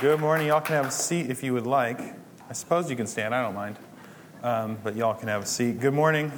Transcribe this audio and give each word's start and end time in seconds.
Good 0.00 0.20
morning. 0.20 0.46
Y'all 0.46 0.60
can 0.60 0.76
have 0.76 0.86
a 0.86 0.90
seat 0.92 1.28
if 1.28 1.42
you 1.42 1.52
would 1.54 1.66
like. 1.66 1.98
I 2.48 2.52
suppose 2.52 2.88
you 2.88 2.94
can 2.94 3.08
stand. 3.08 3.34
I 3.34 3.42
don't 3.42 3.56
mind. 3.56 3.76
Um, 4.44 4.78
but 4.84 4.94
y'all 4.94 5.14
can 5.14 5.26
have 5.26 5.42
a 5.42 5.46
seat. 5.46 5.80
Good 5.80 5.92
morning. 5.92 6.30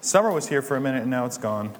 Summer 0.00 0.30
was 0.30 0.48
here 0.48 0.62
for 0.62 0.78
a 0.78 0.80
minute 0.80 1.02
and 1.02 1.10
now 1.10 1.26
it's 1.26 1.36
gone. 1.36 1.74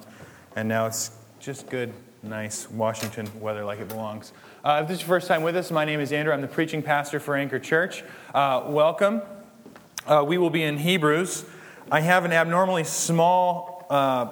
And 0.55 0.69
now 0.69 0.85
it's 0.85 1.09
just 1.39 1.71
good, 1.71 1.91
nice 2.21 2.69
Washington 2.69 3.27
weather 3.41 3.65
like 3.65 3.79
it 3.79 3.87
belongs. 3.87 4.31
Uh, 4.63 4.81
if 4.83 4.87
this 4.87 4.97
is 4.97 5.01
your 5.01 5.07
first 5.07 5.27
time 5.27 5.41
with 5.41 5.55
us, 5.55 5.71
my 5.71 5.85
name 5.85 5.99
is 5.99 6.11
Andrew. 6.11 6.31
I'm 6.31 6.41
the 6.41 6.47
preaching 6.47 6.83
pastor 6.83 7.19
for 7.19 7.35
Anchor 7.35 7.57
Church. 7.57 8.03
Uh, 8.31 8.65
welcome. 8.67 9.23
Uh, 10.05 10.23
we 10.27 10.37
will 10.37 10.51
be 10.51 10.61
in 10.61 10.77
Hebrews. 10.77 11.45
I 11.91 12.01
have 12.01 12.25
an 12.25 12.31
abnormally 12.31 12.83
small 12.83 13.87
uh, 13.89 14.27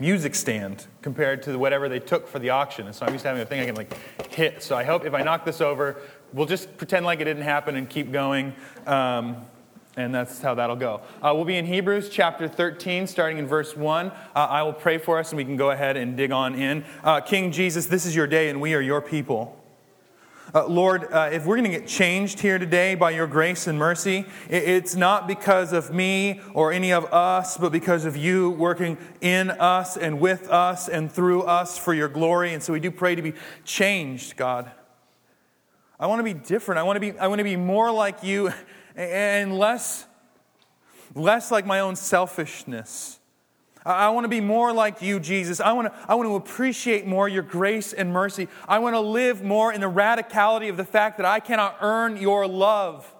music 0.00 0.34
stand 0.34 0.86
compared 1.02 1.42
to 1.44 1.56
whatever 1.58 1.88
they 1.88 2.00
took 2.00 2.26
for 2.26 2.38
the 2.38 2.50
auction. 2.50 2.86
And 2.86 2.94
so 2.94 3.06
I'm 3.06 3.12
used 3.12 3.22
to 3.22 3.28
having 3.28 3.42
a 3.42 3.46
thing 3.46 3.60
I 3.60 3.66
can 3.66 3.74
like 3.74 4.32
hit. 4.32 4.62
So 4.62 4.76
I 4.76 4.84
hope 4.84 5.04
if 5.04 5.14
I 5.14 5.22
knock 5.22 5.44
this 5.44 5.60
over, 5.60 6.00
we'll 6.32 6.46
just 6.46 6.76
pretend 6.76 7.06
like 7.06 7.20
it 7.20 7.24
didn't 7.24 7.44
happen 7.44 7.76
and 7.76 7.88
keep 7.88 8.10
going. 8.10 8.54
Um, 8.86 9.36
and 9.96 10.12
that's 10.12 10.42
how 10.42 10.54
that'll 10.54 10.74
go. 10.74 11.02
Uh, 11.22 11.32
we'll 11.34 11.44
be 11.44 11.56
in 11.56 11.66
Hebrews 11.66 12.08
chapter 12.08 12.48
13, 12.48 13.06
starting 13.06 13.38
in 13.38 13.46
verse 13.46 13.76
1. 13.76 14.08
Uh, 14.08 14.12
I 14.34 14.62
will 14.64 14.72
pray 14.72 14.98
for 14.98 15.18
us 15.18 15.30
and 15.30 15.36
we 15.36 15.44
can 15.44 15.56
go 15.56 15.70
ahead 15.70 15.96
and 15.96 16.16
dig 16.16 16.32
on 16.32 16.56
in. 16.56 16.84
Uh, 17.04 17.20
King 17.20 17.52
Jesus, 17.52 17.86
this 17.86 18.04
is 18.04 18.16
your 18.16 18.26
day 18.26 18.48
and 18.48 18.60
we 18.60 18.74
are 18.74 18.80
your 18.80 19.00
people. 19.00 19.63
Uh, 20.54 20.68
Lord, 20.68 21.12
uh, 21.12 21.30
if 21.32 21.46
we're 21.46 21.56
going 21.56 21.68
to 21.68 21.76
get 21.76 21.88
changed 21.88 22.38
here 22.38 22.60
today 22.60 22.94
by 22.94 23.10
your 23.10 23.26
grace 23.26 23.66
and 23.66 23.76
mercy, 23.76 24.24
it's 24.48 24.94
not 24.94 25.26
because 25.26 25.72
of 25.72 25.92
me 25.92 26.40
or 26.54 26.70
any 26.70 26.92
of 26.92 27.12
us, 27.12 27.56
but 27.56 27.72
because 27.72 28.04
of 28.04 28.16
you 28.16 28.50
working 28.50 28.96
in 29.20 29.50
us 29.50 29.96
and 29.96 30.20
with 30.20 30.48
us 30.48 30.86
and 30.88 31.10
through 31.10 31.42
us 31.42 31.76
for 31.76 31.92
your 31.92 32.06
glory. 32.06 32.54
And 32.54 32.62
so 32.62 32.72
we 32.72 32.78
do 32.78 32.92
pray 32.92 33.16
to 33.16 33.22
be 33.22 33.32
changed, 33.64 34.36
God. 34.36 34.70
I 35.98 36.06
want 36.06 36.20
to 36.20 36.22
be 36.22 36.34
different. 36.34 36.78
I 36.78 36.84
want 36.84 36.98
to 36.98 37.00
be, 37.00 37.18
I 37.18 37.26
want 37.26 37.40
to 37.40 37.44
be 37.44 37.56
more 37.56 37.90
like 37.90 38.22
you 38.22 38.52
and 38.94 39.58
less, 39.58 40.06
less 41.16 41.50
like 41.50 41.66
my 41.66 41.80
own 41.80 41.96
selfishness. 41.96 43.18
I 43.84 44.08
want 44.08 44.24
to 44.24 44.28
be 44.28 44.40
more 44.40 44.72
like 44.72 45.02
you, 45.02 45.20
Jesus. 45.20 45.60
I 45.60 45.72
want 45.72 45.92
to, 45.92 45.98
I 46.08 46.14
want 46.14 46.26
to 46.26 46.36
appreciate 46.36 47.06
more 47.06 47.28
your 47.28 47.42
grace 47.42 47.92
and 47.92 48.10
mercy. 48.12 48.48
I 48.66 48.78
want 48.78 48.94
to 48.94 49.00
live 49.00 49.42
more 49.42 49.72
in 49.72 49.82
the 49.82 49.90
radicality 49.90 50.70
of 50.70 50.78
the 50.78 50.86
fact 50.86 51.18
that 51.18 51.26
I 51.26 51.38
cannot 51.38 51.76
earn 51.82 52.16
your 52.16 52.46
love, 52.46 53.14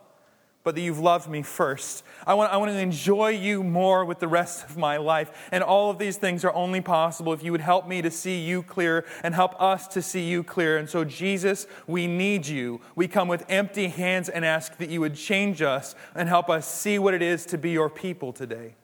but 0.63 0.75
that 0.75 0.81
you've 0.81 0.99
loved 0.99 1.29
me 1.29 1.43
first. 1.43 2.03
I 2.27 2.33
want, 2.33 2.51
I 2.51 2.57
want 2.57 2.71
to 2.71 2.79
enjoy 2.79 3.29
you 3.29 3.63
more 3.63 4.07
with 4.07 4.21
the 4.21 4.27
rest 4.27 4.65
of 4.65 4.79
my 4.79 4.97
life. 4.97 5.49
And 5.53 5.63
all 5.63 5.91
of 5.91 5.99
these 5.99 6.17
things 6.17 6.47
are 6.47 6.55
only 6.55 6.81
possible 6.81 7.35
if 7.35 7.43
you 7.43 7.53
would 7.53 7.61
help 7.61 7.87
me 7.87 8.01
to 8.01 8.11
see 8.11 8.41
you 8.41 8.63
clear 8.63 9.05
and 9.23 9.35
help 9.35 9.61
us 9.61 9.87
to 9.89 10.01
see 10.01 10.27
you 10.27 10.43
clear. 10.43 10.79
And 10.79 10.89
so, 10.89 11.05
Jesus, 11.05 11.67
we 11.87 12.07
need 12.07 12.47
you. 12.47 12.81
We 12.97 13.07
come 13.07 13.29
with 13.29 13.45
empty 13.51 13.89
hands 13.89 14.31
and 14.31 14.47
ask 14.47 14.79
that 14.79 14.89
you 14.89 15.03
would 15.03 15.15
change 15.15 15.61
us 15.61 15.95
and 16.15 16.27
help 16.27 16.49
us 16.49 16.67
see 16.67 16.99
what 16.99 17.13
it 17.13 17.21
is 17.21 17.45
to 17.47 17.59
be 17.59 17.71
your 17.71 17.91
people 17.91 18.33
today. 18.33 18.77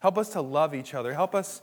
Help 0.00 0.18
us 0.18 0.28
to 0.30 0.40
love 0.40 0.74
each 0.74 0.94
other. 0.94 1.14
Help 1.14 1.34
us, 1.34 1.60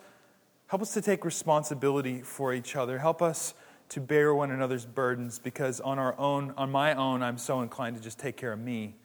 help 0.67 0.81
us 0.81 0.94
to 0.94 1.02
take 1.02 1.23
responsibility 1.23 2.22
for 2.22 2.53
each 2.53 2.75
other. 2.75 3.00
Help 3.00 3.22
us 3.22 3.53
to 3.89 4.02
bear 4.02 4.33
one 4.33 4.52
another's 4.52 4.86
burdens 4.86 5.39
because 5.39 5.80
on 5.80 6.00
our 6.00 6.17
own, 6.19 6.53
on 6.58 6.72
my 6.72 6.94
own, 6.95 7.23
I'm 7.23 7.38
so 7.38 7.61
inclined 7.61 7.95
to 7.97 8.02
just 8.02 8.19
take 8.19 8.36
care 8.36 8.52
of 8.52 8.59
me. 8.59 8.95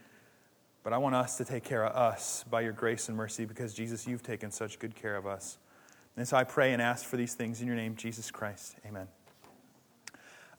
But 0.83 0.93
I 0.93 0.99
want 0.99 1.15
us 1.15 1.37
to 1.37 1.45
take 1.45 1.63
care 1.63 1.85
of 1.85 1.95
us 1.95 2.45
by 2.51 2.63
your 2.63 2.73
grace 2.73 3.09
and 3.09 3.17
mercy 3.17 3.45
because, 3.45 3.75
Jesus, 3.75 4.07
you've 4.07 4.23
taken 4.23 4.51
such 4.51 4.79
good 4.79 4.95
care 4.95 5.17
of 5.17 5.27
us. 5.27 5.59
And 6.17 6.27
so 6.27 6.37
I 6.37 6.45
pray 6.45 6.73
and 6.73 6.81
ask 6.81 7.05
for 7.05 7.17
these 7.17 7.35
things 7.35 7.61
in 7.61 7.67
your 7.67 7.77
name, 7.77 7.97
Jesus 7.97 8.31
Christ. 8.31 8.77
Amen. 8.87 9.07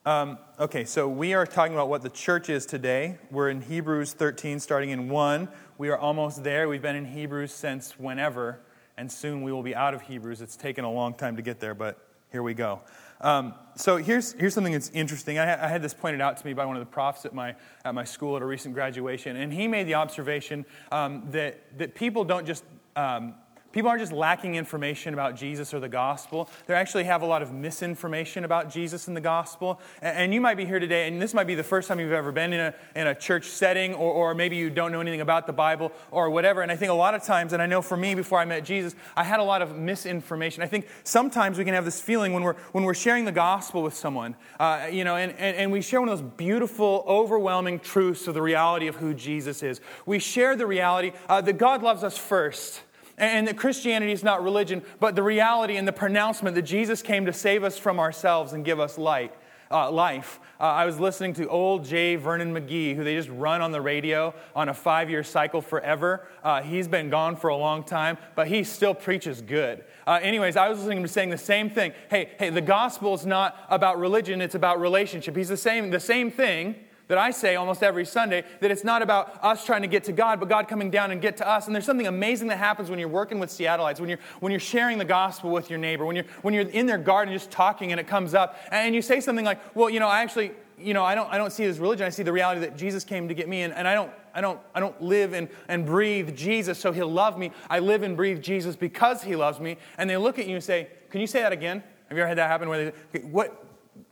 Um, 0.04 0.40
okay, 0.60 0.86
so 0.86 1.08
we 1.08 1.34
are 1.34 1.46
talking 1.46 1.74
about 1.74 1.90
what 1.90 2.02
the 2.02 2.10
church 2.10 2.50
is 2.50 2.66
today. 2.66 3.20
We're 3.30 3.50
in 3.50 3.62
Hebrews 3.62 4.14
13, 4.14 4.60
starting 4.60 4.90
in 4.90 5.10
1. 5.10 5.48
We 5.82 5.90
are 5.90 5.98
almost 5.98 6.44
there. 6.44 6.70
We've 6.70 6.80
been 6.80 6.96
in 6.96 7.06
Hebrews 7.06 7.52
since 7.52 7.98
whenever, 7.98 8.60
and 8.98 9.12
soon 9.12 9.42
we 9.42 9.52
will 9.52 9.64
be 9.64 9.74
out 9.74 9.96
of 9.96 10.04
Hebrews. 10.04 10.40
It's 10.40 10.56
taken 10.56 10.86
a 10.86 10.92
long 10.92 11.16
time 11.16 11.38
to 11.38 11.42
get 11.42 11.60
there, 11.60 11.74
but 11.74 11.98
here 12.32 12.44
we 12.44 12.54
go. 12.54 12.82
Um, 13.20 13.56
so 13.76 13.98
here's, 13.98 14.34
here's 14.34 14.54
something 14.54 14.74
that's 14.74 14.92
interesting. 14.92 15.40
I, 15.40 15.66
I, 15.66 15.68
had 15.68 15.82
this 15.82 15.96
pointed 15.96 16.22
out 16.22 16.38
to 16.38 16.46
me 16.46 16.54
by 16.54 16.68
one 16.68 16.76
of 16.76 16.82
the 16.82 16.92
profs 16.92 17.26
at 17.26 17.34
my, 17.34 17.56
at 17.84 17.96
my 17.96 18.04
school 18.04 18.36
at 18.36 18.44
a 18.44 18.46
recent 18.46 18.76
graduation, 18.76 19.38
and 19.38 19.52
he 19.52 19.68
made 19.68 19.88
the 19.88 19.96
observation 19.96 20.68
um, 20.92 21.24
that, 21.32 21.60
that 21.80 21.96
people 21.96 22.26
don't 22.26 22.46
just 22.46 22.64
um, 22.96 23.34
People 23.72 23.90
aren't 23.90 24.02
just 24.02 24.12
lacking 24.12 24.56
information 24.56 25.14
about 25.14 25.36
Jesus 25.36 25.74
or 25.74 25.80
the 25.80 25.90
gospel. 25.90 26.50
They 26.68 26.74
actually 26.74 27.06
have 27.06 27.22
a 27.22 27.26
lot 27.26 27.42
of 27.42 27.54
misinformation 27.54 28.44
about 28.44 28.70
Jesus 28.70 29.08
and 29.08 29.16
the 29.16 29.22
gospel. 29.22 29.80
And 30.02 30.34
you 30.34 30.42
might 30.42 30.58
be 30.58 30.66
here 30.66 30.80
today, 30.80 31.08
and 31.08 31.22
this 31.22 31.34
might 31.34 31.48
be 31.48 31.56
the 31.56 31.64
first 31.64 31.88
time 31.88 32.00
you've 32.00 32.12
ever 32.12 32.32
been 32.32 32.54
in 32.54 32.60
a, 32.60 32.74
in 32.96 33.08
a 33.08 33.16
church 33.16 33.46
setting, 33.46 33.94
or, 33.94 34.12
or 34.12 34.36
maybe 34.36 34.58
you 34.58 34.70
don't 34.70 34.92
know 34.92 35.00
anything 35.00 35.22
about 35.22 35.48
the 35.48 35.54
Bible 35.54 35.92
or 36.12 36.30
whatever. 36.30 36.62
And 36.62 36.72
I 36.72 36.76
think 36.76 36.92
a 36.92 36.96
lot 36.96 37.16
of 37.16 37.24
times, 37.24 37.54
and 37.54 37.62
I 37.62 37.66
know 37.66 37.82
for 37.82 37.96
me 37.96 38.14
before 38.14 38.40
I 38.40 38.46
met 38.46 38.66
Jesus, 38.66 38.96
I 39.16 39.24
had 39.24 39.40
a 39.40 39.44
lot 39.44 39.62
of 39.62 39.78
misinformation. 39.78 40.64
I 40.64 40.68
think 40.68 40.88
sometimes 41.04 41.58
we 41.58 41.64
can 41.64 41.74
have 41.74 41.86
this 41.86 42.02
feeling 42.02 42.34
when 42.34 42.44
we're, 42.44 42.56
when 42.74 42.84
we're 42.84 42.94
sharing 42.94 43.26
the 43.26 43.32
gospel 43.32 43.84
with 43.84 43.94
someone, 43.94 44.36
uh, 44.60 44.88
you 44.92 45.04
know, 45.04 45.16
and, 45.16 45.32
and, 45.34 45.56
and 45.56 45.72
we 45.72 45.82
share 45.82 46.02
one 46.02 46.10
of 46.10 46.20
those 46.20 46.30
beautiful, 46.36 47.06
overwhelming 47.08 47.80
truths 47.80 48.28
of 48.28 48.34
the 48.34 48.42
reality 48.42 48.88
of 48.88 48.96
who 48.98 49.14
Jesus 49.14 49.64
is. 49.64 49.80
We 50.06 50.20
share 50.20 50.56
the 50.56 50.68
reality 50.68 51.14
uh, 51.30 51.42
that 51.42 51.58
God 51.58 51.84
loves 51.84 52.04
us 52.04 52.18
first 52.18 52.82
and 53.22 53.48
that 53.48 53.56
Christianity 53.56 54.12
is 54.12 54.24
not 54.24 54.44
religion, 54.44 54.82
but 55.00 55.16
the 55.16 55.24
reality 55.24 55.78
and 55.78 55.88
the 55.88 55.94
pronouncement 55.94 56.56
that 56.56 56.64
Jesus 56.64 57.02
came 57.02 57.26
to 57.28 57.34
save 57.34 57.64
us 57.64 57.78
from 57.78 58.00
ourselves 58.00 58.54
and 58.54 58.66
give 58.66 58.80
us 58.80 58.98
light. 58.98 59.34
Uh, 59.70 59.90
life. 59.90 60.42
Uh, 60.60 60.64
I 60.64 60.86
was 60.86 61.00
listening 61.00 61.34
to 61.36 61.48
old 61.48 61.86
J. 61.86 62.18
Vernon 62.18 62.54
McGee, 62.54 62.94
who 62.94 63.06
they 63.06 63.16
just 63.16 63.30
run 63.30 63.62
on 63.62 63.72
the 63.72 63.80
radio 63.80 64.34
on 64.54 64.68
a 64.68 64.74
five 64.74 65.10
year 65.10 65.24
cycle 65.24 65.62
forever. 65.62 66.28
Uh, 66.44 66.62
he's 66.62 66.90
been 66.90 67.10
gone 67.10 67.38
for 67.38 67.48
a 67.48 67.56
long 67.56 67.86
time, 67.86 68.18
but 68.36 68.50
he 68.50 68.66
still 68.66 68.94
preaches 68.94 69.42
good. 69.42 69.86
Uh, 70.06 70.20
anyways, 70.22 70.58
I 70.58 70.68
was 70.68 70.80
listening 70.80 70.98
to 70.98 71.02
him 71.04 71.08
saying 71.08 71.30
the 71.30 71.38
same 71.38 71.70
thing. 71.70 71.94
Hey, 72.10 72.32
hey, 72.38 72.50
the 72.50 72.60
gospel 72.60 73.14
is 73.14 73.26
not 73.26 73.56
about 73.70 73.98
religion, 73.98 74.42
it's 74.42 74.56
about 74.56 74.82
relationship. 74.82 75.38
He's 75.38 75.48
the 75.48 75.56
same, 75.56 75.90
the 75.90 76.02
same 76.02 76.30
thing 76.32 76.76
that 77.12 77.18
I 77.18 77.32
say 77.32 77.58
almost 77.58 77.84
every 77.84 78.06
Sunday 78.06 78.46
that 78.62 78.72
it's 78.72 78.86
not 78.86 79.02
about 79.02 79.38
us 79.44 79.66
trying 79.66 79.82
to 79.82 79.88
get 79.90 80.06
to 80.06 80.14
God, 80.14 80.40
but 80.40 80.48
God 80.48 80.70
coming 80.70 80.90
down 80.90 81.12
and 81.12 81.22
get 81.22 81.36
to 81.38 81.48
us. 81.48 81.66
And 81.66 81.76
there's 81.76 81.84
something 81.84 82.08
amazing 82.08 82.48
that 82.48 82.58
happens 82.58 82.90
when 82.90 83.00
you're 83.00 83.10
working 83.10 83.38
with 83.38 83.50
Seattleites, 83.50 84.00
when 84.00 84.08
you're, 84.08 84.20
when 84.40 84.50
you're 84.50 84.62
sharing 84.62 84.98
the 84.98 85.04
gospel 85.04 85.52
with 85.52 85.70
your 85.70 85.78
neighbor, 85.78 86.06
when 86.06 86.16
you're, 86.16 86.24
when 86.42 86.54
you're 86.54 86.70
in 86.70 86.86
their 86.86 86.98
garden 86.98 87.34
just 87.34 87.52
talking 87.52 87.92
and 87.92 88.00
it 88.00 88.08
comes 88.08 88.34
up, 88.34 88.58
and 88.72 88.96
you 88.96 89.02
say 89.02 89.20
something 89.20 89.44
like, 89.44 89.60
well, 89.76 89.90
you 89.90 90.00
know, 90.00 90.08
I 90.08 90.22
actually, 90.22 90.54
you 90.80 90.94
know, 90.94 91.04
I 91.04 91.14
don't, 91.14 91.30
I 91.30 91.38
don't 91.38 91.52
see 91.52 91.66
as 91.66 91.80
religion. 91.80 92.08
I 92.08 92.12
see 92.12 92.24
the 92.24 92.32
reality 92.32 92.62
that 92.62 92.78
Jesus 92.78 93.04
came 93.04 93.28
to 93.28 93.34
get 93.34 93.50
me, 93.50 93.64
and, 93.64 93.74
and 93.74 93.90
I, 93.90 93.94
don't, 93.94 94.12
I, 94.34 94.40
don't, 94.40 94.62
I 94.74 94.80
don't 94.80 95.02
live 95.02 95.34
and, 95.34 95.50
and 95.68 95.86
breathe 95.86 96.34
Jesus 96.34 96.80
so 96.80 96.94
he'll 96.94 97.12
love 97.12 97.38
me. 97.38 97.52
I 97.70 97.80
live 97.80 98.04
and 98.04 98.16
breathe 98.16 98.42
Jesus 98.42 98.78
because 98.78 99.22
he 99.22 99.36
loves 99.36 99.60
me. 99.60 99.76
And 99.98 100.10
they 100.10 100.16
look 100.16 100.40
at 100.40 100.48
you 100.48 100.56
and 100.56 100.64
say, 100.64 100.88
can 101.10 101.20
you 101.20 101.28
say 101.28 101.42
that 101.42 101.52
again? 101.52 101.84
Have 102.08 102.18
you 102.18 102.24
ever 102.24 102.30
had 102.30 102.38
that 102.38 102.48
happen? 102.48 102.70
Where 102.70 102.94
they, 103.12 103.20
what, 103.20 103.66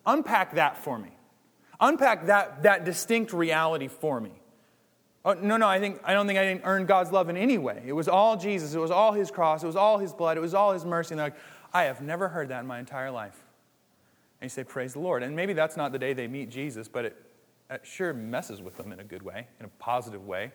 unpack 0.05 0.55
that 0.55 0.83
for 0.83 0.99
me. 0.99 1.11
Unpack 1.79 2.25
that, 2.27 2.63
that 2.63 2.85
distinct 2.85 3.33
reality 3.33 3.87
for 3.87 4.19
me. 4.19 4.31
Oh, 5.25 5.33
no, 5.33 5.57
no, 5.57 5.67
I, 5.67 5.79
think, 5.79 5.99
I 6.03 6.13
don't 6.13 6.27
think 6.27 6.39
I 6.39 6.43
didn't 6.43 6.61
earn 6.63 6.85
God's 6.85 7.11
love 7.11 7.29
in 7.29 7.37
any 7.37 7.57
way. 7.57 7.83
It 7.85 7.93
was 7.93 8.07
all 8.07 8.37
Jesus. 8.37 8.73
It 8.73 8.79
was 8.79 8.91
all 8.91 9.11
his 9.11 9.31
cross. 9.31 9.63
It 9.63 9.67
was 9.67 9.75
all 9.75 9.97
his 9.97 10.13
blood. 10.13 10.37
It 10.37 10.39
was 10.39 10.53
all 10.53 10.73
his 10.73 10.85
mercy. 10.85 11.13
And 11.13 11.19
they're 11.19 11.27
like, 11.27 11.37
I 11.73 11.83
have 11.83 12.01
never 12.01 12.29
heard 12.29 12.49
that 12.49 12.61
in 12.61 12.67
my 12.67 12.79
entire 12.79 13.11
life. 13.11 13.37
And 14.41 14.45
you 14.45 14.49
say, 14.49 14.63
Praise 14.63 14.93
the 14.93 14.99
Lord. 14.99 15.21
And 15.21 15.35
maybe 15.35 15.53
that's 15.53 15.75
not 15.75 15.91
the 15.91 15.99
day 15.99 16.13
they 16.13 16.27
meet 16.27 16.49
Jesus, 16.49 16.87
but 16.87 17.05
it, 17.05 17.25
it 17.69 17.81
sure 17.83 18.13
messes 18.13 18.61
with 18.61 18.77
them 18.77 18.91
in 18.91 18.99
a 18.99 19.03
good 19.03 19.21
way, 19.21 19.47
in 19.59 19.65
a 19.65 19.69
positive 19.79 20.25
way. 20.25 20.53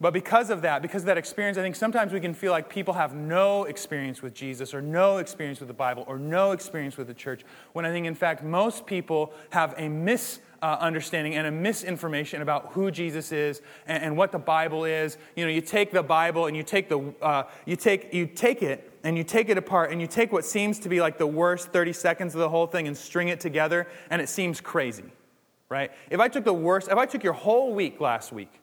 But 0.00 0.12
because 0.12 0.50
of 0.50 0.62
that, 0.62 0.82
because 0.82 1.02
of 1.02 1.06
that 1.06 1.18
experience, 1.18 1.56
I 1.56 1.62
think 1.62 1.76
sometimes 1.76 2.12
we 2.12 2.20
can 2.20 2.34
feel 2.34 2.50
like 2.50 2.68
people 2.68 2.94
have 2.94 3.14
no 3.14 3.64
experience 3.64 4.22
with 4.22 4.34
Jesus 4.34 4.74
or 4.74 4.82
no 4.82 5.18
experience 5.18 5.60
with 5.60 5.68
the 5.68 5.74
Bible 5.74 6.04
or 6.08 6.18
no 6.18 6.50
experience 6.50 6.96
with 6.96 7.06
the 7.06 7.14
church, 7.14 7.44
when 7.74 7.86
I 7.86 7.90
think, 7.90 8.06
in 8.06 8.14
fact, 8.14 8.42
most 8.42 8.86
people 8.86 9.32
have 9.50 9.72
a 9.78 9.88
misunderstanding 9.88 11.36
and 11.36 11.46
a 11.46 11.50
misinformation 11.52 12.42
about 12.42 12.72
who 12.72 12.90
Jesus 12.90 13.30
is 13.30 13.62
and, 13.86 14.02
and, 14.02 14.16
what 14.16 14.32
the 14.32 14.38
Bible 14.38 14.84
is. 14.84 15.16
You 15.36 15.44
know, 15.44 15.50
you 15.50 15.60
take 15.60 15.92
the 15.92 16.02
Bible 16.02 16.46
and 16.46 16.56
you 16.56 16.64
take, 16.64 16.88
the, 16.88 17.14
uh, 17.22 17.44
you, 17.64 17.76
take, 17.76 18.12
you 18.12 18.26
take 18.26 18.62
it 18.62 18.90
and 19.04 19.16
you 19.16 19.22
take 19.22 19.48
it 19.48 19.58
apart 19.58 19.92
and 19.92 20.00
you 20.00 20.08
take 20.08 20.32
what 20.32 20.44
seems 20.44 20.80
to 20.80 20.88
be 20.88 21.00
like 21.00 21.18
the 21.18 21.26
worst 21.26 21.68
30 21.68 21.92
seconds 21.92 22.34
of 22.34 22.40
the 22.40 22.48
whole 22.48 22.66
thing 22.66 22.88
and 22.88 22.96
string 22.96 23.28
it 23.28 23.38
together, 23.38 23.86
and 24.10 24.20
it 24.20 24.28
seems 24.28 24.60
crazy, 24.60 25.04
right? 25.68 25.92
If 26.10 26.18
I 26.18 26.26
took 26.26 26.44
the 26.44 26.52
worst, 26.52 26.88
if 26.88 26.98
I 26.98 27.06
took 27.06 27.22
your 27.22 27.32
whole 27.32 27.74
week 27.74 28.00
last 28.00 28.32
week, 28.32 28.60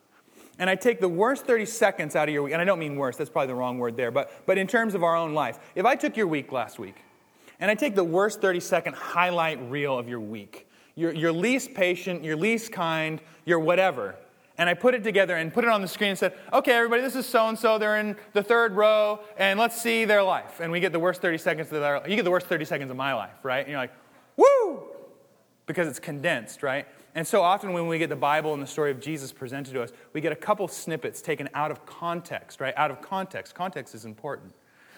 and 0.61 0.69
I 0.69 0.75
take 0.75 0.99
the 0.99 1.09
worst 1.09 1.47
30 1.47 1.65
seconds 1.65 2.15
out 2.15 2.29
of 2.29 2.33
your 2.35 2.43
week, 2.43 2.53
and 2.53 2.61
I 2.61 2.65
don't 2.65 2.77
mean 2.77 2.95
worst, 2.95 3.17
that's 3.17 3.31
probably 3.31 3.47
the 3.47 3.55
wrong 3.55 3.79
word 3.79 3.97
there, 3.97 4.11
but, 4.11 4.45
but 4.45 4.59
in 4.59 4.67
terms 4.67 4.93
of 4.93 5.03
our 5.03 5.15
own 5.15 5.33
life, 5.33 5.57
if 5.73 5.87
I 5.87 5.95
took 5.95 6.15
your 6.15 6.27
week 6.27 6.51
last 6.51 6.77
week, 6.77 6.97
and 7.59 7.71
I 7.71 7.73
take 7.73 7.95
the 7.95 8.03
worst 8.03 8.41
30 8.41 8.59
second 8.59 8.95
highlight 8.95 9.59
reel 9.71 9.97
of 9.97 10.07
your 10.07 10.19
week, 10.19 10.67
your, 10.93 11.13
your 11.13 11.31
least 11.31 11.73
patient, 11.73 12.23
your 12.23 12.35
least 12.35 12.71
kind, 12.71 13.19
your 13.43 13.57
whatever, 13.59 14.15
and 14.59 14.69
I 14.69 14.75
put 14.75 14.93
it 14.93 15.03
together 15.03 15.35
and 15.35 15.51
put 15.51 15.63
it 15.63 15.71
on 15.71 15.81
the 15.81 15.87
screen 15.87 16.11
and 16.11 16.19
said, 16.19 16.37
okay, 16.53 16.73
everybody, 16.73 17.01
this 17.01 17.15
is 17.15 17.25
so 17.25 17.47
and 17.47 17.57
so. 17.57 17.79
They're 17.79 17.97
in 17.97 18.15
the 18.33 18.43
third 18.43 18.73
row, 18.73 19.21
and 19.37 19.59
let's 19.59 19.81
see 19.81 20.05
their 20.05 20.21
life. 20.21 20.59
And 20.59 20.71
we 20.71 20.79
get 20.79 20.91
the 20.91 20.99
worst 20.99 21.23
30 21.23 21.39
seconds 21.39 21.71
of 21.71 21.81
their 21.81 22.07
You 22.07 22.15
get 22.15 22.23
the 22.23 22.29
worst 22.29 22.45
30 22.45 22.65
seconds 22.65 22.91
of 22.91 22.97
my 22.97 23.15
life, 23.15 23.33
right? 23.41 23.61
And 23.61 23.69
you're 23.69 23.79
like, 23.79 23.93
woo! 24.37 24.91
because 25.71 25.87
it's 25.87 25.99
condensed, 25.99 26.63
right? 26.63 26.85
And 27.13 27.27
so 27.27 27.41
often 27.41 27.73
when 27.73 27.87
we 27.87 27.97
get 27.97 28.09
the 28.09 28.15
Bible 28.15 28.53
and 28.53 28.63
the 28.63 28.67
story 28.67 28.91
of 28.91 28.99
Jesus 28.99 29.31
presented 29.31 29.73
to 29.73 29.83
us, 29.83 29.91
we 30.13 30.21
get 30.21 30.31
a 30.31 30.35
couple 30.35 30.67
snippets 30.67 31.21
taken 31.21 31.49
out 31.53 31.71
of 31.71 31.85
context, 31.85 32.61
right? 32.61 32.73
Out 32.77 32.89
of 32.89 33.01
context. 33.01 33.53
Context 33.53 33.93
is 33.93 34.05
important. 34.05 34.53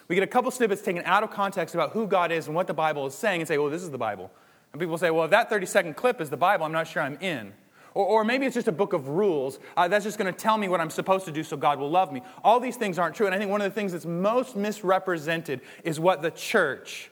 We 0.07 0.15
get 0.15 0.23
a 0.23 0.27
couple 0.27 0.51
snippets 0.51 0.81
taken 0.81 1.01
out 1.05 1.23
of 1.23 1.31
context 1.31 1.73
about 1.75 1.91
who 1.91 2.05
God 2.05 2.31
is 2.31 2.47
and 2.47 2.55
what 2.55 2.67
the 2.67 2.73
Bible 2.73 3.07
is 3.07 3.15
saying 3.15 3.41
and 3.41 3.47
say, 3.47 3.57
well, 3.57 3.69
this 3.69 3.83
is 3.83 3.89
the 3.89 3.97
Bible. 3.97 4.31
And 4.71 4.79
people 4.79 4.97
say, 4.97 5.09
well, 5.11 5.25
if 5.25 5.31
that 5.31 5.49
30 5.49 5.65
second 5.65 5.95
clip 5.95 6.21
is 6.21 6.29
the 6.29 6.37
Bible, 6.37 6.65
I'm 6.65 6.71
not 6.71 6.87
sure 6.87 7.01
I'm 7.01 7.17
in. 7.19 7.53
Or, 7.93 8.05
or 8.05 8.23
maybe 8.23 8.45
it's 8.45 8.55
just 8.55 8.67
a 8.67 8.71
book 8.71 8.93
of 8.93 9.07
rules. 9.07 9.59
Uh, 9.77 9.87
that's 9.87 10.03
just 10.03 10.17
going 10.17 10.31
to 10.31 10.37
tell 10.37 10.57
me 10.57 10.67
what 10.67 10.81
I'm 10.81 10.89
supposed 10.89 11.25
to 11.25 11.31
do 11.31 11.43
so 11.43 11.55
God 11.57 11.79
will 11.79 11.89
love 11.91 12.11
me. 12.11 12.21
All 12.43 12.59
these 12.59 12.75
things 12.75 12.99
aren't 12.99 13.15
true. 13.15 13.25
And 13.25 13.33
I 13.33 13.37
think 13.37 13.49
one 13.49 13.61
of 13.61 13.71
the 13.71 13.75
things 13.75 13.91
that's 13.91 14.05
most 14.05 14.55
misrepresented 14.55 15.61
is 15.83 15.99
what 15.99 16.21
the 16.21 16.31
church 16.31 17.09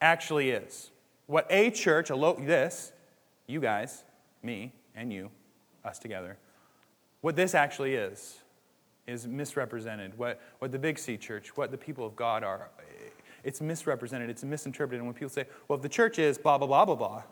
actually 0.00 0.50
is. 0.50 0.90
What 1.26 1.46
a 1.50 1.70
church, 1.70 2.10
a 2.10 2.16
lo- 2.16 2.38
this, 2.38 2.92
you 3.46 3.60
guys, 3.60 4.04
me, 4.42 4.72
and 4.94 5.12
you, 5.12 5.30
us 5.84 5.98
together, 5.98 6.38
what 7.20 7.36
this 7.36 7.54
actually 7.54 7.94
is, 7.94 8.38
is 9.06 9.26
misrepresented. 9.26 10.16
What, 10.18 10.40
what 10.58 10.72
the 10.72 10.78
Big 10.78 10.98
C 10.98 11.16
church, 11.16 11.56
what 11.56 11.70
the 11.70 11.78
people 11.78 12.04
of 12.04 12.16
God 12.16 12.42
are, 12.42 12.70
it's 13.44 13.60
misrepresented, 13.60 14.28
it's 14.28 14.42
misinterpreted. 14.42 14.98
And 14.98 15.06
when 15.06 15.14
people 15.14 15.28
say, 15.28 15.46
well, 15.68 15.76
if 15.76 15.82
the 15.82 15.88
church 15.88 16.18
is 16.18 16.38
blah, 16.38 16.58
blah, 16.58 16.66
blah, 16.66 16.84
blah, 16.84 16.96
blah, 16.96 17.22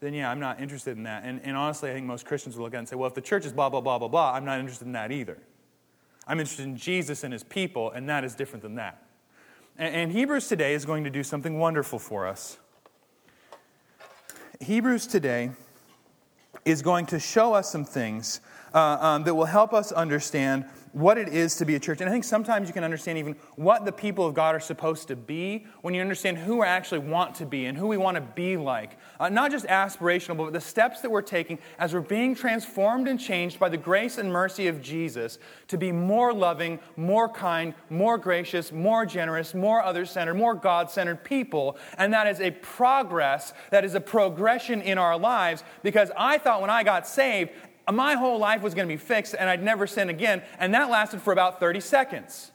then 0.00 0.14
yeah, 0.14 0.30
I'm 0.30 0.40
not 0.40 0.60
interested 0.60 0.96
in 0.96 1.02
that. 1.02 1.24
And, 1.24 1.40
and 1.44 1.56
honestly, 1.56 1.90
I 1.90 1.94
think 1.94 2.06
most 2.06 2.24
Christians 2.24 2.56
will 2.56 2.64
look 2.64 2.72
at 2.72 2.76
it 2.76 2.78
and 2.78 2.88
say, 2.88 2.96
well, 2.96 3.08
if 3.08 3.14
the 3.14 3.20
church 3.20 3.44
is 3.44 3.52
blah, 3.52 3.68
blah, 3.68 3.82
blah, 3.82 3.98
blah, 3.98 4.08
blah, 4.08 4.32
I'm 4.32 4.46
not 4.46 4.58
interested 4.58 4.86
in 4.86 4.92
that 4.92 5.12
either. 5.12 5.36
I'm 6.26 6.40
interested 6.40 6.64
in 6.64 6.76
Jesus 6.76 7.24
and 7.24 7.32
his 7.32 7.42
people, 7.42 7.90
and 7.90 8.08
that 8.08 8.24
is 8.24 8.34
different 8.34 8.62
than 8.62 8.76
that. 8.76 9.02
And, 9.76 9.94
and 9.94 10.12
Hebrews 10.12 10.48
today 10.48 10.72
is 10.72 10.86
going 10.86 11.04
to 11.04 11.10
do 11.10 11.22
something 11.22 11.58
wonderful 11.58 11.98
for 11.98 12.26
us. 12.26 12.58
Hebrews 14.60 15.06
today 15.06 15.50
is 16.64 16.82
going 16.82 17.06
to 17.06 17.18
show 17.18 17.54
us 17.54 17.70
some 17.70 17.84
things 17.84 18.40
uh, 18.74 18.98
um, 19.00 19.24
that 19.24 19.34
will 19.34 19.46
help 19.46 19.72
us 19.72 19.92
understand 19.92 20.64
what 20.92 21.18
it 21.18 21.28
is 21.28 21.56
to 21.56 21.64
be 21.64 21.74
a 21.76 21.80
church. 21.80 22.00
And 22.00 22.08
I 22.08 22.12
think 22.12 22.24
sometimes 22.24 22.68
you 22.68 22.74
can 22.74 22.82
understand 22.82 23.18
even 23.18 23.36
what 23.56 23.84
the 23.84 23.92
people 23.92 24.26
of 24.26 24.34
God 24.34 24.54
are 24.54 24.60
supposed 24.60 25.08
to 25.08 25.16
be 25.16 25.66
when 25.82 25.94
you 25.94 26.00
understand 26.00 26.38
who 26.38 26.58
we 26.58 26.66
actually 26.66 26.98
want 26.98 27.36
to 27.36 27.46
be 27.46 27.66
and 27.66 27.78
who 27.78 27.86
we 27.86 27.96
want 27.96 28.16
to 28.16 28.20
be 28.20 28.56
like. 28.56 28.96
Uh, 29.20 29.28
not 29.28 29.50
just 29.50 29.66
aspirational, 29.66 30.36
but 30.36 30.52
the 30.52 30.60
steps 30.60 31.00
that 31.02 31.10
we're 31.10 31.22
taking 31.22 31.58
as 31.78 31.94
we're 31.94 32.00
being 32.00 32.34
transformed 32.34 33.06
and 33.06 33.20
changed 33.20 33.58
by 33.58 33.68
the 33.68 33.76
grace 33.76 34.18
and 34.18 34.32
mercy 34.32 34.66
of 34.66 34.82
Jesus 34.82 35.38
to 35.68 35.78
be 35.78 35.92
more 35.92 36.32
loving, 36.32 36.80
more 36.96 37.28
kind, 37.28 37.74
more 37.88 38.18
gracious, 38.18 38.72
more 38.72 39.06
generous, 39.06 39.54
more 39.54 39.82
other 39.82 40.04
centered, 40.04 40.34
more 40.34 40.54
God 40.54 40.90
centered 40.90 41.22
people. 41.22 41.76
And 41.98 42.12
that 42.12 42.26
is 42.26 42.40
a 42.40 42.50
progress, 42.50 43.52
that 43.70 43.84
is 43.84 43.94
a 43.94 44.00
progression 44.00 44.82
in 44.82 44.98
our 44.98 45.18
lives 45.18 45.62
because 45.82 46.10
I 46.16 46.38
thought 46.38 46.60
when 46.60 46.70
I 46.70 46.82
got 46.82 47.06
saved, 47.06 47.50
my 47.92 48.14
whole 48.14 48.38
life 48.38 48.62
was 48.62 48.74
going 48.74 48.88
to 48.88 48.92
be 48.92 48.98
fixed 48.98 49.34
and 49.38 49.48
I'd 49.48 49.62
never 49.62 49.86
sin 49.86 50.08
again. 50.08 50.42
And 50.58 50.74
that 50.74 50.90
lasted 50.90 51.22
for 51.22 51.32
about 51.32 51.60
30 51.60 51.80
seconds. 51.80 52.52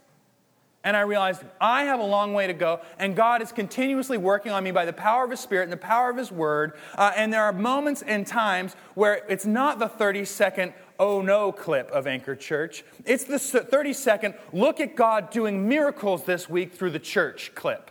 And 0.86 0.96
I 0.96 1.02
realized 1.02 1.42
I 1.60 1.86
have 1.86 2.00
a 2.00 2.06
long 2.06 2.36
way 2.36 2.46
to 2.46 2.54
go, 2.54 2.80
and 3.00 3.16
God 3.16 3.42
is 3.42 3.52
continuously 3.52 4.20
working 4.20 4.52
on 4.52 4.64
me 4.64 4.70
by 4.70 4.86
the 4.86 4.94
power 4.94 5.26
of 5.26 5.32
His 5.32 5.40
Spirit 5.40 5.64
and 5.64 5.74
the 5.74 5.78
power 5.78 6.12
of 6.12 6.18
His 6.18 6.32
Word. 6.32 6.74
Uh, 6.94 7.12
and 7.16 7.34
there 7.34 7.42
are 7.42 7.52
moments 7.52 8.04
and 8.04 8.26
times 8.26 8.76
where 8.94 9.26
it's 9.28 9.48
not 9.48 9.80
the 9.80 9.90
30 9.90 10.26
second, 10.26 10.74
oh 11.00 11.24
no 11.24 11.52
clip 11.52 11.90
of 11.90 12.06
Anchor 12.06 12.36
Church. 12.36 12.86
It's 13.04 13.24
the 13.24 13.40
30 13.40 13.94
second, 13.94 14.36
look 14.54 14.80
at 14.80 14.96
God 14.96 15.32
doing 15.32 15.68
miracles 15.68 16.24
this 16.24 16.48
week 16.48 16.76
through 16.76 16.92
the 16.92 17.00
church 17.00 17.54
clip, 17.56 17.90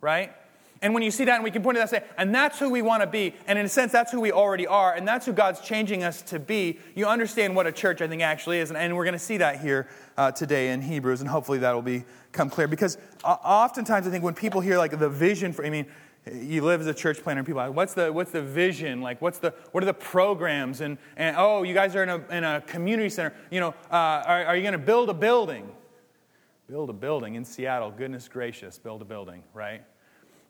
right? 0.00 0.32
And 0.82 0.92
when 0.92 1.02
you 1.02 1.10
see 1.10 1.24
that, 1.24 1.36
and 1.36 1.44
we 1.44 1.50
can 1.50 1.62
point 1.62 1.76
to 1.76 1.78
that 1.78 1.92
and 1.94 2.04
say, 2.04 2.12
and 2.18 2.34
that's 2.34 2.58
who 2.58 2.70
we 2.70 2.82
want 2.82 3.02
to 3.02 3.06
be. 3.06 3.34
And 3.46 3.58
in 3.58 3.64
a 3.64 3.68
sense, 3.68 3.92
that's 3.92 4.12
who 4.12 4.20
we 4.20 4.30
already 4.30 4.66
are. 4.66 4.94
And 4.94 5.08
that's 5.08 5.24
who 5.24 5.32
God's 5.32 5.60
changing 5.60 6.04
us 6.04 6.22
to 6.22 6.38
be. 6.38 6.78
You 6.94 7.06
understand 7.06 7.56
what 7.56 7.66
a 7.66 7.72
church, 7.72 8.02
I 8.02 8.08
think, 8.08 8.22
actually 8.22 8.58
is. 8.58 8.70
And, 8.70 8.78
and 8.78 8.94
we're 8.94 9.04
going 9.04 9.14
to 9.14 9.18
see 9.18 9.38
that 9.38 9.60
here 9.60 9.88
uh, 10.16 10.32
today 10.32 10.70
in 10.72 10.82
Hebrews. 10.82 11.20
And 11.20 11.30
hopefully 11.30 11.58
that 11.58 11.72
will 11.72 11.82
become 11.82 12.50
clear. 12.50 12.68
Because 12.68 12.98
uh, 13.24 13.36
oftentimes, 13.42 14.06
I 14.06 14.10
think 14.10 14.22
when 14.22 14.34
people 14.34 14.60
hear 14.60 14.76
like 14.76 14.98
the 14.98 15.08
vision 15.08 15.52
for, 15.52 15.64
I 15.64 15.70
mean, 15.70 15.86
you 16.30 16.62
live 16.62 16.80
as 16.80 16.88
a 16.88 16.94
church 16.94 17.22
planter 17.22 17.38
and 17.38 17.46
people 17.46 17.60
are 17.60 17.68
like, 17.68 17.76
what's 17.76 17.94
the, 17.94 18.12
what's 18.12 18.32
the 18.32 18.42
vision? 18.42 19.00
Like, 19.00 19.22
what's 19.22 19.38
the, 19.38 19.54
what 19.72 19.82
are 19.82 19.86
the 19.86 19.94
programs? 19.94 20.80
And, 20.80 20.98
and 21.16 21.36
oh, 21.38 21.62
you 21.62 21.72
guys 21.72 21.94
are 21.94 22.02
in 22.02 22.08
a, 22.08 22.36
in 22.36 22.44
a 22.44 22.60
community 22.60 23.08
center. 23.08 23.32
You 23.50 23.60
know, 23.60 23.68
uh, 23.90 23.94
are, 24.26 24.44
are 24.46 24.56
you 24.56 24.62
going 24.62 24.72
to 24.72 24.78
build 24.78 25.08
a 25.08 25.14
building? 25.14 25.70
Build 26.68 26.90
a 26.90 26.92
building 26.92 27.36
in 27.36 27.44
Seattle. 27.44 27.92
Goodness 27.92 28.26
gracious, 28.28 28.76
build 28.76 29.02
a 29.02 29.04
building, 29.04 29.44
right? 29.54 29.82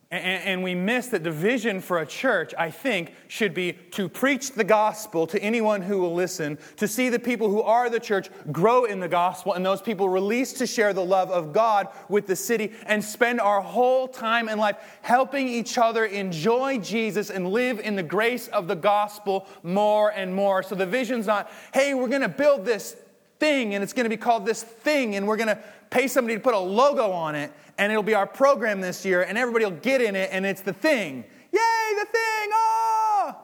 And, 0.09 0.63
we 0.63 0.77
miss 0.77 1.09
that 1.09 1.25
the 1.25 1.33
vision 1.33 1.81
for 1.81 1.99
a 1.99 2.07
church, 2.07 2.55
I 2.57 2.71
think, 2.71 3.13
should 3.27 3.53
be 3.53 3.73
to 3.91 4.09
preach 4.09 4.53
the 4.53 4.63
gospel 4.63 5.27
to 5.27 5.43
anyone 5.43 5.83
who 5.83 5.99
will 5.99 6.15
listen, 6.15 6.59
to 6.77 6.87
see 6.87 7.09
the 7.09 7.19
people 7.19 7.51
who 7.51 7.61
are 7.61 7.91
the 7.91 7.99
church 7.99 8.31
grow 8.53 8.85
in 8.85 9.01
the 9.01 9.09
gospel, 9.09 9.55
and 9.55 9.67
those 9.67 9.83
people 9.83 10.09
released 10.09 10.59
to 10.59 10.67
share 10.67 10.93
the 10.93 11.05
love 11.05 11.33
of 11.33 11.53
God 11.53 11.89
with 12.09 12.29
the 12.29 12.37
city, 12.37 12.73
and 12.87 13.03
spend 13.03 13.41
our 13.41 13.61
whole 13.61 14.07
time 14.07 14.49
in 14.49 14.61
life 14.61 14.77
helping 15.03 15.49
each 15.49 15.77
other 15.77 16.05
enjoy 16.05 16.79
Jesus 16.79 17.29
and 17.29 17.51
live 17.51 17.81
in 17.81 17.97
the 17.97 18.03
grace 18.05 18.47
of 18.49 18.69
the 18.69 18.77
gospel 18.77 19.49
more 19.65 20.11
and 20.11 20.33
more. 20.33 20.63
So 20.63 20.77
the 20.77 20.87
vision's 20.87 21.27
not, 21.27 21.51
hey, 21.75 21.95
we're 21.95 22.07
going 22.07 22.23
to 22.23 22.29
build 22.29 22.65
this 22.65 22.97
thing, 23.41 23.75
and 23.75 23.83
it's 23.83 23.93
going 23.93 24.05
to 24.05 24.11
be 24.11 24.17
called 24.17 24.47
this 24.47 24.63
thing, 24.63 25.17
and 25.17 25.27
we're 25.27 25.37
going 25.37 25.49
to 25.49 25.59
pay 25.91 26.09
somebody 26.09 26.35
to 26.35 26.41
put 26.41 26.55
a 26.55 26.59
logo 26.59 27.11
on 27.11 27.35
it 27.35 27.53
and 27.79 27.93
it'll 27.93 28.03
be 28.03 28.15
our 28.15 28.27
program 28.27 28.81
this 28.81 29.05
year, 29.05 29.23
and 29.23 29.37
everybody 29.37 29.65
will 29.65 29.73
get 29.73 30.01
in 30.01 30.17
it, 30.17 30.31
and 30.33 30.47
it's 30.47 30.63
the 30.63 30.73
thing. 30.73 31.25
Yay, 31.53 31.95
the 31.99 32.07
thing! 32.07 32.51
Oh! 32.53 33.37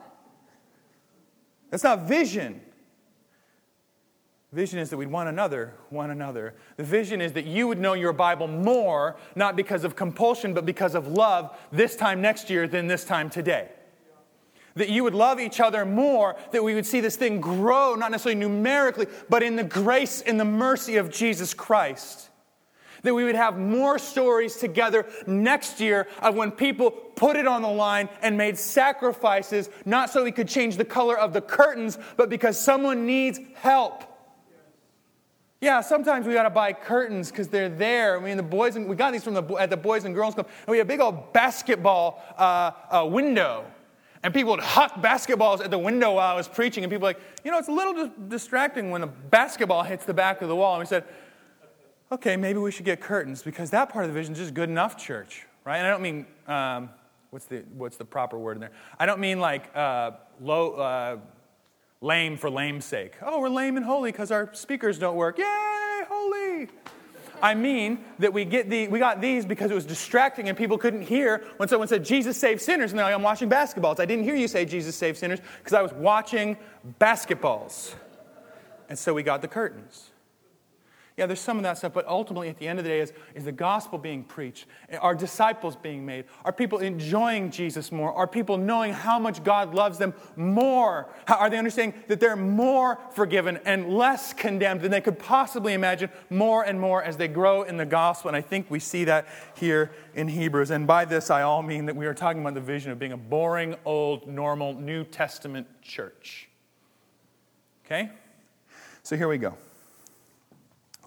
That's 1.71 1.85
not 1.85 2.03
vision. 2.03 2.61
Vision 4.53 4.79
is 4.79 4.91
that 4.91 4.99
we'd 4.99 5.11
one 5.11 5.29
another, 5.29 5.75
one 5.89 6.11
another. 6.11 6.55
The 6.77 6.85
vision 6.85 7.23
is 7.23 7.33
that 7.33 7.47
you 7.47 7.67
would 7.69 7.79
know 7.79 7.95
your 7.95 8.13
Bible 8.13 8.47
more, 8.47 9.17
not 9.35 9.57
because 9.57 9.83
of 9.85 9.97
compulsion, 9.97 10.53
but 10.53 10.67
because 10.67 10.95
of 10.95 11.09
love 11.09 11.57
this 11.71 11.97
time 11.97 12.21
next 12.21 12.51
year 12.51 12.69
than 12.69 12.87
this 12.87 13.05
time 13.05 13.31
today. 13.31 13.69
That 14.75 14.91
you 14.91 15.05
would 15.05 15.15
love 15.15 15.41
each 15.41 15.61
other 15.61 15.85
more, 15.85 16.37
that 16.53 16.63
we 16.63 16.75
would 16.75 16.87
see 16.87 17.01
this 17.01 17.17
thing 17.17 17.41
grow, 17.41 17.95
not 17.95 18.11
necessarily 18.11 18.41
numerically, 18.41 19.07
but 19.29 19.43
in 19.43 19.57
the 19.57 19.65
grace 19.65 20.23
and 20.23 20.39
the 20.39 20.45
mercy 20.45 20.97
of 20.97 21.11
Jesus 21.11 21.55
Christ 21.55 22.31
that 23.03 23.15
we 23.15 23.25
would 23.25 23.35
have 23.35 23.59
more 23.59 23.99
stories 23.99 24.57
together 24.57 25.07
next 25.27 25.81
year 25.81 26.07
of 26.21 26.35
when 26.35 26.51
people 26.51 26.91
put 26.91 27.37
it 27.37 27.47
on 27.47 27.63
the 27.63 27.69
line 27.69 28.09
and 28.23 28.37
made 28.37 28.57
sacrifices, 28.59 29.69
not 29.85 30.11
so 30.11 30.25
we 30.25 30.33
could 30.33 30.49
change 30.49 30.77
the 30.77 30.85
color 30.85 31.19
of 31.19 31.33
the 31.33 31.41
curtains, 31.41 31.99
but 32.17 32.29
because 32.29 32.59
someone 32.59 33.07
needs 33.07 33.41
help. 33.55 34.05
Yeah, 35.61 35.81
sometimes 35.81 36.27
we 36.27 36.35
got 36.35 36.43
to 36.43 36.51
buy 36.51 36.73
curtains 36.73 37.31
because 37.31 37.47
they're 37.47 37.69
there. 37.69 38.19
I 38.19 38.21
mean, 38.21 38.37
the 38.37 38.43
boys 38.43 38.75
and 38.75 38.89
we 38.89 38.97
got 38.97 39.13
these 39.13 39.23
from 39.23 39.35
the 39.35 39.45
at 39.55 39.71
the 39.71 39.77
Boys 39.77 40.05
and 40.05 40.13
Girls 40.13 40.35
Club, 40.35 40.49
and 40.67 40.69
we 40.69 40.79
had 40.79 40.87
a 40.87 40.89
big 40.89 40.99
old 40.99 41.33
basketball 41.33 42.21
uh, 42.37 42.73
uh, 42.91 43.07
window, 43.07 43.65
and 44.25 44.35
people 44.35 44.51
would 44.51 44.61
huck 44.61 44.95
basketballs 44.95 45.65
at 45.65 45.71
the 45.71 45.79
window 45.79 46.15
while 46.15 46.33
I 46.33 46.35
was 46.35 46.49
preaching, 46.49 46.83
and 46.83 46.91
people 46.91 47.07
were 47.07 47.11
like, 47.11 47.21
you 47.45 47.53
know, 47.53 47.59
it's 47.59 47.69
a 47.69 47.73
little 47.73 48.11
distracting 48.27 48.91
when 48.91 49.05
a 49.05 49.07
basketball 49.07 49.85
hits 49.85 50.05
the 50.05 50.15
back 50.15 50.43
of 50.43 50.49
the 50.49 50.57
wall. 50.57 50.75
And 50.75 50.81
we 50.81 50.87
said, 50.87 51.05
okay, 52.13 52.37
maybe 52.37 52.59
we 52.59 52.71
should 52.71 52.85
get 52.85 53.01
curtains 53.01 53.43
because 53.43 53.71
that 53.71 53.89
part 53.89 54.05
of 54.05 54.11
the 54.11 54.15
vision 54.15 54.35
is 54.35 54.39
just 54.39 54.55
good 54.55 54.69
enough 54.69 54.97
church, 54.97 55.47
right? 55.65 55.79
And 55.79 55.87
I 55.87 55.91
don't 55.91 56.03
mean, 56.03 56.27
um, 56.47 56.91
what's, 57.31 57.47
the, 57.47 57.65
what's 57.75 57.97
the 57.97 58.05
proper 58.05 58.39
word 58.39 58.57
in 58.57 58.61
there? 58.61 58.73
I 58.99 59.07
don't 59.07 59.21
mean 59.21 59.41
like 59.41 59.75
uh, 59.75 60.13
low, 60.41 60.73
uh, 60.75 61.17
lame 62.03 62.37
for 62.37 62.51
lame's 62.51 62.85
sake. 62.85 63.15
Oh, 63.23 63.41
we're 63.41 63.49
lame 63.49 63.77
and 63.77 63.87
holy 63.87 64.13
because 64.13 64.31
our 64.31 64.53
speakers 64.55 64.99
don't 64.99 65.17
work. 65.17 65.39
Yay, 65.39 66.03
holy! 66.09 66.69
I 67.41 67.55
mean 67.55 68.05
that 68.21 68.33
we 68.33 68.45
get 68.45 68.71
the 68.71 68.87
we 68.87 69.01
got 69.01 69.21
these 69.21 69.45
because 69.45 69.73
it 69.73 69.75
was 69.75 69.85
distracting 69.85 70.49
and 70.49 70.57
people 70.57 70.79
couldn't 70.79 71.03
hear 71.03 71.43
when 71.57 71.69
someone 71.69 71.89
said 71.89 72.05
Jesus 72.05 72.37
saves 72.37 72.65
sinners 72.65 72.93
and 72.93 72.99
they're 72.99 73.07
like, 73.07 73.15
I'm 73.15 73.23
watching 73.23 73.51
basketballs. 73.51 73.99
I 73.99 74.07
didn't 74.07 74.23
hear 74.23 74.37
you 74.37 74.47
say 74.47 74.65
Jesus 74.65 74.95
saves 74.95 75.19
sinners 75.19 75.41
because 75.59 75.73
I 75.73 75.83
was 75.83 75.93
watching 75.95 76.57
basketballs. 77.01 77.95
And 78.89 78.97
so 78.97 79.13
we 79.13 79.25
got 79.25 79.43
the 79.43 79.49
curtains. 79.49 80.12
Yeah, 81.17 81.27
there's 81.27 81.41
some 81.41 81.59
of 81.59 81.63
that 81.65 81.77
stuff, 81.77 81.93
but 81.93 82.07
ultimately, 82.09 82.49
at 82.49 82.59
the 82.59 82.67
end 82.67 82.79
of 82.79 82.87
the 82.87 82.91
day, 82.91 83.01
is, 83.01 83.13
is 83.35 83.45
the 83.45 83.53
gospel 83.53 83.99
being 83.99 84.25
preached? 84.25 84.65
Are 84.99 85.15
disciples 85.15 85.77
being 85.77 86.07
made? 86.07 86.25
Are 86.43 86.53
people 86.53 86.79
enjoying 86.79 87.51
Jesus 87.51 87.93
more? 87.93 88.15
Are 88.15 88.27
people 88.27 88.57
knowing 88.57 88.95
how 88.95 89.19
much 89.19 89.45
God 89.45 89.75
loves 89.75 89.99
them 89.99 90.15
more? 90.37 91.11
How, 91.27 91.37
are 91.37 91.51
they 91.51 91.59
understanding 91.59 92.03
that 92.09 92.19
they're 92.19 92.35
more 92.35 92.99
forgiven 93.11 93.61
and 93.67 93.93
less 93.93 94.33
condemned 94.33 94.81
than 94.81 94.91
they 94.91 95.03
could 95.03 95.19
possibly 95.19 95.75
imagine 95.75 96.09
more 96.31 96.63
and 96.65 96.81
more 96.81 97.03
as 97.03 97.19
they 97.19 97.29
grow 97.29 97.63
in 97.63 97.77
the 97.77 97.87
gospel? 97.87 98.29
And 98.29 98.37
I 98.37 98.41
think 98.41 98.71
we 98.71 98.79
see 98.79 99.05
that 99.05 99.29
here 99.57 99.93
in 100.15 100.29
Hebrews. 100.29 100.71
And 100.71 100.87
by 100.87 101.05
this, 101.05 101.29
I 101.31 101.43
all 101.43 101.63
mean 101.63 101.85
that 101.87 101.97
we 101.97 102.07
are 102.07 102.15
talking 102.15 102.41
about 102.41 102.55
the 102.55 102.61
vision 102.63 102.91
of 102.91 102.99
being 102.99 103.13
a 103.13 103.19
boring, 103.19 103.77
old, 103.85 104.27
normal 104.27 104.73
New 104.73 105.05
Testament 105.05 105.67
church. 105.83 106.49
Okay? 107.85 108.11
So 109.03 109.15
here 109.15 109.29
we 109.29 109.37
go. 109.37 109.59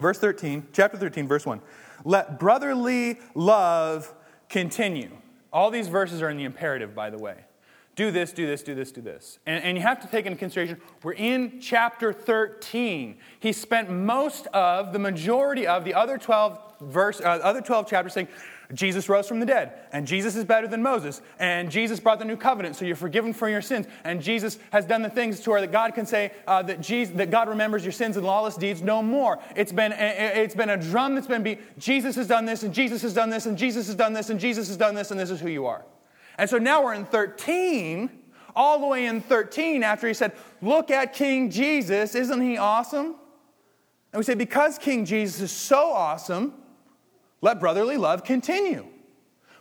Verse 0.00 0.18
13, 0.18 0.68
chapter 0.72 0.98
13, 0.98 1.26
verse 1.26 1.46
1. 1.46 1.60
Let 2.04 2.38
brotherly 2.38 3.18
love 3.34 4.12
continue. 4.48 5.10
All 5.52 5.70
these 5.70 5.88
verses 5.88 6.20
are 6.20 6.28
in 6.28 6.36
the 6.36 6.44
imperative, 6.44 6.94
by 6.94 7.10
the 7.10 7.18
way. 7.18 7.45
Do 7.96 8.10
this, 8.10 8.32
do 8.32 8.46
this, 8.46 8.62
do 8.62 8.74
this, 8.74 8.92
do 8.92 9.00
this. 9.00 9.38
And, 9.46 9.64
and 9.64 9.76
you 9.76 9.82
have 9.82 10.00
to 10.02 10.06
take 10.06 10.26
into 10.26 10.38
consideration, 10.38 10.80
we're 11.02 11.14
in 11.14 11.60
chapter 11.60 12.12
13. 12.12 13.16
He 13.40 13.52
spent 13.52 13.90
most 13.90 14.46
of, 14.48 14.92
the 14.92 14.98
majority 14.98 15.66
of 15.66 15.84
the 15.84 15.94
other 15.94 16.18
12 16.18 16.60
verse, 16.80 17.20
uh, 17.20 17.24
other 17.24 17.62
12 17.62 17.88
chapters 17.88 18.12
saying, 18.12 18.28
Jesus 18.74 19.08
rose 19.08 19.28
from 19.28 19.38
the 19.38 19.46
dead, 19.46 19.74
and 19.92 20.06
Jesus 20.06 20.34
is 20.34 20.44
better 20.44 20.66
than 20.66 20.82
Moses, 20.82 21.22
and 21.38 21.70
Jesus 21.70 22.00
brought 22.00 22.18
the 22.18 22.24
new 22.24 22.36
covenant, 22.36 22.74
so 22.74 22.84
you're 22.84 22.96
forgiven 22.96 23.32
for 23.32 23.48
your 23.48 23.62
sins, 23.62 23.86
and 24.02 24.20
Jesus 24.20 24.58
has 24.72 24.84
done 24.84 25.02
the 25.02 25.08
things 25.08 25.38
to 25.40 25.50
where 25.50 25.60
that 25.60 25.70
God 25.70 25.94
can 25.94 26.04
say 26.04 26.32
uh, 26.48 26.62
that, 26.64 26.80
Jesus, 26.80 27.14
that 27.16 27.30
God 27.30 27.48
remembers 27.48 27.84
your 27.84 27.92
sins 27.92 28.16
and 28.16 28.26
lawless 28.26 28.56
deeds 28.56 28.82
no 28.82 29.02
more. 29.02 29.38
It's 29.54 29.70
been, 29.70 29.92
it's 29.92 30.56
been 30.56 30.70
a 30.70 30.76
drum 30.76 31.14
that's 31.14 31.28
been 31.28 31.44
beat. 31.44 31.78
Jesus 31.78 32.16
has 32.16 32.26
done 32.26 32.44
this, 32.44 32.64
and 32.64 32.74
Jesus 32.74 33.02
has 33.02 33.14
done 33.14 33.30
this, 33.30 33.46
and 33.46 33.56
Jesus 33.56 33.86
has 33.86 33.94
done 33.94 34.12
this, 34.12 34.30
and 34.30 34.40
Jesus 34.40 34.66
has 34.66 34.76
done 34.76 34.96
this, 34.96 35.12
and 35.12 35.20
this 35.20 35.30
is 35.30 35.40
who 35.40 35.48
you 35.48 35.66
are. 35.66 35.84
And 36.38 36.48
so 36.48 36.58
now 36.58 36.84
we're 36.84 36.94
in 36.94 37.04
13, 37.04 38.10
all 38.54 38.80
the 38.80 38.86
way 38.86 39.06
in 39.06 39.20
13, 39.20 39.82
after 39.82 40.06
he 40.08 40.14
said, 40.14 40.32
Look 40.60 40.90
at 40.90 41.12
King 41.12 41.50
Jesus, 41.50 42.14
isn't 42.14 42.40
he 42.40 42.56
awesome? 42.56 43.14
And 44.12 44.18
we 44.18 44.22
say, 44.22 44.34
Because 44.34 44.78
King 44.78 45.04
Jesus 45.04 45.40
is 45.40 45.50
so 45.50 45.92
awesome, 45.92 46.54
let 47.40 47.60
brotherly 47.60 47.96
love 47.96 48.24
continue. 48.24 48.86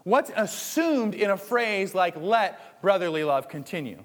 What's 0.03 0.31
assumed 0.35 1.15
in 1.15 1.31
a 1.31 1.37
phrase 1.37 1.95
like 1.95 2.15
let 2.15 2.81
brotherly 2.81 3.23
love 3.23 3.49
continue? 3.49 4.03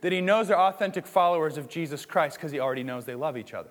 That 0.00 0.12
he 0.12 0.20
knows 0.20 0.48
they're 0.48 0.58
authentic 0.58 1.06
followers 1.06 1.58
of 1.58 1.68
Jesus 1.68 2.06
Christ 2.06 2.36
because 2.36 2.52
he 2.52 2.60
already 2.60 2.82
knows 2.82 3.04
they 3.04 3.14
love 3.14 3.36
each 3.36 3.52
other. 3.52 3.70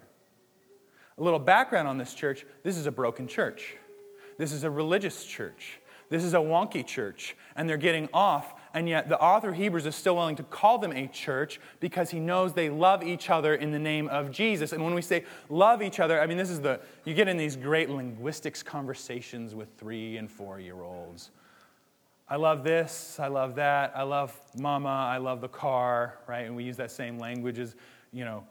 A 1.18 1.24
little 1.24 1.39
background 1.39 1.88
on 1.88 1.98
this 1.98 2.13
church 2.13 2.46
this 2.63 2.77
is 2.77 2.86
a 2.86 2.92
broken 2.92 3.27
church. 3.27 3.77
This 4.38 4.51
is 4.51 4.63
a 4.63 4.70
religious 4.70 5.25
church. 5.25 5.80
This 6.10 6.24
is 6.24 6.34
a 6.34 6.38
wonky 6.38 6.86
church, 6.86 7.36
and 7.56 7.68
they're 7.68 7.78
getting 7.78 8.08
off. 8.14 8.54
And 8.74 8.88
yet, 8.88 9.10
the 9.10 9.20
author 9.20 9.50
of 9.50 9.56
Hebrews 9.56 9.86
is 9.86 9.96
still 9.96 10.16
willing 10.16 10.36
to 10.36 10.44
call 10.44 10.78
them 10.78 10.92
a 10.92 11.08
church 11.08 11.60
because 11.80 12.10
he 12.10 12.20
knows 12.20 12.54
they 12.54 12.70
love 12.70 13.04
each 13.04 13.30
other 13.30 13.56
in 13.56 13.72
the 13.72 13.80
name 13.80 14.08
of 14.10 14.32
Jesus. 14.32 14.74
And 14.74 14.84
when 14.84 14.94
we 14.94 15.02
say 15.02 15.24
love 15.50 15.82
each 15.82 16.00
other, 16.00 16.22
I 16.22 16.28
mean, 16.28 16.38
this 16.38 16.50
is 16.50 16.62
the, 16.62 16.80
you 17.06 17.14
get 17.14 17.28
in 17.28 17.38
these 17.38 17.56
great 17.56 17.90
linguistics 17.90 18.62
conversations 18.62 19.56
with 19.56 19.70
three 19.78 20.18
and 20.18 20.30
four 20.30 20.60
year 20.60 20.82
olds. 20.82 21.32
I 22.28 22.36
love 22.38 22.64
this, 22.64 23.20
I 23.20 23.28
love 23.28 23.56
that, 23.56 23.94
I 23.96 24.02
love 24.02 24.38
mama, 24.58 24.90
I 24.90 25.18
love 25.18 25.42
the 25.42 25.48
car, 25.48 26.18
right? 26.28 26.46
And 26.46 26.56
we 26.56 26.64
use 26.64 26.78
that 26.78 26.92
same 26.92 27.20
language 27.20 27.60
as, 27.60 27.76
you 28.12 28.26
know, 28.26 28.44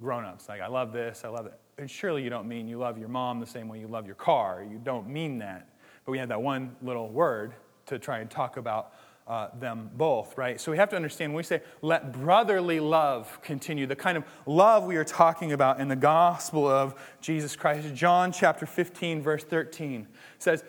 grown 0.00 0.24
ups. 0.24 0.48
Like, 0.48 0.60
I 0.60 0.68
love 0.68 0.92
this, 0.92 1.22
I 1.24 1.28
love 1.28 1.46
it. 1.46 1.58
And 1.78 1.90
surely 1.90 2.22
you 2.22 2.30
don't 2.30 2.46
mean 2.46 2.68
you 2.68 2.78
love 2.78 2.98
your 2.98 3.08
mom 3.08 3.40
the 3.40 3.46
same 3.46 3.68
way 3.68 3.80
you 3.80 3.88
love 3.88 4.06
your 4.06 4.14
car. 4.14 4.64
You 4.68 4.78
don't 4.78 5.08
mean 5.08 5.38
that 5.38 5.68
but 6.04 6.12
we 6.12 6.18
had 6.18 6.28
that 6.28 6.42
one 6.42 6.76
little 6.82 7.08
word 7.08 7.54
to 7.86 7.98
try 7.98 8.18
and 8.18 8.30
talk 8.30 8.56
about 8.56 8.92
uh, 9.26 9.48
them 9.58 9.90
both, 9.94 10.36
right? 10.36 10.60
So 10.60 10.72
we 10.72 10.78
have 10.78 10.88
to 10.90 10.96
understand 10.96 11.32
when 11.32 11.38
we 11.38 11.42
say, 11.44 11.62
let 11.80 12.12
brotherly 12.12 12.80
love 12.80 13.40
continue, 13.42 13.86
the 13.86 13.96
kind 13.96 14.18
of 14.18 14.24
love 14.46 14.84
we 14.84 14.96
are 14.96 15.04
talking 15.04 15.52
about 15.52 15.80
in 15.80 15.88
the 15.88 15.96
gospel 15.96 16.66
of 16.66 16.94
Jesus 17.20 17.54
Christ. 17.54 17.94
John 17.94 18.32
chapter 18.32 18.66
15, 18.66 19.22
verse 19.22 19.44
13 19.44 20.08
says, 20.38 20.64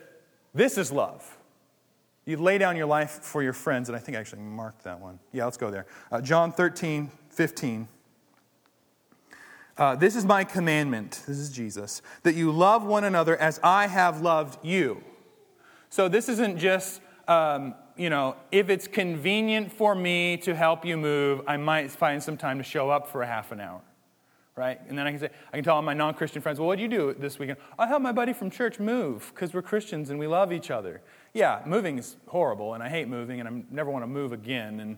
This 0.53 0.77
is 0.77 0.91
love. 0.91 1.37
You 2.25 2.37
lay 2.37 2.57
down 2.57 2.77
your 2.77 2.85
life 2.85 3.19
for 3.21 3.43
your 3.43 3.53
friends. 3.53 3.89
And 3.89 3.95
I 3.95 3.99
think 3.99 4.15
I 4.15 4.19
actually 4.19 4.43
marked 4.43 4.83
that 4.83 4.99
one. 4.99 5.19
Yeah, 5.31 5.45
let's 5.45 5.57
go 5.57 5.71
there. 5.71 5.87
Uh, 6.11 6.21
John 6.21 6.51
13, 6.51 7.11
15. 7.29 7.87
Uh, 9.75 9.95
this 9.95 10.15
is 10.15 10.23
my 10.23 10.43
commandment, 10.43 11.23
this 11.27 11.39
is 11.39 11.49
Jesus, 11.49 12.03
that 12.21 12.35
you 12.35 12.51
love 12.51 12.85
one 12.85 13.03
another 13.03 13.35
as 13.35 13.59
I 13.63 13.87
have 13.87 14.21
loved 14.21 14.63
you. 14.63 15.03
So 15.93 16.09
this 16.09 16.27
isn't 16.27 16.57
just, 16.57 17.01
um, 17.27 17.75
you 17.95 18.09
know, 18.09 18.35
if 18.51 18.71
it's 18.71 18.88
convenient 18.88 19.71
for 19.71 19.93
me 19.93 20.38
to 20.38 20.55
help 20.55 20.83
you 20.85 20.97
move, 20.97 21.41
I 21.45 21.57
might 21.57 21.91
find 21.91 22.23
some 22.23 22.35
time 22.35 22.57
to 22.57 22.63
show 22.63 22.89
up 22.89 23.07
for 23.07 23.21
a 23.21 23.27
half 23.27 23.51
an 23.51 23.59
hour. 23.59 23.79
Right? 24.55 24.81
And 24.89 24.97
then 24.97 25.05
I 25.05 25.12
can 25.12 25.19
say, 25.19 25.29
I 25.50 25.57
can 25.57 25.63
tell 25.63 25.75
all 25.75 25.83
my 25.83 25.93
non 25.93 26.15
Christian 26.15 26.41
friends, 26.41 26.57
well, 26.57 26.65
what 26.65 26.77
do 26.77 26.81
you 26.81 26.88
do 26.88 27.13
this 27.13 27.38
weekend? 27.38 27.59
I 27.77 27.85
help 27.85 28.01
my 28.01 28.12
buddy 28.12 28.33
from 28.33 28.50
church 28.50 28.79
move 28.79 29.31
because 29.35 29.53
we're 29.53 29.62
Christians 29.62 30.09
and 30.09 30.17
we 30.17 30.25
love 30.25 30.51
each 30.51 30.71
other. 30.71 31.00
Yeah, 31.31 31.62
moving 31.63 32.00
is 32.00 32.15
horrible 32.25 32.73
and 32.73 32.81
I 32.81 32.89
hate 32.89 33.07
moving 33.07 33.39
and 33.39 33.47
I 33.47 33.63
never 33.69 33.91
want 33.91 34.01
to 34.01 34.07
move 34.07 34.33
again. 34.33 34.79
And, 34.79 34.97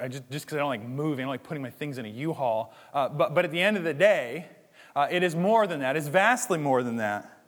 I 0.00 0.06
just 0.06 0.30
just 0.30 0.46
because 0.46 0.54
I 0.54 0.60
don't 0.60 0.68
like 0.68 0.86
moving, 0.86 1.24
I 1.24 1.26
don't 1.26 1.30
like 1.30 1.42
putting 1.42 1.64
my 1.64 1.70
things 1.70 1.98
in 1.98 2.06
a 2.06 2.10
U 2.10 2.32
Haul. 2.32 2.72
Uh, 2.94 3.08
but, 3.08 3.34
but 3.34 3.44
at 3.44 3.50
the 3.50 3.60
end 3.60 3.76
of 3.76 3.82
the 3.82 3.94
day, 3.94 4.46
uh, 4.94 5.08
it 5.10 5.24
is 5.24 5.34
more 5.34 5.66
than 5.66 5.80
that, 5.80 5.96
it's 5.96 6.06
vastly 6.06 6.58
more 6.58 6.84
than 6.84 6.98
that. 6.98 7.41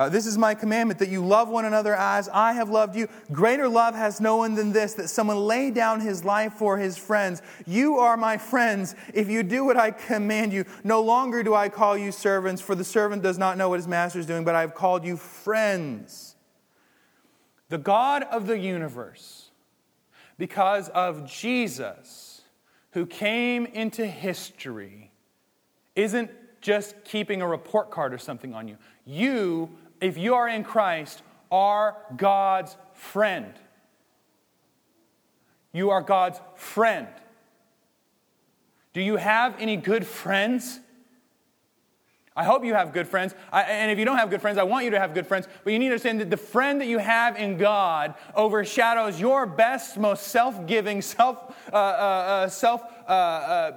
Uh, 0.00 0.08
this 0.08 0.24
is 0.24 0.38
my 0.38 0.54
commandment 0.54 0.98
that 0.98 1.10
you 1.10 1.22
love 1.22 1.50
one 1.50 1.66
another 1.66 1.94
as 1.94 2.26
I 2.30 2.54
have 2.54 2.70
loved 2.70 2.96
you. 2.96 3.06
Greater 3.32 3.68
love 3.68 3.94
has 3.94 4.18
no 4.18 4.38
one 4.38 4.54
than 4.54 4.72
this, 4.72 4.94
that 4.94 5.08
someone 5.08 5.36
lay 5.36 5.70
down 5.70 6.00
his 6.00 6.24
life 6.24 6.54
for 6.54 6.78
his 6.78 6.96
friends. 6.96 7.42
You 7.66 7.98
are 7.98 8.16
my 8.16 8.38
friends 8.38 8.94
if 9.12 9.28
you 9.28 9.42
do 9.42 9.62
what 9.62 9.76
I 9.76 9.90
command 9.90 10.54
you. 10.54 10.64
No 10.84 11.02
longer 11.02 11.42
do 11.42 11.54
I 11.54 11.68
call 11.68 11.98
you 11.98 12.12
servants, 12.12 12.62
for 12.62 12.74
the 12.74 12.82
servant 12.82 13.22
does 13.22 13.36
not 13.36 13.58
know 13.58 13.68
what 13.68 13.78
his 13.78 13.86
master 13.86 14.18
is 14.18 14.24
doing, 14.24 14.42
but 14.42 14.54
I 14.54 14.62
have 14.62 14.74
called 14.74 15.04
you 15.04 15.18
friends. 15.18 16.34
The 17.68 17.76
God 17.76 18.22
of 18.22 18.46
the 18.46 18.58
universe, 18.58 19.50
because 20.38 20.88
of 20.88 21.30
Jesus, 21.30 22.40
who 22.92 23.04
came 23.04 23.66
into 23.66 24.06
history, 24.06 25.10
isn't 25.94 26.30
just 26.62 26.94
keeping 27.04 27.42
a 27.42 27.46
report 27.46 27.90
card 27.90 28.14
or 28.14 28.18
something 28.18 28.54
on 28.54 28.66
you. 28.66 28.78
You 29.04 29.70
if 30.00 30.16
you 30.16 30.34
are 30.34 30.48
in 30.48 30.64
Christ, 30.64 31.22
are 31.50 31.96
God's 32.16 32.76
friend. 32.94 33.52
You 35.72 35.90
are 35.90 36.02
God's 36.02 36.40
friend. 36.54 37.08
Do 38.92 39.00
you 39.00 39.16
have 39.16 39.54
any 39.58 39.76
good 39.76 40.06
friends? 40.06 40.80
I 42.34 42.44
hope 42.44 42.64
you 42.64 42.74
have 42.74 42.92
good 42.92 43.06
friends. 43.06 43.34
I, 43.52 43.62
and 43.62 43.90
if 43.90 43.98
you 43.98 44.04
don't 44.04 44.16
have 44.16 44.30
good 44.30 44.40
friends, 44.40 44.56
I 44.56 44.62
want 44.62 44.84
you 44.84 44.92
to 44.92 44.98
have 44.98 45.14
good 45.14 45.26
friends. 45.26 45.46
But 45.62 45.72
you 45.72 45.78
need 45.78 45.86
to 45.86 45.92
understand 45.92 46.20
that 46.20 46.30
the 46.30 46.36
friend 46.36 46.80
that 46.80 46.86
you 46.86 46.98
have 46.98 47.36
in 47.36 47.56
God 47.56 48.14
overshadows 48.34 49.20
your 49.20 49.46
best, 49.46 49.98
most 49.98 50.28
self 50.28 50.66
giving, 50.66 51.02
self, 51.02 51.54
uh, 51.72 51.76
uh, 51.76 51.78
uh, 51.78 52.48
self 52.48 52.82
uh, 53.06 53.12
uh, 53.12 53.72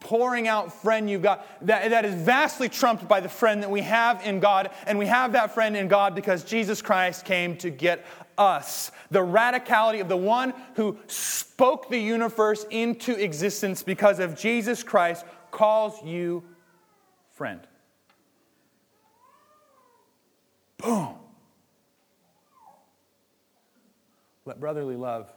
pouring 0.00 0.48
out 0.48 0.72
friend 0.72 1.08
you've 1.08 1.22
got 1.22 1.46
that, 1.66 1.90
that 1.90 2.04
is 2.04 2.14
vastly 2.14 2.68
trumped 2.68 3.08
by 3.08 3.20
the 3.20 3.28
friend 3.28 3.62
that 3.62 3.70
we 3.70 3.82
have 3.82 4.24
in 4.24 4.40
God. 4.40 4.70
And 4.86 4.98
we 4.98 5.06
have 5.06 5.32
that 5.32 5.54
friend 5.54 5.76
in 5.76 5.88
God 5.88 6.14
because 6.14 6.44
Jesus 6.44 6.82
Christ 6.82 7.24
came 7.24 7.56
to 7.58 7.70
get 7.70 8.04
us. 8.36 8.90
The 9.10 9.20
radicality 9.20 10.00
of 10.00 10.08
the 10.08 10.16
one 10.16 10.54
who 10.74 10.98
spoke 11.06 11.88
the 11.88 11.98
universe 11.98 12.64
into 12.70 13.12
existence 13.12 13.82
because 13.82 14.18
of 14.18 14.38
Jesus 14.38 14.82
Christ 14.82 15.24
calls 15.50 16.02
you 16.04 16.44
friend. 17.32 17.60
Boom. 20.78 21.14
Let 24.44 24.60
brotherly 24.60 24.96
love 24.96 25.32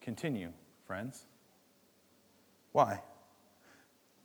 continue, 0.00 0.52
friends. 0.86 1.24
Why? 2.72 3.00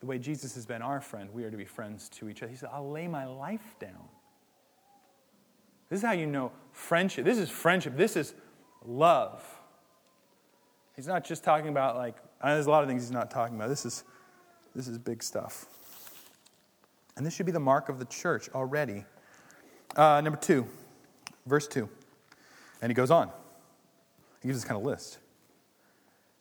The 0.05 0.09
way 0.09 0.19
Jesus 0.19 0.53
has 0.53 0.67
been 0.67 0.83
our 0.83 1.01
friend, 1.01 1.31
we 1.33 1.43
are 1.45 1.50
to 1.50 1.57
be 1.57 1.65
friends 1.65 2.09
to 2.09 2.29
each 2.29 2.43
other. 2.43 2.51
He 2.51 2.55
said, 2.55 2.69
I'll 2.71 2.91
lay 2.91 3.07
my 3.07 3.25
life 3.25 3.75
down. 3.79 4.07
This 5.89 6.00
is 6.00 6.05
how 6.05 6.12
you 6.12 6.27
know 6.27 6.51
friendship. 6.71 7.25
This 7.25 7.39
is 7.39 7.50
friendship. 7.50 7.97
This 7.97 8.15
is 8.15 8.35
love. 8.85 9.43
He's 10.95 11.07
not 11.07 11.25
just 11.25 11.43
talking 11.43 11.69
about 11.69 11.95
like, 11.95 12.17
there's 12.43 12.67
a 12.67 12.69
lot 12.69 12.83
of 12.83 12.89
things 12.89 13.01
he's 13.01 13.12
not 13.12 13.31
talking 13.31 13.55
about. 13.55 13.69
This 13.69 13.83
is, 13.83 14.03
this 14.75 14.88
is 14.88 15.00
big 15.00 15.24
stuff. 15.24 15.65
And 17.17 17.25
this 17.25 17.33
should 17.33 17.47
be 17.47 17.51
the 17.51 17.59
mark 17.59 17.89
of 17.89 17.97
the 17.97 18.05
church 18.05 18.47
already. 18.53 19.05
Uh, 19.95 20.21
number 20.21 20.38
two, 20.38 20.67
verse 21.47 21.67
two. 21.67 21.89
And 22.79 22.91
he 22.91 22.93
goes 22.93 23.09
on. 23.09 23.31
He 24.41 24.50
gives 24.50 24.59
this 24.59 24.67
kind 24.67 24.79
of 24.79 24.85
list. 24.85 25.17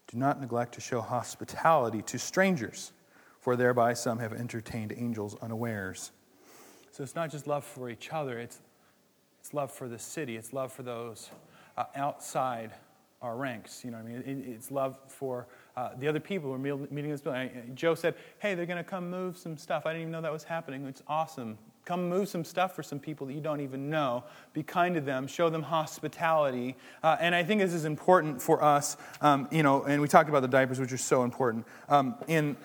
Do 0.09 0.19
not 0.19 0.39
neglect 0.39 0.75
to 0.75 0.83
show 0.83 1.01
hospitality 1.01 2.03
to 2.03 2.19
strangers 2.19 2.93
for 3.45 3.57
thereby 3.57 3.93
some 3.93 4.19
have 4.21 4.33
entertained 4.33 4.91
angels 4.97 5.37
unawares. 5.43 6.13
So 6.93 7.03
it's 7.03 7.15
not 7.15 7.31
just 7.31 7.47
love 7.47 7.63
for 7.63 7.91
each 7.91 8.09
other, 8.11 8.39
it's, 8.39 8.63
it's 9.39 9.53
love 9.53 9.71
for 9.71 9.87
the 9.87 9.99
city, 9.99 10.39
it's 10.39 10.55
love 10.55 10.73
for 10.73 10.83
those 10.83 11.29
uh, 11.77 11.85
outside 11.95 12.73
our 13.21 13.37
ranks. 13.37 13.85
You 13.85 13.91
know 13.91 13.99
I 13.99 14.03
mean? 14.03 14.23
It, 14.25 14.51
it's 14.51 14.71
love 14.71 14.99
for 15.09 15.47
uh, 15.77 15.91
the 15.99 16.09
other 16.09 16.21
people 16.21 16.49
who 16.49 16.55
are 16.55 16.87
meeting 16.91 17.11
this 17.11 17.21
building. 17.21 17.73
Joe 17.75 17.95
said, 17.95 18.15
Hey, 18.39 18.55
they're 18.55 18.65
going 18.65 18.83
to 18.83 18.83
come 18.83 19.11
move 19.11 19.37
some 19.37 19.59
stuff. 19.59 19.85
I 19.85 19.91
didn't 19.91 20.03
even 20.03 20.13
know 20.13 20.23
that 20.23 20.33
was 20.33 20.45
happening. 20.45 20.87
It's 20.87 21.03
awesome. 21.07 21.59
Come 21.85 22.09
move 22.09 22.31
some 22.31 22.45
stuff 22.45 22.75
for 22.75 22.83
some 22.83 22.99
people 22.99 23.27
that 23.27 23.35
you 23.35 23.43
don't 23.43 23.61
even 23.61 23.91
know. 23.91 24.25
Be 24.55 24.63
kind 24.63 24.95
to 24.95 25.03
them. 25.03 25.27
Show 25.27 25.51
them 25.51 25.63
hospitality. 25.63 26.77
Uh, 27.03 27.19
and 27.21 27.35
I 27.35 27.45
think 27.45 27.61
this 27.61 27.75
is 27.75 27.85
important 27.85 28.41
for 28.41 28.65
us. 28.65 28.97
Um, 29.21 29.49
you 29.51 29.63
know, 29.63 29.83
and 29.83 30.01
we 30.01 30.09
talked 30.09 30.31
about 30.31 30.41
the 30.41 30.49
diapers, 30.49 30.81
which 30.81 30.93
are 30.93 30.99
so 30.99 31.25
important. 31.25 31.67
Um, 31.91 32.15
in 32.27 32.57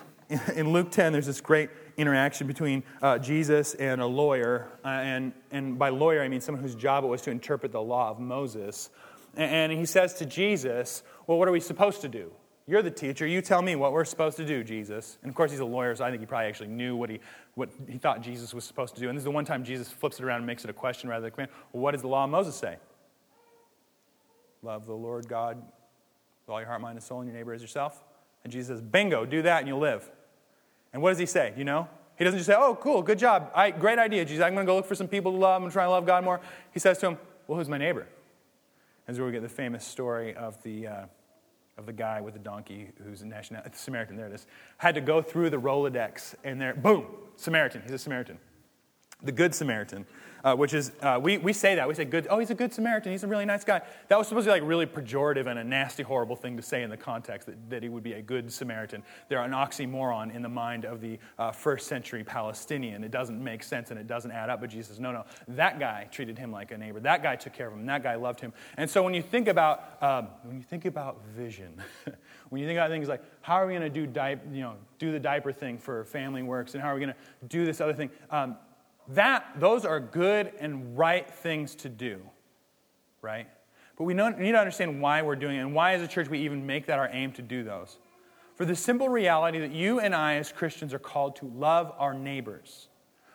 in 0.55 0.71
Luke 0.71 0.91
10, 0.91 1.11
there's 1.11 1.25
this 1.25 1.41
great 1.41 1.69
interaction 1.97 2.47
between 2.47 2.83
uh, 3.01 3.17
Jesus 3.17 3.73
and 3.75 3.99
a 4.01 4.05
lawyer. 4.05 4.67
Uh, 4.85 4.89
and, 4.89 5.33
and 5.51 5.79
by 5.79 5.89
lawyer, 5.89 6.21
I 6.21 6.27
mean 6.27 6.41
someone 6.41 6.63
whose 6.63 6.75
job 6.75 7.03
it 7.03 7.07
was 7.07 7.21
to 7.23 7.31
interpret 7.31 7.71
the 7.71 7.81
law 7.81 8.09
of 8.09 8.19
Moses. 8.19 8.89
and 9.35 9.71
he 9.71 9.85
says 9.85 10.13
to 10.15 10.25
Jesus, 10.25 11.03
Well, 11.27 11.39
what 11.39 11.47
are 11.47 11.51
we 11.51 11.59
supposed 11.59 12.01
to 12.01 12.07
do? 12.07 12.31
You're 12.67 12.83
the 12.83 12.91
teacher. 12.91 13.25
You 13.25 13.41
tell 13.41 13.63
me 13.63 13.75
what 13.75 13.93
we're 13.93 14.05
supposed 14.05 14.37
to 14.37 14.45
do, 14.45 14.63
Jesus. 14.63 15.17
And 15.23 15.29
of 15.29 15.35
course, 15.35 15.49
he's 15.49 15.59
a 15.59 15.65
lawyer, 15.65 15.95
so 15.95 16.05
I 16.05 16.11
think 16.11 16.21
he 16.21 16.27
probably 16.27 16.45
actually 16.45 16.67
knew 16.67 16.95
what 16.95 17.09
he, 17.09 17.19
what 17.55 17.71
he 17.87 17.97
thought 17.97 18.21
Jesus 18.21 18.53
was 18.53 18.63
supposed 18.63 18.93
to 18.93 19.01
do. 19.01 19.09
And 19.09 19.17
this 19.17 19.21
is 19.21 19.25
the 19.25 19.31
one 19.31 19.43
time 19.43 19.63
Jesus 19.63 19.89
flips 19.89 20.19
it 20.19 20.23
around 20.23 20.37
and 20.37 20.45
makes 20.45 20.63
it 20.63 20.69
a 20.69 20.73
question 20.73 21.09
rather 21.09 21.21
than 21.21 21.29
a 21.29 21.31
command. 21.31 21.51
Well, 21.73 21.81
what 21.81 21.91
does 21.93 22.01
the 22.01 22.07
law 22.07 22.25
of 22.25 22.29
Moses 22.29 22.55
say? 22.55 22.77
Love 24.61 24.85
the 24.85 24.93
Lord 24.93 25.27
God 25.27 25.57
with 25.57 26.49
all 26.49 26.59
your 26.59 26.67
heart, 26.67 26.81
mind, 26.81 26.97
and 26.97 27.03
soul, 27.03 27.21
and 27.21 27.27
your 27.27 27.35
neighbor 27.35 27.53
as 27.53 27.61
yourself. 27.63 28.03
And 28.43 28.53
Jesus 28.53 28.67
says, 28.67 28.81
Bingo, 28.81 29.25
do 29.25 29.41
that 29.41 29.59
and 29.59 29.67
you'll 29.67 29.79
live. 29.79 30.07
And 30.93 31.01
what 31.01 31.09
does 31.09 31.19
he 31.19 31.25
say? 31.25 31.53
You 31.55 31.63
know? 31.63 31.87
He 32.17 32.23
doesn't 32.23 32.37
just 32.37 32.47
say, 32.47 32.55
Oh, 32.57 32.75
cool, 32.75 33.01
good 33.01 33.19
job. 33.19 33.51
I, 33.55 33.71
great 33.71 33.99
idea, 33.99 34.25
Jesus. 34.25 34.43
I'm 34.43 34.53
going 34.53 34.65
to 34.65 34.69
go 34.69 34.75
look 34.75 34.85
for 34.85 34.95
some 34.95 35.07
people 35.07 35.31
to 35.31 35.37
love. 35.37 35.55
I'm 35.55 35.61
going 35.61 35.71
to 35.71 35.73
try 35.73 35.85
to 35.85 35.89
love 35.89 36.05
God 36.05 36.23
more. 36.23 36.41
He 36.73 36.79
says 36.79 36.97
to 36.99 37.07
him, 37.07 37.17
Well, 37.47 37.57
who's 37.57 37.69
my 37.69 37.77
neighbor? 37.77 38.07
And 39.07 39.15
so 39.15 39.25
we 39.25 39.31
get 39.31 39.41
the 39.41 39.49
famous 39.49 39.85
story 39.85 40.35
of 40.35 40.61
the. 40.63 40.87
Uh, 40.87 41.05
of 41.79 41.85
the 41.85 41.93
guy 41.93 42.19
with 42.19 42.33
the 42.33 42.39
donkey 42.39 42.89
who's 43.03 43.21
a 43.21 43.25
national, 43.25 43.63
Samaritan, 43.71 44.17
there 44.17 44.27
it 44.27 44.33
is, 44.33 44.45
had 44.77 44.95
to 44.95 45.01
go 45.01 45.21
through 45.21 45.49
the 45.49 45.57
Rolodex, 45.57 46.35
and 46.43 46.61
there, 46.61 46.73
boom, 46.73 47.05
Samaritan. 47.37 47.81
He's 47.81 47.93
a 47.93 47.97
Samaritan. 47.97 48.37
The 49.21 49.31
Good 49.31 49.53
Samaritan 49.53 50.05
uh, 50.43 50.55
which 50.55 50.73
is, 50.73 50.91
uh, 51.01 51.19
we, 51.21 51.37
we 51.37 51.53
say 51.53 51.75
that. 51.75 51.87
We 51.87 51.93
say, 51.93 52.05
good, 52.05 52.27
oh, 52.29 52.39
he's 52.39 52.49
a 52.49 52.55
good 52.55 52.73
Samaritan. 52.73 53.11
He's 53.11 53.23
a 53.23 53.27
really 53.27 53.45
nice 53.45 53.63
guy. 53.63 53.81
That 54.07 54.17
was 54.17 54.27
supposed 54.27 54.45
to 54.45 54.53
be 54.53 54.59
like 54.59 54.67
really 54.67 54.85
pejorative 54.85 55.47
and 55.47 55.59
a 55.59 55.63
nasty, 55.63 56.03
horrible 56.03 56.35
thing 56.35 56.55
to 56.57 56.63
say 56.63 56.83
in 56.83 56.89
the 56.89 56.97
context 56.97 57.47
that, 57.47 57.69
that 57.69 57.83
he 57.83 57.89
would 57.89 58.03
be 58.03 58.13
a 58.13 58.21
good 58.21 58.51
Samaritan. 58.51 59.03
They're 59.27 59.41
an 59.41 59.51
oxymoron 59.51 60.33
in 60.33 60.41
the 60.41 60.49
mind 60.49 60.85
of 60.85 61.01
the 61.01 61.19
uh, 61.37 61.51
first 61.51 61.87
century 61.87 62.23
Palestinian. 62.23 63.03
It 63.03 63.11
doesn't 63.11 63.41
make 63.41 63.63
sense 63.63 63.91
and 63.91 63.99
it 63.99 64.07
doesn't 64.07 64.31
add 64.31 64.49
up. 64.49 64.61
But 64.61 64.69
Jesus 64.69 64.87
says, 64.89 64.99
no, 64.99 65.11
no, 65.11 65.25
that 65.49 65.79
guy 65.79 66.07
treated 66.11 66.37
him 66.37 66.51
like 66.51 66.71
a 66.71 66.77
neighbor. 66.77 66.99
That 66.99 67.23
guy 67.23 67.35
took 67.35 67.53
care 67.53 67.67
of 67.67 67.73
him. 67.73 67.85
That 67.85 68.03
guy 68.03 68.15
loved 68.15 68.39
him. 68.39 68.53
And 68.77 68.89
so 68.89 69.03
when 69.03 69.13
you 69.13 69.21
think 69.21 69.47
about, 69.47 70.01
um, 70.01 70.27
when 70.43 70.57
you 70.57 70.63
think 70.63 70.85
about 70.85 71.23
vision, 71.35 71.81
when 72.49 72.61
you 72.61 72.67
think 72.67 72.77
about 72.77 72.89
things 72.89 73.07
like 73.07 73.21
how 73.41 73.55
are 73.55 73.67
we 73.67 73.73
going 73.73 73.81
to 73.81 73.89
do, 73.89 74.07
di- 74.07 74.37
you 74.51 74.61
know, 74.61 74.75
do 74.97 75.11
the 75.11 75.19
diaper 75.19 75.51
thing 75.51 75.77
for 75.77 76.03
Family 76.05 76.43
Works 76.43 76.73
and 76.73 76.83
how 76.83 76.89
are 76.89 76.95
we 76.95 77.01
going 77.01 77.13
to 77.13 77.47
do 77.47 77.65
this 77.65 77.81
other 77.81 77.93
thing, 77.93 78.09
um, 78.31 78.57
that, 79.09 79.45
those 79.57 79.85
are 79.85 79.99
good 79.99 80.51
and 80.59 80.97
right 80.97 81.29
things 81.29 81.75
to 81.75 81.89
do, 81.89 82.21
right? 83.21 83.47
But 83.97 84.05
we 84.05 84.13
need 84.13 84.51
to 84.51 84.57
understand 84.57 85.01
why 85.01 85.21
we're 85.21 85.35
doing 85.35 85.57
it 85.57 85.59
and 85.59 85.73
why, 85.73 85.93
as 85.93 86.01
a 86.01 86.07
church, 86.07 86.29
we 86.29 86.39
even 86.39 86.65
make 86.65 86.85
that 86.85 86.99
our 86.99 87.09
aim 87.11 87.33
to 87.33 87.41
do 87.41 87.63
those. 87.63 87.97
For 88.55 88.65
the 88.65 88.75
simple 88.75 89.09
reality 89.09 89.59
that 89.59 89.71
you 89.71 89.99
and 89.99 90.13
I, 90.13 90.35
as 90.35 90.51
Christians, 90.51 90.93
are 90.93 90.99
called 90.99 91.35
to 91.37 91.45
love 91.45 91.93
our 91.97 92.13
neighbors. 92.13 92.87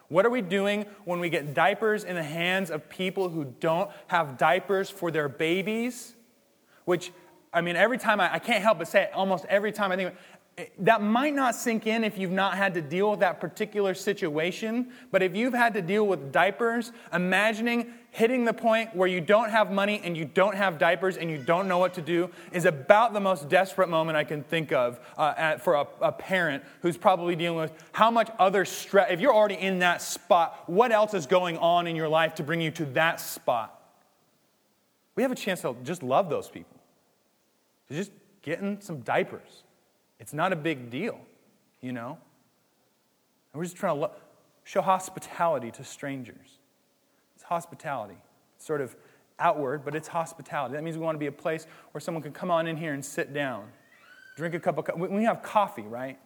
What 0.08 0.26
are 0.26 0.30
we 0.30 0.42
doing 0.42 0.86
when 1.04 1.18
we 1.18 1.28
get 1.28 1.54
diapers 1.54 2.04
in 2.04 2.14
the 2.14 2.22
hands 2.22 2.70
of 2.70 2.88
people 2.88 3.30
who 3.30 3.44
don't 3.44 3.90
have 4.06 4.38
diapers 4.38 4.90
for 4.90 5.10
their 5.10 5.28
babies? 5.28 6.14
Which, 6.84 7.10
I 7.54 7.60
mean, 7.60 7.76
every 7.76 7.98
time 7.98 8.20
I, 8.20 8.34
I 8.34 8.38
can't 8.38 8.62
help 8.62 8.78
but 8.78 8.88
say 8.88 9.04
it, 9.04 9.12
almost 9.14 9.44
every 9.48 9.72
time 9.72 9.92
I 9.92 9.96
think, 9.96 10.14
that 10.78 11.02
might 11.02 11.34
not 11.34 11.54
sink 11.54 11.86
in 11.86 12.04
if 12.04 12.16
you've 12.16 12.30
not 12.30 12.56
had 12.56 12.74
to 12.74 12.80
deal 12.80 13.10
with 13.10 13.20
that 13.20 13.40
particular 13.40 13.92
situation, 13.94 14.92
but 15.10 15.22
if 15.22 15.34
you've 15.34 15.54
had 15.54 15.74
to 15.74 15.82
deal 15.82 16.06
with 16.06 16.30
diapers, 16.30 16.92
imagining 17.12 17.92
hitting 18.12 18.44
the 18.44 18.52
point 18.52 18.94
where 18.94 19.08
you 19.08 19.20
don't 19.20 19.50
have 19.50 19.72
money 19.72 20.00
and 20.04 20.16
you 20.16 20.24
don't 20.24 20.54
have 20.54 20.78
diapers 20.78 21.16
and 21.16 21.28
you 21.28 21.38
don't 21.38 21.66
know 21.66 21.78
what 21.78 21.94
to 21.94 22.00
do 22.00 22.30
is 22.52 22.64
about 22.64 23.12
the 23.12 23.18
most 23.20 23.48
desperate 23.48 23.88
moment 23.88 24.16
I 24.16 24.22
can 24.22 24.44
think 24.44 24.70
of 24.70 25.00
uh, 25.18 25.34
at, 25.36 25.64
for 25.64 25.74
a, 25.74 25.86
a, 26.00 26.12
parent 26.12 26.62
who's 26.82 26.96
probably 26.96 27.34
dealing 27.34 27.58
with 27.58 27.72
how 27.90 28.12
much 28.12 28.30
other 28.38 28.64
stress. 28.64 29.08
If 29.10 29.20
you're 29.20 29.34
already 29.34 29.56
in 29.56 29.80
that 29.80 30.00
spot, 30.00 30.62
what 30.66 30.92
else 30.92 31.14
is 31.14 31.26
going 31.26 31.58
on 31.58 31.88
in 31.88 31.96
your 31.96 32.08
life 32.08 32.36
to 32.36 32.44
bring 32.44 32.60
you 32.60 32.70
to 32.72 32.84
that 32.86 33.20
spot? 33.20 33.80
We 35.16 35.24
have 35.24 35.32
a 35.32 35.36
chance 35.36 35.62
to 35.62 35.74
just 35.82 36.04
love 36.04 36.30
those 36.30 36.48
people, 36.48 36.73
just 37.96 38.12
getting 38.42 38.80
some 38.80 39.00
diapers 39.00 39.64
it's 40.20 40.32
not 40.32 40.52
a 40.52 40.56
big 40.56 40.90
deal, 40.90 41.18
you 41.80 41.92
know? 41.92 42.18
And 43.52 43.58
we're 43.58 43.64
just 43.64 43.76
trying 43.76 43.96
to 43.96 44.00
lo- 44.00 44.12
show 44.64 44.80
hospitality 44.80 45.70
to 45.72 45.84
strangers. 45.84 46.58
It's 47.34 47.44
hospitality. 47.44 48.16
It's 48.56 48.64
sort 48.64 48.80
of 48.80 48.96
outward, 49.38 49.84
but 49.84 49.94
it's 49.94 50.08
hospitality. 50.08 50.74
That 50.74 50.82
means 50.82 50.96
we 50.96 51.04
want 51.04 51.16
to 51.16 51.20
be 51.20 51.26
a 51.26 51.32
place 51.32 51.66
where 51.92 52.00
someone 52.00 52.22
can 52.22 52.32
come 52.32 52.50
on 52.50 52.66
in 52.66 52.76
here 52.76 52.94
and 52.94 53.04
sit 53.04 53.34
down, 53.34 53.66
drink 54.36 54.54
a 54.54 54.60
cup 54.60 54.78
of 54.78 54.86
coffee. 54.86 55.00
We 55.00 55.24
have 55.24 55.42
coffee, 55.42 55.82
right? 55.82 56.18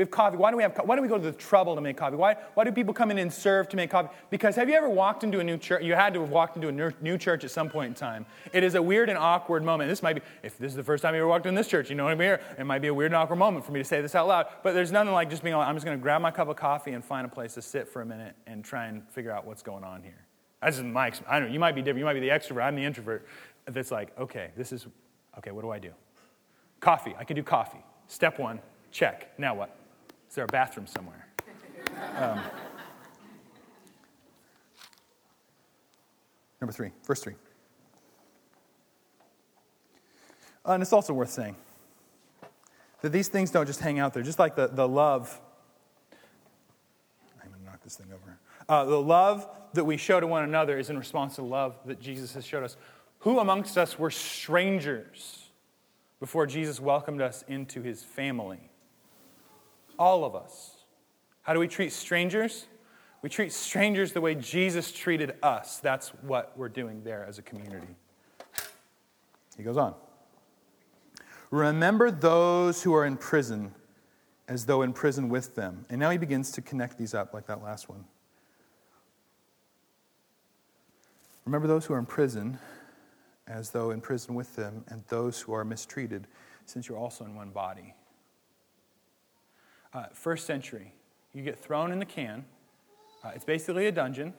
We 0.00 0.04
have 0.04 0.10
coffee. 0.10 0.38
Why 0.38 0.50
do 0.50 0.56
we 0.56 0.62
have? 0.62 0.80
Why 0.82 0.96
do 0.96 1.02
we 1.02 1.08
go 1.08 1.18
to 1.18 1.22
the 1.22 1.32
trouble 1.32 1.74
to 1.74 1.82
make 1.82 1.98
coffee? 1.98 2.16
Why, 2.16 2.34
why 2.54 2.64
do 2.64 2.72
people 2.72 2.94
come 2.94 3.10
in 3.10 3.18
and 3.18 3.30
serve 3.30 3.68
to 3.68 3.76
make 3.76 3.90
coffee? 3.90 4.08
Because 4.30 4.56
have 4.56 4.66
you 4.66 4.74
ever 4.74 4.88
walked 4.88 5.24
into 5.24 5.40
a 5.40 5.44
new 5.44 5.58
church? 5.58 5.84
You 5.84 5.92
had 5.92 6.14
to 6.14 6.22
have 6.22 6.30
walked 6.30 6.56
into 6.56 6.68
a 6.68 6.94
new 7.02 7.18
church 7.18 7.44
at 7.44 7.50
some 7.50 7.68
point 7.68 7.88
in 7.88 7.94
time. 7.94 8.24
It 8.54 8.64
is 8.64 8.76
a 8.76 8.80
weird 8.80 9.10
and 9.10 9.18
awkward 9.18 9.62
moment. 9.62 9.90
This 9.90 10.02
might 10.02 10.14
be 10.14 10.22
if 10.42 10.56
this 10.56 10.72
is 10.72 10.76
the 10.76 10.82
first 10.82 11.02
time 11.02 11.14
you 11.14 11.20
ever 11.20 11.28
walked 11.28 11.44
in 11.44 11.54
this 11.54 11.68
church. 11.68 11.90
You 11.90 11.96
know 11.96 12.04
what 12.04 12.12
I 12.12 12.14
mean? 12.14 12.38
It 12.58 12.64
might 12.64 12.78
be 12.78 12.88
a 12.88 12.94
weird 12.94 13.10
and 13.10 13.16
awkward 13.16 13.36
moment 13.36 13.66
for 13.66 13.72
me 13.72 13.80
to 13.80 13.84
say 13.84 14.00
this 14.00 14.14
out 14.14 14.26
loud. 14.26 14.46
But 14.62 14.72
there's 14.72 14.90
nothing 14.90 15.12
like 15.12 15.28
just 15.28 15.42
being 15.42 15.54
like, 15.54 15.68
I'm 15.68 15.76
just 15.76 15.84
going 15.84 15.98
to 15.98 16.02
grab 16.02 16.22
my 16.22 16.30
cup 16.30 16.48
of 16.48 16.56
coffee 16.56 16.92
and 16.92 17.04
find 17.04 17.26
a 17.26 17.28
place 17.28 17.52
to 17.52 17.60
sit 17.60 17.86
for 17.86 18.00
a 18.00 18.06
minute 18.06 18.34
and 18.46 18.64
try 18.64 18.86
and 18.86 19.06
figure 19.10 19.32
out 19.32 19.46
what's 19.46 19.62
going 19.62 19.84
on 19.84 20.02
here. 20.02 20.24
That's 20.62 20.78
just 20.78 20.88
my. 20.88 21.12
I 21.28 21.38
don't 21.38 21.48
know. 21.48 21.52
You 21.52 21.60
might 21.60 21.74
be 21.74 21.82
different. 21.82 21.98
You 21.98 22.04
might 22.06 22.14
be 22.14 22.20
the 22.20 22.30
extrovert. 22.30 22.62
I'm 22.62 22.74
the 22.74 22.86
introvert. 22.86 23.26
That's 23.66 23.90
like, 23.90 24.18
okay, 24.18 24.52
this 24.56 24.72
is 24.72 24.86
okay. 25.36 25.50
What 25.50 25.60
do 25.60 25.70
I 25.70 25.78
do? 25.78 25.90
Coffee. 26.80 27.14
I 27.18 27.24
can 27.24 27.36
do 27.36 27.42
coffee. 27.42 27.84
Step 28.06 28.38
one. 28.38 28.60
Check. 28.90 29.38
Now 29.38 29.54
what? 29.54 29.76
Is 30.30 30.36
there 30.36 30.44
a 30.44 30.46
bathroom 30.46 30.86
somewhere? 30.86 31.26
Um, 32.16 32.40
number 36.60 36.72
three, 36.72 36.92
verse 37.04 37.20
three. 37.20 37.34
Uh, 40.64 40.72
and 40.72 40.82
it's 40.84 40.92
also 40.92 41.12
worth 41.12 41.30
saying 41.30 41.56
that 43.00 43.10
these 43.10 43.26
things 43.26 43.50
don't 43.50 43.66
just 43.66 43.80
hang 43.80 43.98
out 43.98 44.14
there, 44.14 44.22
just 44.22 44.38
like 44.38 44.54
the, 44.54 44.68
the 44.68 44.86
love. 44.86 45.40
I'm 47.42 47.50
going 47.50 47.60
to 47.60 47.66
knock 47.66 47.82
this 47.82 47.96
thing 47.96 48.12
over. 48.12 48.38
Uh, 48.68 48.84
the 48.84 49.00
love 49.00 49.48
that 49.72 49.84
we 49.84 49.96
show 49.96 50.20
to 50.20 50.28
one 50.28 50.44
another 50.44 50.78
is 50.78 50.90
in 50.90 50.96
response 50.96 51.34
to 51.36 51.42
love 51.42 51.76
that 51.86 52.00
Jesus 52.00 52.34
has 52.34 52.46
showed 52.46 52.62
us. 52.62 52.76
Who 53.20 53.40
amongst 53.40 53.76
us 53.76 53.98
were 53.98 54.12
strangers 54.12 55.48
before 56.20 56.46
Jesus 56.46 56.78
welcomed 56.78 57.20
us 57.20 57.42
into 57.48 57.82
his 57.82 58.04
family? 58.04 58.69
All 60.00 60.24
of 60.24 60.34
us. 60.34 60.78
How 61.42 61.52
do 61.52 61.60
we 61.60 61.68
treat 61.68 61.92
strangers? 61.92 62.66
We 63.22 63.28
treat 63.28 63.52
strangers 63.52 64.12
the 64.12 64.20
way 64.22 64.34
Jesus 64.34 64.92
treated 64.92 65.34
us. 65.42 65.78
That's 65.78 66.08
what 66.22 66.52
we're 66.56 66.70
doing 66.70 67.04
there 67.04 67.24
as 67.28 67.38
a 67.38 67.42
community. 67.42 67.94
He 69.56 69.62
goes 69.62 69.76
on. 69.76 69.94
Remember 71.50 72.10
those 72.10 72.82
who 72.82 72.94
are 72.94 73.04
in 73.04 73.18
prison 73.18 73.74
as 74.48 74.64
though 74.64 74.80
in 74.80 74.94
prison 74.94 75.28
with 75.28 75.54
them. 75.54 75.84
And 75.90 76.00
now 76.00 76.08
he 76.08 76.16
begins 76.16 76.50
to 76.52 76.62
connect 76.62 76.96
these 76.96 77.12
up 77.12 77.34
like 77.34 77.46
that 77.46 77.62
last 77.62 77.90
one. 77.90 78.04
Remember 81.44 81.68
those 81.68 81.84
who 81.84 81.92
are 81.92 81.98
in 81.98 82.06
prison 82.06 82.58
as 83.46 83.70
though 83.70 83.90
in 83.90 84.00
prison 84.00 84.34
with 84.34 84.54
them, 84.56 84.84
and 84.88 85.02
those 85.08 85.40
who 85.40 85.52
are 85.52 85.64
mistreated, 85.64 86.26
since 86.64 86.88
you're 86.88 86.96
also 86.96 87.24
in 87.24 87.34
one 87.34 87.50
body. 87.50 87.94
Uh, 89.92 90.04
first 90.12 90.46
century, 90.46 90.94
you 91.32 91.42
get 91.42 91.58
thrown 91.58 91.90
in 91.90 91.98
the 91.98 92.04
can. 92.04 92.44
Uh, 93.24 93.32
it's 93.34 93.44
basically 93.44 93.86
a 93.86 93.92
dungeon. 93.92 94.32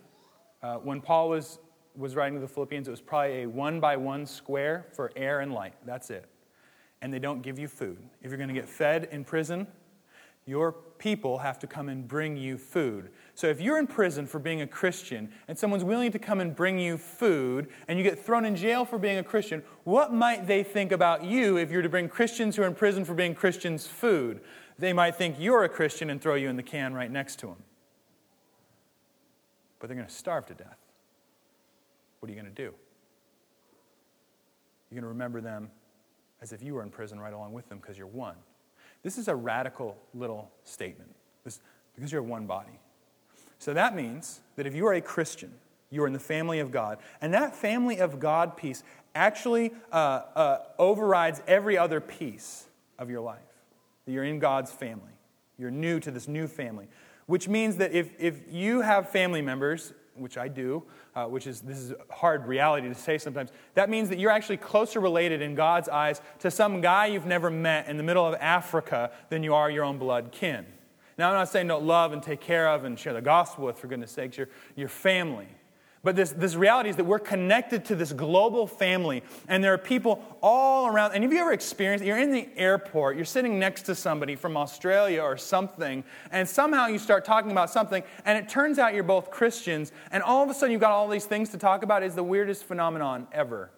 Uh, 0.64 0.76
when 0.76 1.02
Paul 1.02 1.28
was, 1.30 1.60
was 1.96 2.16
writing 2.16 2.36
to 2.36 2.40
the 2.40 2.48
Philippians, 2.48 2.88
it 2.88 2.92
was 2.92 3.02
probably 3.02 3.44
a 3.44 3.50
one 3.50 3.82
by 3.82 3.98
one 3.98 4.26
square 4.26 4.86
for 4.94 5.12
air 5.16 5.42
and 5.42 5.54
light. 5.54 5.74
That's 5.86 6.10
it. 6.10 6.26
And 7.02 7.14
they 7.14 7.20
don't 7.20 7.42
give 7.42 7.60
you 7.60 7.68
food. 7.68 7.98
If 8.22 8.30
you're 8.30 8.38
going 8.38 8.48
to 8.48 8.56
get 8.56 8.70
fed 8.70 9.10
in 9.12 9.26
prison, 9.26 9.68
your 10.46 10.72
people 10.98 11.40
have 11.40 11.60
to 11.60 11.68
come 11.68 11.90
and 11.90 12.08
bring 12.08 12.38
you 12.38 12.58
food. 12.58 13.10
So 13.36 13.48
if 13.48 13.60
you're 13.60 13.78
in 13.78 13.88
prison 13.88 14.26
for 14.26 14.40
being 14.40 14.62
a 14.62 14.68
Christian 14.68 15.32
and 15.48 15.58
someone's 15.58 15.84
willing 15.84 16.12
to 16.12 16.20
come 16.20 16.40
and 16.40 16.56
bring 16.56 16.80
you 16.80 16.98
food 16.98 17.70
and 17.88 17.98
you 17.98 18.04
get 18.04 18.24
thrown 18.24 18.46
in 18.46 18.56
jail 18.56 18.86
for 18.86 18.98
being 18.98 19.18
a 19.18 19.24
Christian, 19.24 19.64
what 19.84 20.14
might 20.14 20.48
they 20.48 20.64
think 20.64 20.92
about 20.92 21.24
you 21.24 21.58
if 21.58 21.72
you're 21.72 21.82
to 21.82 21.90
bring 21.90 22.08
Christians 22.08 22.56
who 22.56 22.64
are 22.64 22.68
in 22.68 22.76
prison 22.76 23.04
for 23.04 23.14
being 23.14 23.36
Christians 23.36 23.86
food? 23.86 24.42
They 24.82 24.94
might 24.94 25.16
think 25.16 25.36
you're 25.40 25.64
a 25.64 25.70
Christian 25.70 26.10
and 26.10 26.20
throw 26.20 26.34
you 26.34 26.50
in 26.50 26.56
the 26.56 26.64
can 26.64 26.94
right 26.94 27.10
next 27.10 27.38
to 27.40 27.46
them. 27.46 27.64
But 29.80 29.88
they're 29.88 29.96
going 29.96 30.08
to 30.08 30.14
starve 30.14 30.48
to 30.48 30.56
death. 30.56 30.78
What 32.20 32.30
are 32.30 32.34
you 32.34 32.42
going 32.42 32.54
to 32.54 32.64
do? 32.64 32.74
You're 34.90 34.96
going 34.96 35.04
to 35.04 35.10
remember 35.10 35.40
them 35.40 35.70
as 36.42 36.52
if 36.52 36.64
you 36.64 36.74
were 36.74 36.82
in 36.82 36.90
prison 36.90 37.20
right 37.20 37.32
along 37.32 37.54
with 37.54 37.70
them 37.70 37.78
because 37.78 37.98
you're 37.98 38.08
one. 38.08 38.36
This 39.04 39.18
is 39.18 39.28
a 39.28 39.36
radical 39.36 39.98
little 40.14 40.52
statement 40.64 41.12
this, 41.44 41.60
because 41.96 42.12
you're 42.12 42.24
one 42.24 42.48
body. 42.48 42.80
So 43.60 43.76
that 43.76 43.96
means 43.96 44.42
that 44.56 44.66
if 44.66 44.76
you 44.76 44.88
are 44.88 44.94
a 44.94 45.02
Christian, 45.02 45.54
you 45.92 46.04
are 46.04 46.08
in 46.08 46.14
the 46.14 46.20
family 46.20 46.60
of 46.60 46.72
God. 46.72 46.98
And 47.22 47.34
that 47.36 47.56
family 47.56 48.00
of 48.00 48.20
God 48.20 48.58
piece 48.58 48.84
actually 49.14 49.74
uh, 49.92 50.22
uh, 50.36 50.58
overrides 50.80 51.42
every 51.48 51.78
other 51.78 52.02
piece 52.02 52.66
of 52.98 53.10
your 53.12 53.22
life 53.22 53.51
that 54.06 54.12
you're 54.12 54.24
in 54.24 54.40
God's 54.40 54.72
family. 54.72 55.12
You're 55.58 55.72
new 55.72 56.00
to 56.00 56.12
this 56.12 56.28
new 56.28 56.48
family. 56.48 56.88
Which 57.28 57.48
means 57.48 57.78
that 57.78 57.94
if, 57.94 58.12
if 58.20 58.42
you 58.52 58.82
have 58.82 59.10
family 59.10 59.42
members 59.42 59.94
which 60.16 60.38
I 60.38 60.48
do, 60.48 60.84
uh, 61.16 61.26
which 61.26 61.48
is 61.48 61.62
this 61.62 61.78
is 61.78 61.94
hard 62.10 62.46
reality 62.46 62.88
to 62.90 62.96
say 62.96 63.18
sometimes, 63.18 63.50
that 63.76 63.90
means 63.90 64.10
that 64.10 64.20
you're 64.20 64.32
actually 64.32 64.58
closer 64.58 65.00
related 65.00 65.42
in 65.42 65.56
God's 65.56 65.90
eyes 65.90 66.22
to 66.40 66.52
some 66.52 66.82
guy 66.82 67.08
you've 67.08 67.26
never 67.26 67.50
met 67.50 67.88
in 67.88 67.98
the 67.98 68.04
middle 68.04 68.26
of 68.26 68.36
Africa 68.36 69.12
than 69.30 69.44
you 69.44 69.54
are 69.54 69.70
your 69.70 69.84
own 69.84 69.98
blood 69.98 70.32
kin. 70.32 70.66
Now, 71.18 71.30
I'm 71.30 71.36
not 71.36 71.50
saying 71.50 71.68
don't 71.68 71.86
love 71.86 72.14
and 72.14 72.24
take 72.24 72.42
care 72.42 72.68
of 72.70 72.84
and 72.84 72.98
share 72.98 73.14
the 73.14 73.22
gospel 73.22 73.66
with, 73.66 73.78
for 73.78 73.88
goodness 73.88 74.12
sakes, 74.12 74.38
your, 74.38 74.50
your 74.76 74.90
family. 74.90 75.48
But 76.04 76.16
this, 76.16 76.32
this 76.32 76.56
reality 76.56 76.90
is 76.90 76.96
that 76.96 77.04
we're 77.04 77.20
connected 77.20 77.86
to 77.86 77.96
this 77.96 78.12
global 78.12 78.66
family, 78.66 79.22
and 79.48 79.64
there 79.64 79.74
are 79.74 79.78
people 79.78 80.24
all 80.42 80.88
around. 80.88 81.14
And 81.14 81.24
have 81.24 81.32
you 81.32 81.40
ever 81.40 81.54
experienced, 81.54 82.04
you're 82.04 82.18
in 82.18 82.32
the 82.32 82.50
airport, 82.56 83.18
you're 83.18 83.26
sitting 83.26 83.60
next 83.60 83.84
to 83.84 83.94
somebody 83.94 84.36
from 84.36 84.58
Australia 84.58 85.22
or 85.22 85.38
something, 85.38 86.04
and 86.32 86.50
somehow 86.50 86.88
you 86.88 86.98
start 86.98 87.24
talking 87.24 87.52
about 87.52 87.70
something, 87.70 88.02
and 88.26 88.36
it 88.36 88.50
turns 88.50 88.80
out 88.80 88.96
you're 88.96 89.04
both 89.04 89.30
Christians, 89.30 89.92
and 90.12 90.24
all 90.24 90.44
of 90.44 90.50
a 90.50 90.56
sudden 90.56 90.72
you've 90.72 90.82
got 90.82 90.92
all 90.92 91.08
these 91.08 91.26
things 91.26 91.50
to 91.50 91.60
talk 91.60 91.84
about 91.84 92.02
is 92.02 92.16
the 92.16 92.24
weirdest 92.24 92.64
phenomenon 92.64 93.28
ever. 93.32 93.70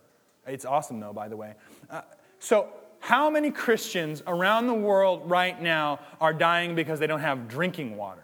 It's 0.47 0.65
awesome, 0.65 1.01
though, 1.01 1.13
by 1.13 1.27
the 1.27 1.35
way. 1.35 1.55
Uh, 1.89 2.01
so, 2.39 2.67
how 3.01 3.29
many 3.29 3.51
Christians 3.51 4.23
around 4.25 4.67
the 4.67 4.73
world 4.73 5.29
right 5.29 5.61
now 5.61 5.99
are 6.21 6.31
dying 6.31 6.73
because 6.73 6.99
they 6.99 7.07
don't 7.07 7.19
have 7.19 7.49
drinking 7.49 7.97
water? 7.97 8.23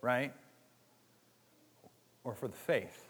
Right? 0.00 0.32
Or 2.26 2.34
for 2.34 2.48
the 2.48 2.56
faith? 2.56 3.08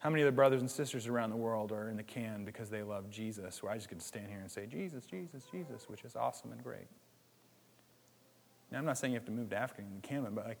How 0.00 0.10
many 0.10 0.22
of 0.22 0.26
the 0.26 0.32
brothers 0.32 0.60
and 0.60 0.70
sisters 0.70 1.06
around 1.06 1.30
the 1.30 1.36
world 1.36 1.72
are 1.72 1.88
in 1.88 1.96
the 1.96 2.02
can 2.02 2.44
because 2.44 2.68
they 2.68 2.82
love 2.82 3.08
Jesus? 3.10 3.62
Where 3.62 3.72
I 3.72 3.76
just 3.76 3.88
to 3.88 4.00
stand 4.00 4.28
here 4.28 4.40
and 4.40 4.50
say, 4.50 4.66
Jesus, 4.66 5.06
Jesus, 5.06 5.44
Jesus, 5.50 5.88
which 5.88 6.04
is 6.04 6.14
awesome 6.14 6.52
and 6.52 6.62
great. 6.62 6.88
Now, 8.70 8.78
I'm 8.78 8.84
not 8.84 8.98
saying 8.98 9.12
you 9.12 9.18
have 9.18 9.26
to 9.26 9.32
move 9.32 9.50
to 9.50 9.56
Africa 9.56 9.82
and 9.82 10.02
Canada, 10.02 10.30
but 10.34 10.46
like, 10.46 10.58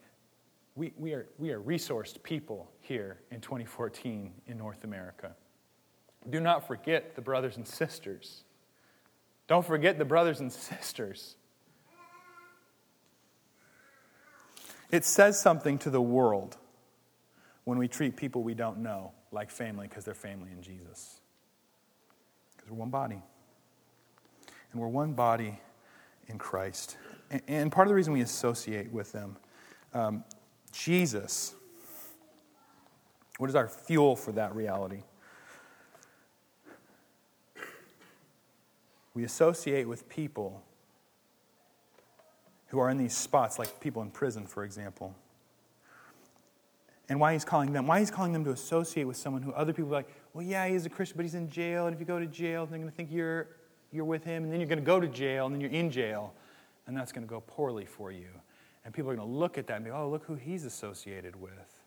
we, 0.74 0.92
we, 0.96 1.12
are, 1.12 1.26
we 1.38 1.50
are 1.50 1.60
resourced 1.60 2.22
people 2.22 2.70
here 2.80 3.18
in 3.30 3.40
2014 3.40 4.32
in 4.46 4.56
North 4.56 4.84
America. 4.84 5.34
Do 6.30 6.40
not 6.40 6.66
forget 6.66 7.14
the 7.16 7.20
brothers 7.20 7.56
and 7.56 7.66
sisters. 7.66 8.44
Don't 9.46 9.66
forget 9.66 9.98
the 9.98 10.04
brothers 10.04 10.40
and 10.40 10.52
sisters. 10.52 11.36
It 14.90 15.04
says 15.04 15.40
something 15.40 15.78
to 15.78 15.90
the 15.90 16.00
world 16.00 16.56
when 17.68 17.76
we 17.76 17.86
treat 17.86 18.16
people 18.16 18.42
we 18.42 18.54
don't 18.54 18.78
know 18.78 19.12
like 19.30 19.50
family 19.50 19.86
because 19.86 20.02
they're 20.02 20.14
family 20.14 20.48
in 20.50 20.62
Jesus. 20.62 21.20
Because 22.56 22.70
we're 22.70 22.78
one 22.78 22.88
body. 22.88 23.22
And 24.72 24.80
we're 24.80 24.88
one 24.88 25.12
body 25.12 25.60
in 26.28 26.38
Christ. 26.38 26.96
And 27.46 27.70
part 27.70 27.86
of 27.86 27.90
the 27.90 27.94
reason 27.94 28.14
we 28.14 28.22
associate 28.22 28.90
with 28.90 29.12
them, 29.12 29.36
um, 29.92 30.24
Jesus, 30.72 31.54
what 33.36 33.50
is 33.50 33.54
our 33.54 33.68
fuel 33.68 34.16
for 34.16 34.32
that 34.32 34.54
reality? 34.54 35.02
We 39.12 39.24
associate 39.24 39.86
with 39.86 40.08
people 40.08 40.62
who 42.68 42.78
are 42.78 42.88
in 42.88 42.96
these 42.96 43.14
spots, 43.14 43.58
like 43.58 43.78
people 43.78 44.00
in 44.00 44.10
prison, 44.10 44.46
for 44.46 44.64
example 44.64 45.14
and 47.08 47.18
why 47.18 47.32
he's 47.32 47.44
calling 47.44 47.72
them. 47.72 47.86
Why 47.86 48.00
he's 48.00 48.10
calling 48.10 48.32
them 48.32 48.44
to 48.44 48.50
associate 48.50 49.04
with 49.04 49.16
someone 49.16 49.42
who 49.42 49.52
other 49.52 49.72
people 49.72 49.90
are 49.90 49.98
like, 49.98 50.08
well, 50.34 50.44
yeah, 50.44 50.68
he's 50.68 50.84
a 50.84 50.90
Christian, 50.90 51.16
but 51.16 51.24
he's 51.24 51.34
in 51.34 51.48
jail. 51.48 51.86
And 51.86 51.94
if 51.94 52.00
you 52.00 52.06
go 52.06 52.18
to 52.18 52.26
jail, 52.26 52.66
then 52.66 52.72
they're 52.72 52.78
going 52.80 52.90
to 52.90 52.96
think 52.96 53.10
you're, 53.10 53.48
you're 53.92 54.04
with 54.04 54.24
him. 54.24 54.44
And 54.44 54.52
then 54.52 54.60
you're 54.60 54.68
going 54.68 54.78
to 54.78 54.84
go 54.84 55.00
to 55.00 55.08
jail, 55.08 55.46
and 55.46 55.54
then 55.54 55.60
you're 55.60 55.70
in 55.70 55.90
jail. 55.90 56.34
And 56.86 56.96
that's 56.96 57.12
going 57.12 57.26
to 57.26 57.30
go 57.30 57.40
poorly 57.40 57.86
for 57.86 58.12
you. 58.12 58.28
And 58.84 58.94
people 58.94 59.10
are 59.10 59.16
going 59.16 59.26
to 59.26 59.34
look 59.34 59.58
at 59.58 59.66
that 59.68 59.76
and 59.76 59.84
be, 59.84 59.90
oh, 59.90 60.08
look 60.08 60.24
who 60.24 60.34
he's 60.34 60.64
associated 60.64 61.40
with. 61.40 61.82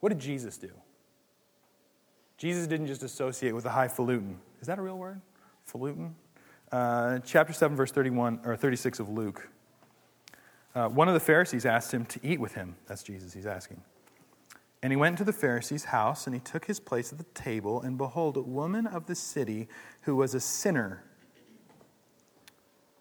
What 0.00 0.08
did 0.08 0.18
Jesus 0.18 0.58
do? 0.58 0.70
Jesus 2.36 2.66
didn't 2.66 2.88
just 2.88 3.04
associate 3.04 3.52
with 3.52 3.66
a 3.66 3.70
highfalutin. 3.70 4.38
Is 4.60 4.66
that 4.66 4.78
a 4.78 4.82
real 4.82 4.98
word? 4.98 5.20
Falutin? 5.64 6.14
Uh, 6.72 7.20
chapter 7.20 7.52
7, 7.52 7.76
verse 7.76 7.92
31 7.92 8.40
or 8.44 8.56
36 8.56 8.98
of 8.98 9.08
Luke. 9.08 9.48
Uh, 10.74 10.88
one 10.88 11.06
of 11.06 11.14
the 11.14 11.20
Pharisees 11.20 11.66
asked 11.66 11.92
him 11.92 12.04
to 12.06 12.18
eat 12.22 12.40
with 12.40 12.54
him. 12.54 12.74
That's 12.86 13.02
Jesus, 13.02 13.32
he's 13.32 13.46
asking. 13.46 13.80
And 14.82 14.92
he 14.92 14.96
went 14.96 15.16
to 15.18 15.24
the 15.24 15.32
Pharisee's 15.32 15.84
house, 15.84 16.26
and 16.26 16.34
he 16.34 16.40
took 16.40 16.64
his 16.64 16.80
place 16.80 17.12
at 17.12 17.18
the 17.18 17.24
table, 17.34 17.80
and 17.80 17.96
behold, 17.96 18.36
a 18.36 18.42
woman 18.42 18.86
of 18.86 19.06
the 19.06 19.14
city 19.14 19.68
who 20.02 20.16
was 20.16 20.34
a 20.34 20.40
sinner. 20.40 21.04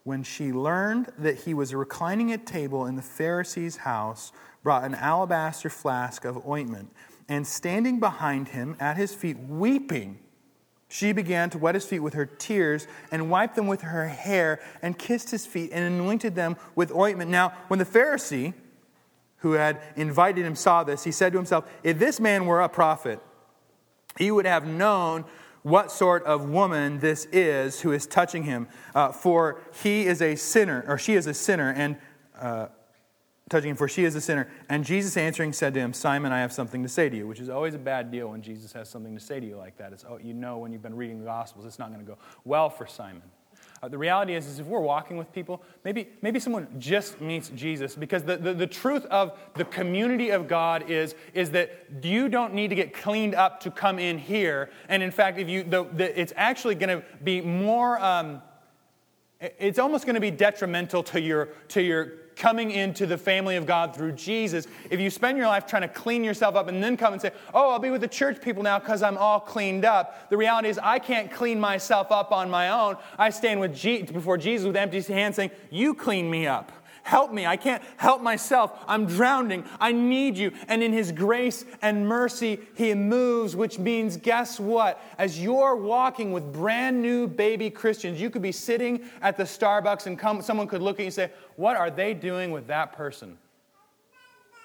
When 0.04 0.24
she 0.24 0.52
learned 0.52 1.12
that 1.18 1.42
he 1.42 1.54
was 1.54 1.74
reclining 1.74 2.32
at 2.32 2.46
table 2.46 2.86
in 2.86 2.96
the 2.96 3.02
Pharisee's 3.02 3.78
house, 3.78 4.32
brought 4.62 4.84
an 4.84 4.94
alabaster 4.94 5.70
flask 5.70 6.24
of 6.24 6.48
ointment, 6.48 6.92
and 7.28 7.48
standing 7.48 8.00
behind 8.00 8.50
him 8.50 8.76
at 8.80 8.98
his 8.98 9.14
feet, 9.14 9.40
weeping, 9.40 10.20
she 10.88 11.14
began 11.14 11.50
to 11.52 11.58
wet 11.58 11.74
his 11.74 11.86
feet 11.86 12.00
with 12.00 12.14
her 12.16 12.26
tears 12.26 12.86
and 13.12 13.30
wiped 13.30 13.56
them 13.56 13.66
with 13.66 13.82
her 13.82 14.10
hair 14.10 14.60
and 14.82 15.00
kissed 15.00 15.32
his 15.32 15.46
feet 15.46 15.72
and 15.72 15.86
anointed 15.86 16.36
them 16.36 16.58
with 16.76 16.94
ointment. 16.94 17.32
Now, 17.32 17.54
when 17.70 17.80
the 17.80 17.86
Pharisee, 17.86 18.54
who 19.42 19.54
had 19.54 19.82
invited 19.96 20.46
him 20.46 20.56
saw 20.56 20.84
this, 20.84 21.04
he 21.04 21.12
said 21.12 21.34
to 21.34 21.38
himself, 21.38 21.70
If 21.84 22.00
this 22.00 22.20
man 22.20 22.46
were 22.46 22.62
a 22.62 22.70
prophet, 22.70 23.20
he 24.18 24.32
would 24.32 24.46
have 24.46 24.66
known 24.66 25.26
what 25.64 25.92
sort 25.92 26.24
of 26.24 26.50
woman 26.50 27.00
this 27.00 27.26
is 27.32 27.82
who 27.82 27.92
is 27.92 28.08
touching 28.08 28.44
him, 28.44 28.68
uh, 28.96 29.12
for 29.12 29.62
he 29.84 30.06
is 30.06 30.22
a 30.22 30.36
sinner, 30.36 30.84
or 30.88 30.98
she 30.98 31.14
is 31.14 31.28
a 31.28 31.34
sinner, 31.34 31.72
and 31.72 31.98
uh, 32.40 32.68
touching 33.50 33.72
him, 33.72 33.76
for 33.76 33.88
she 33.88 34.04
is 34.04 34.16
a 34.16 34.22
sinner. 34.22 34.48
And 34.70 34.84
Jesus 34.84 35.18
answering 35.18 35.54
said 35.54 35.74
to 35.76 35.80
him, 35.80 35.94
Simon, 35.94 36.32
I 36.32 36.40
have 36.40 36.54
something 36.54 36.82
to 36.84 36.90
say 36.90 37.10
to 37.10 37.18
you, 37.18 37.28
which 37.28 37.40
is 37.40 37.50
always 37.50 37.74
a 37.74 37.80
bad 37.80 38.12
deal 38.12 38.30
when 38.30 38.42
Jesus 38.42 38.74
has 38.74 38.90
something 38.90 39.14
to 39.16 39.22
say 39.22 39.40
to 39.40 39.46
you 39.46 39.58
like 39.58 39.78
that. 39.78 39.94
It's, 39.94 40.06
oh, 40.08 40.18
you 40.18 40.34
know 40.34 40.58
when 40.58 40.72
you've 40.72 40.82
been 40.82 40.96
reading 40.96 41.20
the 41.20 41.26
Gospels, 41.26 41.66
it's 41.66 41.80
not 41.80 41.90
going 41.92 42.04
to 42.04 42.12
go 42.12 42.18
well 42.44 42.70
for 42.70 42.88
Simon. 42.88 43.24
Uh, 43.84 43.88
the 43.88 43.98
reality 43.98 44.36
is, 44.36 44.46
is 44.46 44.60
if 44.60 44.68
we're 44.68 44.80
walking 44.80 45.18
with 45.18 45.32
people, 45.34 45.64
maybe, 45.84 46.08
maybe 46.22 46.40
someone 46.40 46.68
just 46.78 47.20
meets 47.20 47.50
Jesus 47.50 47.96
because 47.96 48.24
the, 48.24 48.38
the, 48.38 48.54
the 48.54 48.68
truth 48.68 49.06
of 49.06 49.38
the 49.56 49.66
community 49.66 50.30
of 50.30 50.48
God 50.48 50.90
is, 50.90 51.16
is 51.34 51.50
that 51.52 51.72
you 52.04 52.30
don't 52.30 52.54
need 52.54 52.68
to 52.68 52.76
get 52.76 52.94
cleaned 52.94 53.34
up 53.34 53.60
to 53.62 53.72
come 53.72 53.98
in 53.98 54.20
here. 54.20 54.70
And 54.88 55.02
in 55.02 55.10
fact, 55.10 55.40
if 55.40 55.50
you, 55.50 55.64
the, 55.64 55.86
the, 55.96 56.20
it's 56.20 56.34
actually 56.36 56.76
going 56.76 57.02
to 57.02 57.04
be 57.24 57.42
more, 57.42 58.00
um, 58.00 58.44
it's 59.40 59.80
almost 59.80 60.06
going 60.06 60.14
to 60.14 60.22
be 60.22 60.30
detrimental 60.30 61.02
to 61.04 61.20
your, 61.20 61.50
to 61.70 61.82
your 61.82 62.14
coming 62.36 62.72
into 62.72 63.06
the 63.06 63.18
family 63.18 63.56
of 63.56 63.66
God 63.66 63.96
through 63.96 64.14
Jesus, 64.14 64.68
if 64.90 65.00
you 65.00 65.10
spend 65.10 65.38
your 65.38 65.48
life 65.48 65.66
trying 65.66 65.84
to 65.84 65.88
clean 65.88 66.24
yourself 66.24 66.56
up 66.56 66.68
and 66.68 66.84
then 66.84 66.98
come 66.98 67.14
and 67.14 67.22
say, 67.22 67.32
Oh, 67.54 67.72
I'll 67.72 67.80
be 67.80 67.90
with 67.90 68.02
the 68.02 68.08
church 68.08 68.42
people 68.42 68.64
now 68.64 68.80
because 68.80 69.04
I'm 69.04 69.18
all 69.18 69.40
cleaned 69.40 69.86
up, 69.86 70.30
the 70.30 70.38
reality 70.38 70.70
is 70.70 70.80
I 70.80 71.00
can't 71.00 71.32
clean 71.32 71.60
myself 71.60 72.12
up 72.12 72.32
on 72.32 72.50
my 72.50 72.70
own. 72.70 72.98
I 73.18 73.30
stand 73.30 73.60
with 73.60 73.76
Je- 73.76 74.04
before 74.04 74.38
Jesus 74.38 74.66
with 74.66 74.76
empty 74.76 75.02
hands 75.02 75.36
saying, 75.36 75.52
You 75.70 75.94
clean 75.94 76.30
me 76.30 76.48
up. 76.48 76.72
Help 77.04 77.32
me. 77.34 77.46
I 77.46 77.58
can't 77.58 77.82
help 77.98 78.22
myself. 78.22 78.84
I'm 78.88 79.06
drowning. 79.06 79.66
I 79.80 79.92
need 79.92 80.38
you. 80.38 80.52
And 80.68 80.84
in 80.84 80.94
His 80.94 81.12
grace 81.12 81.66
and 81.82 82.08
mercy, 82.08 82.60
He 82.76 82.94
moves, 82.94 83.56
which 83.56 83.80
means, 83.80 84.18
guess 84.18 84.60
what? 84.60 85.02
As 85.18 85.42
you're 85.42 85.76
walking 85.76 86.32
with 86.32 86.54
brand 86.54 87.02
new 87.02 87.28
baby 87.28 87.70
Christians, 87.70 88.22
you 88.22 88.30
could 88.30 88.42
be 88.42 88.52
sitting 88.52 89.04
at 89.22 89.38
the 89.38 89.44
Starbucks 89.44 90.06
and 90.06 90.18
come, 90.18 90.42
someone 90.42 90.68
could 90.68 90.82
look 90.82 90.98
at 90.98 91.00
you 91.00 91.06
and 91.06 91.14
say, 91.14 91.32
What 91.56 91.78
are 91.78 91.90
they 91.90 92.14
doing 92.14 92.52
with 92.52 92.68
that 92.68 92.94
person? 92.94 93.38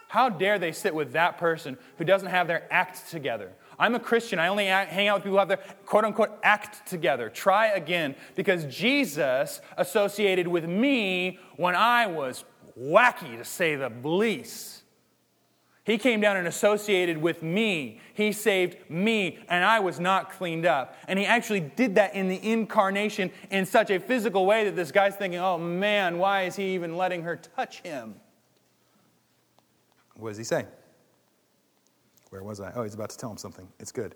How 0.09 0.29
dare 0.29 0.59
they 0.59 0.73
sit 0.73 0.95
with 0.95 1.13
that 1.13 1.39
person 1.39 1.77
who 1.99 2.05
doesn't 2.05 2.29
have 2.29 2.47
their 2.47 2.67
act 2.71 3.11
together? 3.11 3.53
I'm 3.79 3.95
a 3.95 4.01
Christian. 4.01 4.39
I 4.39 4.49
only 4.49 4.67
hang 4.67 5.09
out 5.09 5.17
with 5.17 5.25
people 5.25 5.37
who 5.37 5.39
have 5.39 5.49
their 5.49 5.63
quote 5.85 6.05
unquote 6.05 6.39
act 6.43 6.87
together. 6.87 7.29
Try 7.29 7.69
again. 7.69 8.15
Because 8.35 8.65
Jesus 8.65 9.61
associated 9.77 10.49
with 10.49 10.65
me 10.65 11.39
when 11.57 11.75
I 11.75 12.07
was 12.07 12.45
wacky, 12.79 13.37
to 13.39 13.45
say 13.45 13.77
the 13.77 13.91
least. 14.03 14.83
He 15.85 15.99
came 15.99 16.21
down 16.21 16.37
and 16.37 16.49
associated 16.49 17.17
with 17.17 17.45
me. 17.45 18.01
He 18.13 18.33
saved 18.33 18.91
me, 18.91 19.39
and 19.49 19.65
I 19.65 19.79
was 19.79 20.01
not 20.01 20.33
cleaned 20.33 20.67
up. 20.67 20.97
And 21.07 21.17
he 21.17 21.25
actually 21.25 21.61
did 21.61 21.95
that 21.95 22.13
in 22.17 22.27
the 22.27 22.45
incarnation 22.45 23.31
in 23.53 23.65
such 23.67 23.91
a 23.91 24.01
physical 24.01 24.47
way 24.47 24.65
that 24.65 24.75
this 24.75 24.91
guy's 24.91 25.15
thinking, 25.15 25.39
oh 25.39 25.59
man, 25.59 26.19
why 26.19 26.43
is 26.43 26.57
he 26.57 26.75
even 26.75 26.97
letting 26.97 27.23
her 27.23 27.37
touch 27.37 27.83
him? 27.83 28.17
What 30.17 30.31
does 30.31 30.39
he 30.39 30.45
say? 30.45 30.67
Where 32.37 32.45
was 32.45 32.61
I? 32.61 32.71
Oh, 32.75 32.83
he's 32.83 32.93
about 32.93 33.09
to 33.09 33.17
tell 33.17 33.31
him 33.31 33.39
something. 33.39 33.67
It's 33.81 33.93
good. 33.93 34.15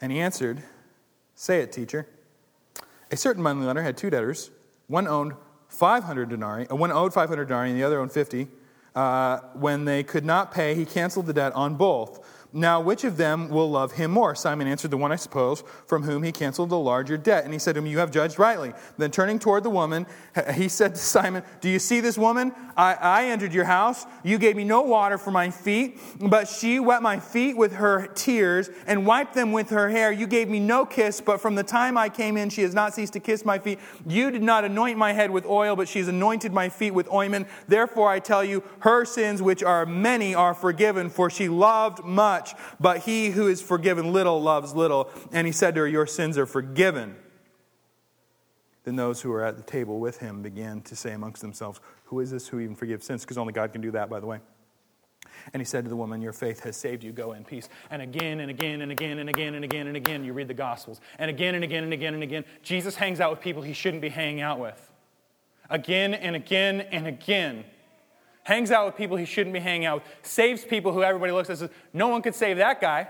And 0.00 0.12
he 0.12 0.20
answered, 0.20 0.62
Say 1.34 1.60
it, 1.60 1.72
teacher. 1.72 2.06
A 3.10 3.16
certain 3.16 3.42
money 3.42 3.64
lender 3.64 3.82
had 3.82 3.96
two 3.96 4.10
debtors. 4.10 4.52
One 4.86 5.08
owned 5.08 5.32
500 5.70 6.28
denarii, 6.28 6.68
uh, 6.68 6.76
one 6.76 6.92
owed 6.92 7.12
500 7.12 7.46
denarii, 7.46 7.70
and 7.70 7.78
the 7.78 7.82
other 7.82 7.98
owned 7.98 8.12
50. 8.12 8.46
Uh, 8.94 9.40
when 9.54 9.86
they 9.86 10.04
could 10.04 10.24
not 10.24 10.52
pay, 10.52 10.76
he 10.76 10.84
canceled 10.84 11.26
the 11.26 11.32
debt 11.32 11.52
on 11.54 11.74
both. 11.74 12.24
Now, 12.52 12.80
which 12.80 13.04
of 13.04 13.18
them 13.18 13.50
will 13.50 13.70
love 13.70 13.92
him 13.92 14.10
more? 14.10 14.34
Simon 14.34 14.66
answered, 14.66 14.90
The 14.90 14.96
one, 14.96 15.12
I 15.12 15.16
suppose, 15.16 15.62
from 15.86 16.02
whom 16.02 16.22
he 16.22 16.32
canceled 16.32 16.70
the 16.70 16.78
larger 16.78 17.18
debt. 17.18 17.44
And 17.44 17.52
he 17.52 17.58
said 17.58 17.74
to 17.74 17.80
him, 17.80 17.86
You 17.86 17.98
have 17.98 18.10
judged 18.10 18.38
rightly. 18.38 18.72
Then 18.96 19.10
turning 19.10 19.38
toward 19.38 19.64
the 19.64 19.70
woman, 19.70 20.06
he 20.54 20.68
said 20.68 20.94
to 20.94 21.00
Simon, 21.00 21.42
Do 21.60 21.68
you 21.68 21.78
see 21.78 22.00
this 22.00 22.16
woman? 22.16 22.54
I, 22.74 22.94
I 22.94 23.24
entered 23.26 23.52
your 23.52 23.64
house. 23.64 24.06
You 24.22 24.38
gave 24.38 24.56
me 24.56 24.64
no 24.64 24.80
water 24.80 25.18
for 25.18 25.30
my 25.30 25.50
feet, 25.50 26.00
but 26.20 26.48
she 26.48 26.80
wet 26.80 27.02
my 27.02 27.18
feet 27.20 27.56
with 27.56 27.74
her 27.74 28.06
tears 28.14 28.70
and 28.86 29.04
wiped 29.04 29.34
them 29.34 29.52
with 29.52 29.68
her 29.70 29.90
hair. 29.90 30.10
You 30.10 30.26
gave 30.26 30.48
me 30.48 30.58
no 30.60 30.86
kiss, 30.86 31.20
but 31.20 31.42
from 31.42 31.54
the 31.54 31.64
time 31.64 31.98
I 31.98 32.08
came 32.08 32.38
in, 32.38 32.48
she 32.48 32.62
has 32.62 32.72
not 32.72 32.94
ceased 32.94 33.12
to 33.14 33.20
kiss 33.20 33.44
my 33.44 33.58
feet. 33.58 33.78
You 34.06 34.30
did 34.30 34.42
not 34.42 34.64
anoint 34.64 34.96
my 34.96 35.12
head 35.12 35.30
with 35.30 35.44
oil, 35.44 35.76
but 35.76 35.88
she 35.88 35.98
has 35.98 36.08
anointed 36.08 36.52
my 36.52 36.70
feet 36.70 36.92
with 36.92 37.12
ointment. 37.12 37.48
Therefore, 37.66 38.08
I 38.08 38.20
tell 38.20 38.42
you, 38.42 38.62
her 38.80 39.04
sins, 39.04 39.42
which 39.42 39.62
are 39.62 39.84
many, 39.84 40.34
are 40.34 40.54
forgiven, 40.54 41.10
for 41.10 41.28
she 41.28 41.48
loved 41.48 42.04
much. 42.04 42.37
But 42.78 43.00
he 43.00 43.30
who 43.30 43.48
is 43.48 43.62
forgiven 43.62 44.12
little 44.12 44.40
loves 44.40 44.74
little. 44.74 45.10
And 45.32 45.46
he 45.46 45.52
said 45.52 45.74
to 45.74 45.82
her, 45.82 45.88
Your 45.88 46.06
sins 46.06 46.38
are 46.38 46.46
forgiven. 46.46 47.16
Then 48.84 48.96
those 48.96 49.20
who 49.20 49.30
were 49.30 49.44
at 49.44 49.56
the 49.56 49.62
table 49.62 50.00
with 50.00 50.18
him 50.18 50.42
began 50.42 50.80
to 50.82 50.96
say 50.96 51.12
amongst 51.12 51.42
themselves, 51.42 51.80
Who 52.06 52.20
is 52.20 52.30
this 52.30 52.48
who 52.48 52.60
even 52.60 52.74
forgives 52.74 53.06
sins? 53.06 53.22
Because 53.22 53.38
only 53.38 53.52
God 53.52 53.72
can 53.72 53.80
do 53.80 53.90
that, 53.90 54.08
by 54.08 54.20
the 54.20 54.26
way. 54.26 54.40
And 55.52 55.60
he 55.60 55.64
said 55.64 55.84
to 55.84 55.90
the 55.90 55.96
woman, 55.96 56.20
Your 56.20 56.32
faith 56.32 56.60
has 56.60 56.76
saved 56.76 57.04
you. 57.04 57.12
Go 57.12 57.32
in 57.32 57.44
peace. 57.44 57.68
And 57.90 58.02
again 58.02 58.40
and 58.40 58.50
again 58.50 58.80
and 58.80 58.90
again 58.90 59.18
and 59.18 59.28
again 59.28 59.54
and 59.54 59.64
again 59.64 59.86
and 59.86 59.96
again, 59.96 60.24
you 60.24 60.32
read 60.32 60.48
the 60.48 60.54
Gospels. 60.54 61.00
And 61.18 61.30
again 61.30 61.54
and 61.54 61.64
again 61.64 61.84
and 61.84 61.92
again 61.92 62.14
and 62.14 62.22
again, 62.22 62.44
Jesus 62.62 62.94
hangs 62.96 63.20
out 63.20 63.30
with 63.30 63.40
people 63.40 63.62
he 63.62 63.72
shouldn't 63.72 64.02
be 64.02 64.08
hanging 64.08 64.40
out 64.40 64.58
with. 64.58 64.90
Again 65.70 66.14
and 66.14 66.34
again 66.34 66.80
and 66.80 67.06
again 67.06 67.64
hangs 68.48 68.70
out 68.70 68.86
with 68.86 68.96
people 68.96 69.18
he 69.18 69.26
shouldn't 69.26 69.52
be 69.52 69.60
hanging 69.60 69.84
out 69.84 69.96
with, 69.96 70.04
saves 70.22 70.64
people 70.64 70.90
who 70.90 71.02
everybody 71.02 71.32
looks 71.32 71.50
at 71.50 71.60
and 71.60 71.70
says, 71.70 71.70
No 71.92 72.08
one 72.08 72.22
could 72.22 72.34
save 72.34 72.56
that 72.56 72.80
guy. 72.80 73.06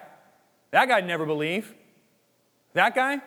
That 0.73 0.89
guy'd 0.89 1.07
never 1.07 1.25
believe. 1.25 1.75
That 2.75 2.93
guy? 2.93 3.21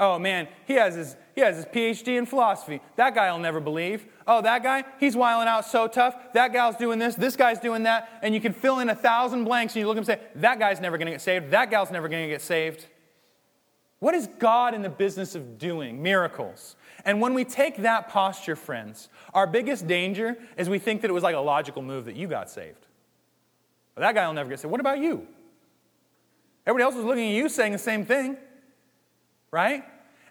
Oh 0.00 0.18
man, 0.18 0.48
he 0.66 0.74
has 0.74 0.96
his 0.96 1.16
he 1.36 1.40
has 1.42 1.56
his 1.56 1.64
PhD 1.66 2.18
in 2.18 2.26
philosophy. 2.26 2.80
That 2.96 3.14
guy 3.14 3.30
will 3.30 3.38
never 3.38 3.60
believe. 3.60 4.04
Oh, 4.26 4.42
that 4.42 4.64
guy, 4.64 4.82
he's 4.98 5.14
wiling 5.14 5.46
out 5.46 5.64
so 5.64 5.86
tough. 5.86 6.16
That 6.32 6.52
gal's 6.52 6.76
doing 6.76 6.98
this, 6.98 7.14
this 7.14 7.36
guy's 7.36 7.60
doing 7.60 7.84
that, 7.84 8.18
and 8.22 8.34
you 8.34 8.40
can 8.40 8.52
fill 8.52 8.80
in 8.80 8.88
a 8.88 8.94
thousand 8.94 9.44
blanks 9.44 9.74
and 9.74 9.80
you 9.80 9.86
look 9.86 9.96
and 9.96 10.06
say, 10.06 10.20
that 10.36 10.58
guy's 10.58 10.80
never 10.80 10.98
gonna 10.98 11.12
get 11.12 11.20
saved, 11.20 11.52
that 11.52 11.70
gal's 11.70 11.90
never 11.90 12.08
gonna 12.08 12.26
get 12.26 12.42
saved. 12.42 12.86
What 14.04 14.14
is 14.14 14.28
God 14.38 14.74
in 14.74 14.82
the 14.82 14.90
business 14.90 15.34
of 15.34 15.56
doing? 15.56 16.02
Miracles. 16.02 16.76
And 17.06 17.22
when 17.22 17.32
we 17.32 17.42
take 17.42 17.78
that 17.78 18.10
posture, 18.10 18.54
friends, 18.54 19.08
our 19.32 19.46
biggest 19.46 19.86
danger 19.86 20.36
is 20.58 20.68
we 20.68 20.78
think 20.78 21.00
that 21.00 21.08
it 21.08 21.14
was 21.14 21.22
like 21.22 21.34
a 21.34 21.40
logical 21.40 21.80
move 21.80 22.04
that 22.04 22.14
you 22.14 22.28
got 22.28 22.50
saved. 22.50 22.86
But 23.94 24.02
that 24.02 24.14
guy 24.14 24.26
will 24.26 24.34
never 24.34 24.50
get 24.50 24.60
saved. 24.60 24.70
What 24.70 24.82
about 24.82 24.98
you? 24.98 25.26
Everybody 26.66 26.84
else 26.84 26.96
was 26.96 27.06
looking 27.06 27.30
at 27.30 27.34
you 27.34 27.48
saying 27.48 27.72
the 27.72 27.78
same 27.78 28.04
thing, 28.04 28.36
right? 29.50 29.84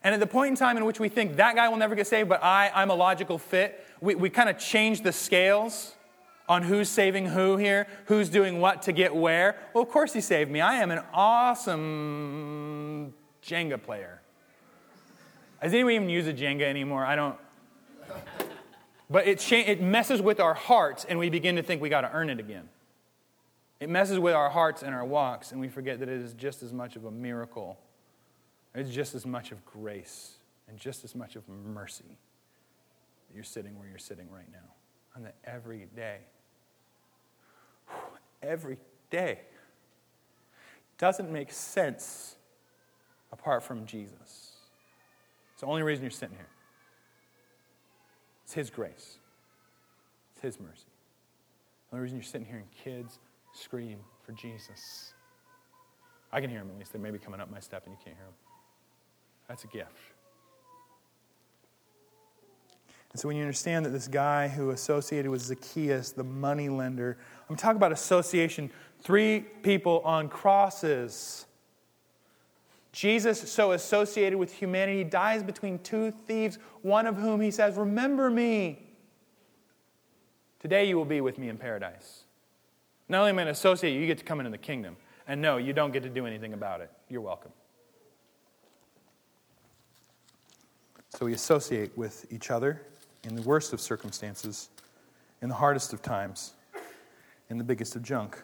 And 0.04 0.14
at 0.14 0.20
the 0.20 0.28
point 0.28 0.52
in 0.52 0.56
time 0.56 0.78
in 0.78 0.86
which 0.86 1.00
we 1.00 1.10
think 1.10 1.38
that 1.38 1.56
guy 1.56 1.68
will 1.68 1.78
never 1.78 1.96
get 1.96 2.06
saved, 2.06 2.30
but 2.30 2.44
I, 2.44 2.70
I'm 2.76 2.92
a 2.92 2.96
logical 2.96 3.40
fit, 3.40 3.84
we, 4.02 4.14
we 4.14 4.30
kind 4.30 4.50
of 4.50 4.60
change 4.60 5.02
the 5.02 5.12
scales 5.12 5.96
on 6.48 6.62
who's 6.62 6.90
saving 6.90 7.26
who 7.26 7.58
here, 7.58 7.88
who's 8.06 8.30
doing 8.30 8.62
what 8.62 8.84
to 8.84 8.92
get 8.92 9.16
where. 9.16 9.56
Well, 9.74 9.84
of 9.84 9.90
course 9.90 10.14
he 10.14 10.22
saved 10.22 10.52
me. 10.52 10.62
I 10.62 10.76
am 10.76 10.92
an 10.92 11.02
awesome 11.12 13.16
Jenga 13.46 13.82
player. 13.82 14.22
Does 15.62 15.74
anyone 15.74 15.94
even 15.94 16.10
use 16.10 16.28
a 16.28 16.34
Jenga 16.34 16.64
anymore? 16.64 17.06
I 17.06 17.16
don't. 17.16 17.38
But 19.10 19.28
it, 19.28 19.40
cha- 19.40 19.56
it 19.56 19.82
messes 19.82 20.22
with 20.22 20.40
our 20.40 20.54
hearts, 20.54 21.06
and 21.06 21.20
we 21.20 21.30
begin 21.30 21.56
to 21.58 21.64
think 21.64 21.82
we 21.82 21.90
got 21.90 22.02
to 22.02 22.12
earn 22.12 22.30
it 22.30 22.40
again. 22.40 22.68
It 23.80 23.90
messes 23.90 24.18
with 24.18 24.34
our 24.34 24.50
hearts 24.50 24.82
and 24.82 24.96
our 24.96 25.06
walks, 25.06 25.52
and 25.52 25.60
we 25.60 25.68
forget 25.68 26.00
that 26.00 26.10
it 26.10 26.22
is 26.22 26.34
just 26.34 26.64
as 26.64 26.74
much 26.74 26.96
of 26.96 27.06
a 27.06 27.12
miracle. 27.12 27.78
It's 28.74 28.90
just 28.90 29.14
as 29.14 29.26
much 29.26 29.52
of 29.52 29.64
grace 29.66 30.36
and 30.68 30.78
just 30.78 31.04
as 31.04 31.16
much 31.16 31.36
of 31.36 31.48
mercy 31.48 32.18
that 33.28 33.36
you're 33.36 33.44
sitting 33.44 33.78
where 33.78 33.88
you're 33.88 33.98
sitting 33.98 34.30
right 34.32 34.50
now. 34.52 34.58
And 35.16 35.26
that 35.26 35.36
every 35.46 35.88
day, 35.96 36.20
every 38.42 38.78
day, 39.12 39.42
doesn't 40.98 41.32
make 41.32 41.52
sense 41.52 42.36
apart 43.34 43.64
from 43.64 43.86
Jesus. 43.86 44.52
It's 45.52 45.62
the 45.62 45.66
only 45.66 45.82
reason 45.82 46.04
you're 46.04 46.12
sitting 46.12 46.36
here. 46.36 46.48
It's 48.46 48.54
His 48.54 48.70
grace, 48.70 49.18
it's 50.34 50.42
His 50.42 50.60
mercy. 50.60 50.86
The 51.90 51.98
only 51.98 52.04
reason 52.04 52.18
you're 52.18 52.24
sitting 52.24 52.48
here 52.48 52.58
and 52.58 52.72
kids 52.72 53.20
scream 53.54 53.98
for 54.26 54.32
Jesus. 54.32 55.14
I 56.32 56.42
can 56.42 56.50
hear 56.50 56.60
them 56.60 56.70
at 56.72 56.78
least. 56.78 56.94
They 56.94 57.00
may 57.00 57.12
be 57.12 57.20
coming 57.20 57.40
up 57.40 57.52
my 57.52 57.60
step 57.60 57.84
and 57.86 57.94
you 57.94 58.00
can't 58.04 58.16
hear 58.16 58.26
them. 58.26 58.34
That's 59.48 59.64
a 59.64 59.68
gift. 59.68 59.92
And 63.12 63.20
so 63.20 63.28
when 63.28 63.38
you 63.38 63.44
understand 63.44 63.86
that 63.86 63.92
this 63.92 64.08
guy 64.08 64.48
who 64.48 64.72
associated 64.72 65.30
with 65.30 65.42
Zacchaeus, 65.42 66.12
the 66.12 66.24
money 66.24 66.70
lender, 66.70 67.20
I'm 67.48 67.56
talking 67.56 67.78
about 67.78 67.92
association, 67.92 68.72
three 69.02 69.42
people 69.62 70.02
on 70.04 70.30
crosses 70.30 71.46
Jesus, 72.94 73.52
so 73.52 73.72
associated 73.72 74.38
with 74.38 74.54
humanity, 74.54 75.04
dies 75.04 75.42
between 75.42 75.80
two 75.80 76.12
thieves, 76.12 76.60
one 76.84 77.08
of 77.08 77.18
whom 77.18 77.42
he 77.42 77.50
says, 77.50 77.76
Remember 77.76 78.30
me. 78.30 78.88
Today 80.60 80.88
you 80.88 80.96
will 80.96 81.04
be 81.04 81.20
with 81.20 81.38
me 81.40 81.50
in 81.50 81.58
paradise. 81.58 82.24
Not 83.10 83.20
only 83.20 83.32
am 83.32 83.40
I 83.40 83.42
an 83.42 83.48
associate, 83.50 84.00
you 84.00 84.06
get 84.06 84.20
to 84.20 84.24
come 84.24 84.40
into 84.40 84.52
the 84.52 84.60
kingdom. 84.60 84.96
And 85.28 85.42
no, 85.42 85.58
you 85.58 85.74
don't 85.74 85.92
get 85.92 86.04
to 86.04 86.10
do 86.10 86.26
anything 86.26 86.54
about 86.54 86.82
it. 86.82 86.92
You're 87.10 87.22
welcome. 87.22 87.52
So 91.10 91.26
we 91.26 91.34
associate 91.34 91.98
with 91.98 92.32
each 92.32 92.52
other 92.52 92.82
in 93.24 93.36
the 93.36 93.42
worst 93.42 93.74
of 93.74 93.82
circumstances, 93.82 94.70
in 95.42 95.50
the 95.50 95.56
hardest 95.56 95.94
of 95.94 96.02
times, 96.02 96.54
in 97.50 97.58
the 97.58 97.64
biggest 97.64 97.96
of 97.96 98.04
junk. 98.04 98.42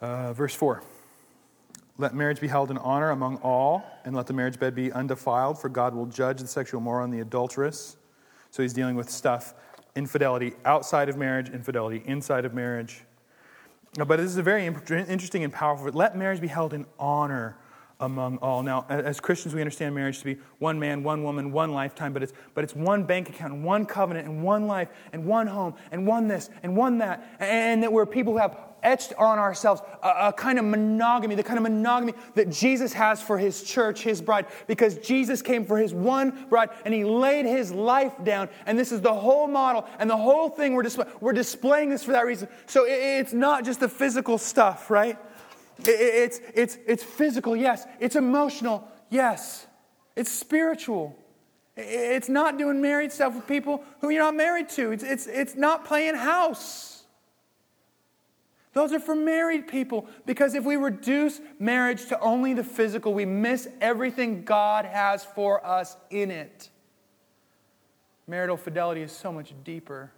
Uh, 0.00 0.32
verse 0.32 0.54
4 0.54 0.82
Let 1.98 2.14
marriage 2.14 2.40
be 2.40 2.48
held 2.48 2.70
in 2.70 2.78
honor 2.78 3.10
among 3.10 3.36
all, 3.38 3.84
and 4.04 4.14
let 4.14 4.26
the 4.26 4.32
marriage 4.32 4.58
bed 4.58 4.74
be 4.74 4.92
undefiled, 4.92 5.58
for 5.58 5.68
God 5.68 5.94
will 5.94 6.06
judge 6.06 6.40
the 6.40 6.46
sexual 6.46 6.80
moral 6.80 7.04
and 7.04 7.12
the 7.12 7.20
adulteress. 7.20 7.96
So 8.50 8.62
he's 8.62 8.72
dealing 8.72 8.96
with 8.96 9.10
stuff 9.10 9.54
infidelity 9.94 10.52
outside 10.64 11.08
of 11.08 11.16
marriage, 11.16 11.48
infidelity 11.48 12.02
inside 12.04 12.44
of 12.44 12.52
marriage. 12.52 13.02
But 13.94 14.18
this 14.18 14.26
is 14.26 14.36
a 14.36 14.42
very 14.42 14.66
interesting 14.66 15.42
and 15.42 15.52
powerful. 15.52 15.90
Let 15.90 16.16
marriage 16.16 16.40
be 16.40 16.48
held 16.48 16.74
in 16.74 16.84
honor 16.98 17.56
among 17.98 18.36
all. 18.38 18.62
Now, 18.62 18.84
as 18.90 19.20
Christians, 19.20 19.54
we 19.54 19.62
understand 19.62 19.94
marriage 19.94 20.18
to 20.18 20.24
be 20.26 20.36
one 20.58 20.78
man, 20.78 21.02
one 21.02 21.22
woman, 21.22 21.50
one 21.50 21.72
lifetime, 21.72 22.12
but 22.12 22.22
it's, 22.22 22.34
but 22.52 22.62
it's 22.62 22.74
one 22.74 23.04
bank 23.04 23.30
account, 23.30 23.54
and 23.54 23.64
one 23.64 23.86
covenant, 23.86 24.28
and 24.28 24.42
one 24.42 24.66
life, 24.66 24.88
and 25.14 25.24
one 25.24 25.46
home, 25.46 25.74
and 25.90 26.06
one 26.06 26.28
this, 26.28 26.50
and 26.62 26.76
one 26.76 26.98
that, 26.98 27.36
and 27.40 27.82
that 27.82 27.90
we're 27.90 28.04
people 28.04 28.34
who 28.34 28.38
have 28.38 28.58
etched 28.82 29.12
on 29.18 29.38
ourselves 29.38 29.82
a, 30.02 30.28
a, 30.28 30.32
kind 30.32 30.58
of 30.58 30.64
monogamy, 30.64 31.34
the 31.34 31.42
kind 31.42 31.58
of 31.58 31.62
monogamy 31.62 32.14
that 32.34 32.50
Jesus 32.50 32.92
has 32.92 33.20
for 33.20 33.38
his 33.38 33.62
church, 33.62 34.02
his 34.02 34.20
bride, 34.20 34.46
because 34.66 34.98
Jesus 34.98 35.42
came 35.42 35.64
for 35.64 35.76
his 35.78 35.92
one 35.92 36.46
bride 36.48 36.70
and 36.84 36.94
he 36.94 37.04
laid 37.04 37.46
his 37.46 37.72
life 37.72 38.12
down. 38.24 38.48
And 38.66 38.78
this 38.78 38.92
is 38.92 39.00
the 39.00 39.14
whole 39.14 39.48
model 39.48 39.86
and 39.98 40.08
the 40.08 40.16
whole 40.16 40.48
thing 40.48 40.74
we're, 40.74 40.84
we're 41.20 41.32
displaying 41.32 41.90
this 41.90 42.04
for 42.04 42.12
that 42.12 42.26
reason. 42.26 42.48
So 42.66 42.84
it, 42.84 42.92
it's 42.92 43.32
not 43.32 43.64
just 43.64 43.80
the 43.80 43.88
physical 43.88 44.38
stuff, 44.38 44.90
right? 44.90 45.18
It, 45.80 45.88
it's, 45.88 46.40
it's, 46.54 46.78
it's 46.86 47.02
physical, 47.02 47.56
yes. 47.56 47.86
It's 48.00 48.16
emotional, 48.16 48.88
yes. 49.10 49.66
It's 50.14 50.30
spiritual. 50.30 51.16
It's 51.76 52.28
not 52.28 52.56
doing 52.56 52.80
married 52.80 53.12
stuff 53.12 53.34
with 53.34 53.46
people 53.46 53.84
who 54.00 54.08
you're 54.08 54.22
not 54.22 54.34
married 54.34 54.70
to. 54.70 54.92
It's, 54.92 55.04
it's, 55.04 55.26
it's 55.26 55.54
not 55.54 55.84
playing 55.84 56.14
house. 56.14 56.95
Those 58.76 58.92
are 58.92 59.00
for 59.00 59.16
married 59.16 59.68
people 59.68 60.06
because 60.26 60.54
if 60.54 60.66
we 60.66 60.76
reduce 60.76 61.40
marriage 61.58 62.04
to 62.08 62.20
only 62.20 62.52
the 62.52 62.62
physical, 62.62 63.14
we 63.14 63.24
miss 63.24 63.66
everything 63.80 64.44
God 64.44 64.84
has 64.84 65.24
for 65.24 65.64
us 65.64 65.96
in 66.10 66.30
it. 66.30 66.68
Marital 68.26 68.58
fidelity 68.58 69.00
is 69.00 69.12
so 69.12 69.32
much 69.32 69.54
deeper. 69.64 70.12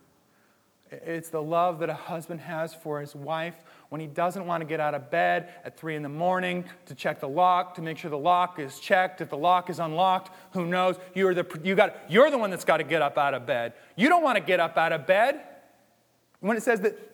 It's 0.91 1.29
the 1.29 1.41
love 1.41 1.79
that 1.79 1.89
a 1.89 1.95
husband 1.95 2.41
has 2.41 2.75
for 2.75 3.01
his 3.01 3.15
wife 3.15 3.55
when 3.91 4.01
he 4.01 4.09
doesn't 4.09 4.45
want 4.45 4.63
to 4.63 4.67
get 4.67 4.81
out 4.81 4.93
of 4.93 5.09
bed 5.09 5.51
at 5.65 5.79
three 5.79 5.95
in 5.95 6.03
the 6.03 6.09
morning 6.09 6.65
to 6.87 6.97
check 6.97 7.21
the 7.21 7.29
lock, 7.29 7.77
to 7.77 7.81
make 7.81 7.97
sure 7.97 8.11
the 8.11 8.19
lock 8.19 8.59
is 8.59 8.81
checked. 8.81 9.21
If 9.21 9.31
the 9.31 9.39
lock 9.39 9.71
is 9.71 9.79
unlocked, 9.79 10.35
who 10.51 10.67
knows? 10.67 10.97
You're 11.15 11.33
the, 11.33 11.47
you 11.63 11.77
got, 11.77 11.97
you're 12.09 12.29
the 12.29 12.39
one 12.39 12.51
that's 12.51 12.65
got 12.65 12.79
to 12.79 12.85
get 12.85 13.03
up 13.03 13.19
out 13.19 13.35
of 13.35 13.47
bed. 13.47 13.75
You 13.95 14.09
don't 14.09 14.25
want 14.25 14.37
to 14.37 14.43
get 14.43 14.59
up 14.59 14.77
out 14.77 14.91
of 14.91 15.07
bed. 15.07 15.43
When 16.41 16.57
it 16.57 16.65
says 16.65 16.81
that 16.81 17.08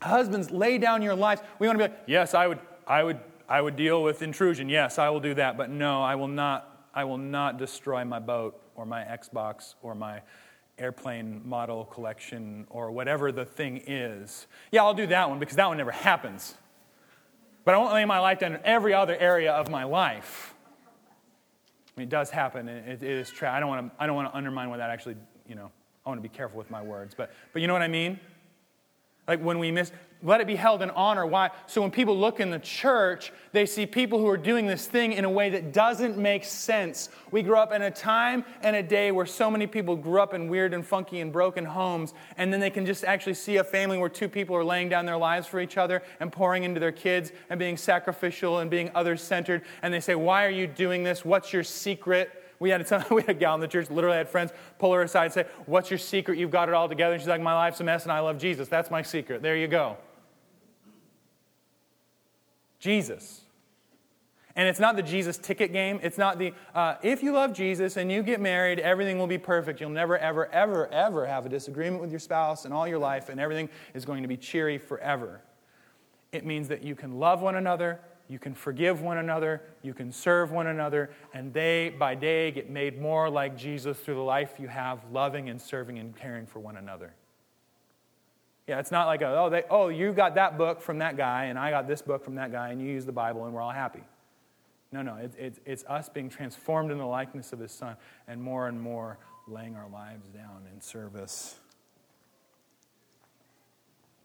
Husbands, 0.00 0.50
lay 0.50 0.78
down 0.78 1.02
your 1.02 1.14
lives. 1.14 1.42
We 1.58 1.66
want 1.66 1.78
to 1.78 1.88
be 1.88 1.90
like, 1.90 2.02
yes, 2.06 2.34
I 2.34 2.46
would, 2.46 2.60
I 2.86 3.02
would, 3.02 3.18
I 3.48 3.60
would 3.60 3.76
deal 3.76 4.02
with 4.02 4.22
intrusion. 4.22 4.68
Yes, 4.68 4.98
I 4.98 5.08
will 5.10 5.20
do 5.20 5.34
that. 5.34 5.56
But 5.56 5.70
no, 5.70 6.02
I 6.02 6.14
will 6.14 6.28
not, 6.28 6.88
I 6.94 7.04
will 7.04 7.18
not 7.18 7.58
destroy 7.58 8.04
my 8.04 8.18
boat 8.18 8.60
or 8.74 8.86
my 8.86 9.02
Xbox 9.02 9.74
or 9.82 9.94
my 9.94 10.22
airplane 10.78 11.42
model 11.44 11.84
collection 11.84 12.66
or 12.70 12.90
whatever 12.90 13.32
the 13.32 13.44
thing 13.44 13.82
is. 13.86 14.46
Yeah, 14.70 14.84
I'll 14.84 14.94
do 14.94 15.06
that 15.08 15.28
one 15.28 15.38
because 15.38 15.56
that 15.56 15.66
one 15.66 15.76
never 15.76 15.90
happens. 15.90 16.54
But 17.64 17.74
I 17.74 17.78
won't 17.78 17.92
lay 17.92 18.04
my 18.04 18.20
life 18.20 18.38
down 18.38 18.54
in 18.54 18.60
every 18.64 18.94
other 18.94 19.16
area 19.16 19.52
of 19.52 19.68
my 19.68 19.84
life. 19.84 20.54
I 21.96 22.00
mean, 22.00 22.08
it 22.08 22.10
does 22.10 22.30
happen. 22.30 22.68
It, 22.68 23.02
it 23.02 23.10
is 23.10 23.28
true. 23.28 23.48
I 23.48 23.60
don't 23.60 23.68
want 23.68 23.92
to. 23.92 24.02
I 24.02 24.06
don't 24.06 24.14
want 24.14 24.30
to 24.30 24.36
undermine 24.36 24.70
what 24.70 24.78
that 24.78 24.88
actually. 24.88 25.16
You 25.46 25.56
know, 25.56 25.70
I 26.06 26.08
want 26.08 26.22
to 26.22 26.22
be 26.26 26.34
careful 26.34 26.56
with 26.56 26.70
my 26.70 26.80
words. 26.80 27.14
But 27.14 27.32
but 27.52 27.60
you 27.60 27.66
know 27.68 27.74
what 27.74 27.82
I 27.82 27.88
mean. 27.88 28.20
Like 29.28 29.40
when 29.40 29.58
we 29.58 29.70
miss, 29.70 29.92
let 30.22 30.40
it 30.40 30.48
be 30.48 30.56
held 30.56 30.82
in 30.82 30.90
honor. 30.90 31.24
Why? 31.26 31.50
So 31.66 31.80
when 31.80 31.92
people 31.92 32.18
look 32.18 32.40
in 32.40 32.50
the 32.50 32.58
church, 32.58 33.30
they 33.52 33.66
see 33.66 33.86
people 33.86 34.18
who 34.18 34.26
are 34.26 34.36
doing 34.38 34.66
this 34.66 34.86
thing 34.86 35.12
in 35.12 35.24
a 35.24 35.30
way 35.30 35.50
that 35.50 35.72
doesn't 35.72 36.18
make 36.18 36.44
sense. 36.44 37.08
We 37.30 37.42
grew 37.42 37.56
up 37.56 37.72
in 37.72 37.82
a 37.82 37.90
time 37.90 38.44
and 38.62 38.74
a 38.74 38.82
day 38.82 39.12
where 39.12 39.26
so 39.26 39.48
many 39.48 39.68
people 39.68 39.94
grew 39.94 40.20
up 40.20 40.34
in 40.34 40.48
weird 40.48 40.74
and 40.74 40.84
funky 40.84 41.20
and 41.20 41.32
broken 41.32 41.64
homes, 41.64 42.14
and 42.36 42.52
then 42.52 42.58
they 42.58 42.70
can 42.70 42.84
just 42.84 43.04
actually 43.04 43.34
see 43.34 43.58
a 43.58 43.64
family 43.64 43.98
where 43.98 44.08
two 44.08 44.28
people 44.28 44.56
are 44.56 44.64
laying 44.64 44.88
down 44.88 45.06
their 45.06 45.16
lives 45.16 45.46
for 45.46 45.60
each 45.60 45.76
other 45.76 46.02
and 46.18 46.32
pouring 46.32 46.64
into 46.64 46.80
their 46.80 46.90
kids 46.90 47.30
and 47.48 47.60
being 47.60 47.76
sacrificial 47.76 48.58
and 48.58 48.70
being 48.70 48.90
others 48.94 49.22
centered. 49.22 49.62
And 49.82 49.94
they 49.94 50.00
say, 50.00 50.16
Why 50.16 50.44
are 50.46 50.50
you 50.50 50.66
doing 50.66 51.04
this? 51.04 51.24
What's 51.24 51.52
your 51.52 51.64
secret? 51.64 52.37
We 52.60 52.70
had, 52.70 52.80
a, 52.80 53.06
we 53.14 53.22
had 53.22 53.30
a 53.30 53.34
gal 53.34 53.54
in 53.54 53.60
the 53.60 53.68
church, 53.68 53.90
literally 53.90 54.16
had 54.16 54.28
friends 54.28 54.52
pull 54.78 54.92
her 54.92 55.02
aside 55.02 55.26
and 55.26 55.34
say, 55.34 55.46
What's 55.66 55.90
your 55.90 55.98
secret? 55.98 56.38
You've 56.38 56.50
got 56.50 56.68
it 56.68 56.74
all 56.74 56.88
together. 56.88 57.14
And 57.14 57.22
she's 57.22 57.28
like, 57.28 57.40
My 57.40 57.54
life's 57.54 57.80
a 57.80 57.84
mess 57.84 58.04
and 58.04 58.12
I 58.12 58.20
love 58.20 58.38
Jesus. 58.38 58.68
That's 58.68 58.90
my 58.90 59.02
secret. 59.02 59.42
There 59.42 59.56
you 59.56 59.68
go. 59.68 59.96
Jesus. 62.78 63.42
And 64.58 64.68
it's 64.68 64.80
not 64.80 64.96
the 64.96 65.04
Jesus 65.04 65.38
ticket 65.38 65.72
game. 65.72 66.00
It's 66.02 66.18
not 66.18 66.36
the, 66.36 66.52
uh, 66.74 66.96
if 67.00 67.22
you 67.22 67.30
love 67.30 67.52
Jesus 67.52 67.96
and 67.96 68.10
you 68.10 68.24
get 68.24 68.40
married, 68.40 68.80
everything 68.80 69.16
will 69.16 69.28
be 69.28 69.38
perfect. 69.38 69.80
You'll 69.80 69.90
never, 69.90 70.18
ever, 70.18 70.46
ever, 70.52 70.88
ever 70.88 71.26
have 71.26 71.46
a 71.46 71.48
disagreement 71.48 72.02
with 72.02 72.10
your 72.10 72.18
spouse 72.18 72.64
in 72.64 72.72
all 72.72 72.88
your 72.88 72.98
life, 72.98 73.28
and 73.28 73.38
everything 73.38 73.68
is 73.94 74.04
going 74.04 74.22
to 74.22 74.28
be 74.28 74.36
cheery 74.36 74.76
forever. 74.76 75.42
It 76.32 76.44
means 76.44 76.66
that 76.68 76.82
you 76.82 76.96
can 76.96 77.20
love 77.20 77.40
one 77.40 77.54
another, 77.54 78.00
you 78.28 78.38
can 78.38 78.54
forgive 78.54 79.00
one 79.00 79.18
another, 79.18 79.62
you 79.82 79.94
can 79.94 80.12
serve 80.12 80.52
one 80.52 80.66
another, 80.66 81.10
and 81.32 81.52
day 81.52 81.88
by 81.88 82.14
day 82.14 82.50
get 82.50 82.68
made 82.68 83.00
more 83.00 83.30
like 83.30 83.56
Jesus 83.56 83.98
through 83.98 84.16
the 84.16 84.20
life 84.20 84.54
you 84.58 84.68
have, 84.68 85.00
loving 85.10 85.48
and 85.48 85.60
serving 85.60 85.98
and 85.98 86.14
caring 86.14 86.46
for 86.46 86.60
one 86.60 86.76
another. 86.76 87.14
Yeah, 88.66 88.78
it's 88.80 88.90
not 88.90 89.06
like, 89.06 89.22
a, 89.22 89.34
oh, 89.38 89.48
they, 89.48 89.62
oh, 89.70 89.88
you 89.88 90.12
got 90.12 90.34
that 90.34 90.58
book 90.58 90.82
from 90.82 90.98
that 90.98 91.16
guy, 91.16 91.44
and 91.46 91.58
I 91.58 91.70
got 91.70 91.88
this 91.88 92.02
book 92.02 92.22
from 92.22 92.34
that 92.34 92.52
guy, 92.52 92.68
and 92.68 92.82
you 92.82 92.88
use 92.88 93.06
the 93.06 93.12
Bible, 93.12 93.46
and 93.46 93.54
we're 93.54 93.62
all 93.62 93.70
happy. 93.70 94.02
No, 94.92 95.00
no, 95.00 95.16
it, 95.16 95.32
it, 95.38 95.58
it's 95.64 95.84
us 95.84 96.10
being 96.10 96.28
transformed 96.28 96.90
in 96.90 96.98
the 96.98 97.06
likeness 97.06 97.54
of 97.54 97.60
His 97.60 97.72
Son, 97.72 97.96
and 98.26 98.42
more 98.42 98.68
and 98.68 98.78
more 98.78 99.18
laying 99.46 99.74
our 99.74 99.88
lives 99.88 100.28
down 100.28 100.66
in 100.74 100.82
service. 100.82 101.58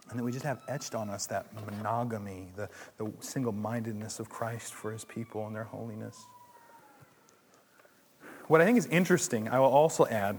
And 0.10 0.20
that 0.20 0.24
we 0.24 0.32
just 0.32 0.46
have 0.46 0.62
etched 0.68 0.96
on 0.96 1.10
us 1.10 1.26
that 1.28 1.48
monogamy, 1.66 2.50
the, 2.56 2.70
the 2.98 3.12
single 3.20 3.54
mindedness 3.54 4.20
of 4.20 4.30
Christ 4.30 4.74
for 4.74 4.92
his 4.92 5.06
people 5.06 5.48
and 5.48 5.56
their 5.56 5.64
holiness. 5.64 6.26
What 8.48 8.62
I 8.62 8.66
think 8.66 8.78
is 8.78 8.86
interesting, 8.88 9.48
I 9.48 9.60
will 9.60 9.68
also 9.68 10.06
add 10.08 10.38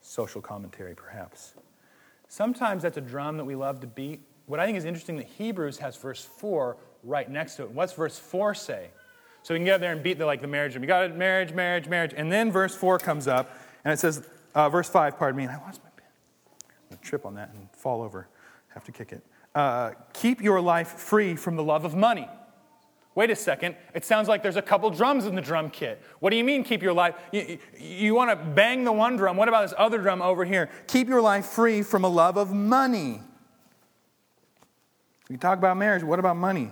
social 0.00 0.40
commentary 0.40 0.94
perhaps. 0.94 1.54
Sometimes 2.28 2.82
that's 2.82 2.96
a 2.96 3.00
drum 3.00 3.36
that 3.36 3.44
we 3.44 3.54
love 3.54 3.80
to 3.80 3.86
beat. 3.86 4.20
What 4.46 4.60
I 4.60 4.66
think 4.66 4.78
is 4.78 4.84
interesting 4.84 5.16
that 5.16 5.26
Hebrews 5.26 5.78
has 5.78 5.96
verse 5.96 6.24
4 6.24 6.76
right 7.04 7.30
next 7.30 7.56
to 7.56 7.62
it. 7.62 7.70
What's 7.70 7.92
verse 7.92 8.18
4 8.18 8.54
say? 8.54 8.88
So 9.42 9.54
we 9.54 9.60
can 9.60 9.64
get 9.64 9.76
up 9.76 9.80
there 9.80 9.92
and 9.92 10.02
beat 10.02 10.18
the, 10.18 10.26
like 10.26 10.40
the 10.40 10.48
marriage. 10.48 10.72
drum. 10.72 10.82
You 10.82 10.88
got 10.88 11.04
it, 11.04 11.16
marriage, 11.16 11.52
marriage, 11.52 11.86
marriage. 11.86 12.12
And 12.16 12.32
then 12.32 12.50
verse 12.50 12.74
4 12.74 12.98
comes 12.98 13.28
up, 13.28 13.56
and 13.84 13.92
it 13.92 13.98
says, 13.98 14.26
uh, 14.56 14.68
verse 14.68 14.88
5, 14.88 15.18
pardon 15.18 15.36
me, 15.36 15.44
and 15.44 15.52
I 15.52 15.58
lost 15.58 15.85
trip 17.02 17.26
on 17.26 17.34
that 17.34 17.50
and 17.52 17.68
fall 17.72 18.02
over. 18.02 18.28
Have 18.68 18.84
to 18.84 18.92
kick 18.92 19.12
it. 19.12 19.24
Uh, 19.54 19.92
keep 20.12 20.42
your 20.42 20.60
life 20.60 20.88
free 20.88 21.34
from 21.34 21.56
the 21.56 21.64
love 21.64 21.84
of 21.84 21.94
money. 21.94 22.28
Wait 23.14 23.30
a 23.30 23.36
second. 23.36 23.74
It 23.94 24.04
sounds 24.04 24.28
like 24.28 24.42
there's 24.42 24.56
a 24.56 24.62
couple 24.62 24.90
drums 24.90 25.24
in 25.24 25.34
the 25.34 25.40
drum 25.40 25.70
kit. 25.70 26.02
What 26.20 26.30
do 26.30 26.36
you 26.36 26.44
mean, 26.44 26.62
keep 26.62 26.82
your 26.82 26.92
life? 26.92 27.14
You, 27.32 27.58
you 27.78 28.14
want 28.14 28.30
to 28.30 28.36
bang 28.36 28.84
the 28.84 28.92
one 28.92 29.16
drum. 29.16 29.38
What 29.38 29.48
about 29.48 29.62
this 29.62 29.74
other 29.78 29.96
drum 29.98 30.20
over 30.20 30.44
here? 30.44 30.68
Keep 30.86 31.08
your 31.08 31.22
life 31.22 31.46
free 31.46 31.82
from 31.82 32.04
a 32.04 32.08
love 32.08 32.36
of 32.36 32.52
money. 32.52 33.22
We 35.30 35.38
talk 35.38 35.56
about 35.56 35.78
marriage. 35.78 36.02
What 36.02 36.18
about 36.18 36.36
money? 36.36 36.70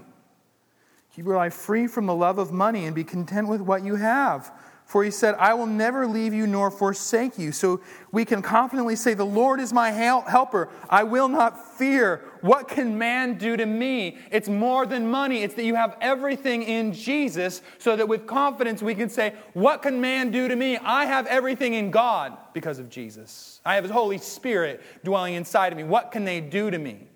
Keep 1.16 1.24
your 1.24 1.36
life 1.36 1.54
free 1.54 1.86
from 1.86 2.04
the 2.04 2.14
love 2.14 2.38
of 2.38 2.52
money 2.52 2.84
and 2.84 2.94
be 2.94 3.04
content 3.04 3.48
with 3.48 3.62
what 3.62 3.82
you 3.82 3.94
have. 3.94 4.52
For 4.84 5.02
he 5.02 5.10
said, 5.10 5.34
I 5.36 5.54
will 5.54 5.66
never 5.66 6.06
leave 6.06 6.34
you 6.34 6.46
nor 6.46 6.70
forsake 6.70 7.38
you. 7.38 7.52
So 7.52 7.80
we 8.12 8.24
can 8.26 8.42
confidently 8.42 8.96
say, 8.96 9.14
The 9.14 9.24
Lord 9.24 9.58
is 9.58 9.72
my 9.72 9.90
helper. 9.90 10.68
I 10.90 11.04
will 11.04 11.28
not 11.28 11.78
fear. 11.78 12.22
What 12.42 12.68
can 12.68 12.98
man 12.98 13.38
do 13.38 13.56
to 13.56 13.64
me? 13.64 14.18
It's 14.30 14.48
more 14.48 14.84
than 14.84 15.10
money. 15.10 15.42
It's 15.42 15.54
that 15.54 15.64
you 15.64 15.74
have 15.74 15.96
everything 16.02 16.62
in 16.62 16.92
Jesus, 16.92 17.62
so 17.78 17.96
that 17.96 18.06
with 18.06 18.26
confidence 18.26 18.82
we 18.82 18.94
can 18.94 19.08
say, 19.08 19.34
What 19.54 19.80
can 19.80 20.00
man 20.02 20.30
do 20.30 20.48
to 20.48 20.54
me? 20.54 20.76
I 20.76 21.06
have 21.06 21.26
everything 21.28 21.74
in 21.74 21.90
God 21.90 22.36
because 22.52 22.78
of 22.78 22.90
Jesus. 22.90 23.62
I 23.64 23.76
have 23.76 23.84
his 23.84 23.92
Holy 23.92 24.18
Spirit 24.18 24.82
dwelling 25.02 25.34
inside 25.34 25.72
of 25.72 25.78
me. 25.78 25.84
What 25.84 26.12
can 26.12 26.26
they 26.26 26.42
do 26.42 26.70
to 26.70 26.78
me? 26.78 27.08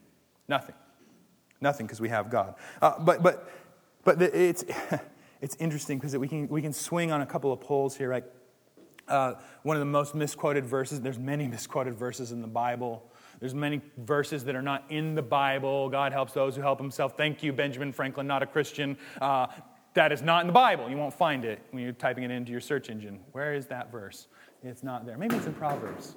Nothing. 0.48 0.74
Nothing 1.60 1.86
because 1.86 2.00
we 2.00 2.08
have 2.08 2.30
God. 2.30 2.54
Uh, 2.80 2.98
but, 2.98 3.22
but, 3.22 3.50
but 4.04 4.22
it's. 4.22 4.64
it's 5.40 5.56
interesting 5.56 5.98
because 5.98 6.16
we 6.16 6.28
can, 6.28 6.48
we 6.48 6.62
can 6.62 6.72
swing 6.72 7.12
on 7.12 7.20
a 7.20 7.26
couple 7.26 7.52
of 7.52 7.60
poles 7.60 7.96
here, 7.96 8.08
right? 8.08 8.24
Uh, 9.06 9.34
one 9.62 9.76
of 9.76 9.80
the 9.80 9.86
most 9.86 10.14
misquoted 10.14 10.66
verses, 10.66 11.00
there's 11.00 11.18
many 11.18 11.48
misquoted 11.48 11.94
verses 11.94 12.32
in 12.32 12.42
the 12.42 12.48
Bible. 12.48 13.10
There's 13.40 13.54
many 13.54 13.80
verses 13.98 14.44
that 14.44 14.56
are 14.56 14.62
not 14.62 14.84
in 14.90 15.14
the 15.14 15.22
Bible. 15.22 15.88
God 15.88 16.12
helps 16.12 16.32
those 16.32 16.56
who 16.56 16.62
help 16.62 16.78
himself. 16.78 17.16
Thank 17.16 17.42
you, 17.42 17.52
Benjamin 17.52 17.92
Franklin, 17.92 18.26
not 18.26 18.42
a 18.42 18.46
Christian. 18.46 18.96
Uh, 19.20 19.46
that 19.94 20.12
is 20.12 20.22
not 20.22 20.42
in 20.42 20.46
the 20.48 20.52
Bible. 20.52 20.88
You 20.90 20.96
won't 20.96 21.14
find 21.14 21.44
it 21.44 21.60
when 21.70 21.82
you're 21.82 21.92
typing 21.92 22.24
it 22.24 22.30
into 22.30 22.52
your 22.52 22.60
search 22.60 22.90
engine. 22.90 23.20
Where 23.32 23.54
is 23.54 23.66
that 23.66 23.90
verse? 23.90 24.28
It's 24.62 24.82
not 24.82 25.06
there. 25.06 25.16
Maybe 25.16 25.36
it's 25.36 25.46
in 25.46 25.54
Proverbs. 25.54 26.16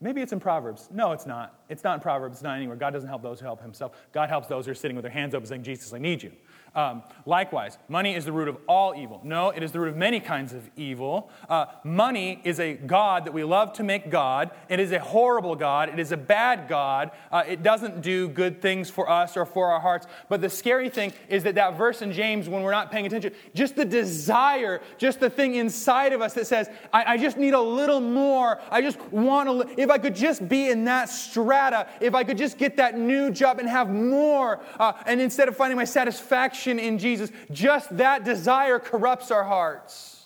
Maybe 0.00 0.20
it's 0.20 0.32
in 0.32 0.40
Proverbs. 0.40 0.88
No, 0.92 1.12
it's 1.12 1.26
not. 1.26 1.60
It's 1.68 1.84
not 1.84 1.94
in 1.94 2.00
Proverbs. 2.00 2.36
It's 2.36 2.42
not 2.42 2.56
anywhere. 2.56 2.76
God 2.76 2.90
doesn't 2.90 3.08
help 3.08 3.22
those 3.22 3.38
who 3.38 3.46
help 3.46 3.62
himself. 3.62 3.92
God 4.12 4.28
helps 4.28 4.48
those 4.48 4.66
who 4.66 4.72
are 4.72 4.74
sitting 4.74 4.96
with 4.96 5.04
their 5.04 5.12
hands 5.12 5.34
open 5.34 5.46
saying, 5.46 5.62
Jesus, 5.62 5.92
I 5.92 5.98
need 5.98 6.22
you. 6.22 6.32
Um, 6.74 7.02
likewise, 7.26 7.76
money 7.86 8.14
is 8.14 8.24
the 8.24 8.32
root 8.32 8.48
of 8.48 8.56
all 8.66 8.94
evil. 8.94 9.20
No, 9.24 9.50
it 9.50 9.62
is 9.62 9.72
the 9.72 9.80
root 9.80 9.90
of 9.90 9.96
many 9.96 10.20
kinds 10.20 10.54
of 10.54 10.70
evil. 10.74 11.28
Uh, 11.46 11.66
money 11.84 12.40
is 12.44 12.58
a 12.58 12.72
God 12.72 13.26
that 13.26 13.32
we 13.32 13.44
love 13.44 13.74
to 13.74 13.82
make 13.82 14.08
God. 14.08 14.50
It 14.70 14.80
is 14.80 14.90
a 14.92 14.98
horrible 14.98 15.54
God. 15.54 15.90
It 15.90 15.98
is 15.98 16.12
a 16.12 16.16
bad 16.16 16.68
God. 16.68 17.10
Uh, 17.30 17.44
it 17.46 17.62
doesn't 17.62 18.00
do 18.00 18.26
good 18.28 18.62
things 18.62 18.88
for 18.88 19.10
us 19.10 19.36
or 19.36 19.44
for 19.44 19.70
our 19.70 19.80
hearts. 19.80 20.06
But 20.30 20.40
the 20.40 20.48
scary 20.48 20.88
thing 20.88 21.12
is 21.28 21.42
that 21.42 21.56
that 21.56 21.76
verse 21.76 22.00
in 22.00 22.10
James, 22.10 22.48
when 22.48 22.62
we're 22.62 22.70
not 22.70 22.90
paying 22.90 23.04
attention, 23.04 23.34
just 23.54 23.76
the 23.76 23.84
desire, 23.84 24.80
just 24.96 25.20
the 25.20 25.28
thing 25.28 25.56
inside 25.56 26.14
of 26.14 26.22
us 26.22 26.32
that 26.34 26.46
says, 26.46 26.70
I, 26.90 27.14
I 27.14 27.16
just 27.18 27.36
need 27.36 27.52
a 27.52 27.60
little 27.60 28.00
more. 28.00 28.60
I 28.70 28.80
just 28.80 28.98
want 29.12 29.48
to, 29.48 29.80
if 29.80 29.90
I 29.90 29.98
could 29.98 30.14
just 30.14 30.48
be 30.48 30.70
in 30.70 30.84
that 30.84 31.10
strata, 31.10 31.86
if 32.00 32.14
I 32.14 32.24
could 32.24 32.38
just 32.38 32.56
get 32.56 32.78
that 32.78 32.98
new 32.98 33.30
job 33.30 33.58
and 33.58 33.68
have 33.68 33.90
more, 33.90 34.60
uh, 34.78 34.94
and 35.04 35.20
instead 35.20 35.48
of 35.48 35.56
finding 35.56 35.76
my 35.76 35.84
satisfaction, 35.84 36.61
in 36.66 36.98
Jesus, 36.98 37.30
just 37.50 37.96
that 37.96 38.24
desire 38.24 38.78
corrupts 38.78 39.30
our 39.30 39.44
hearts. 39.44 40.22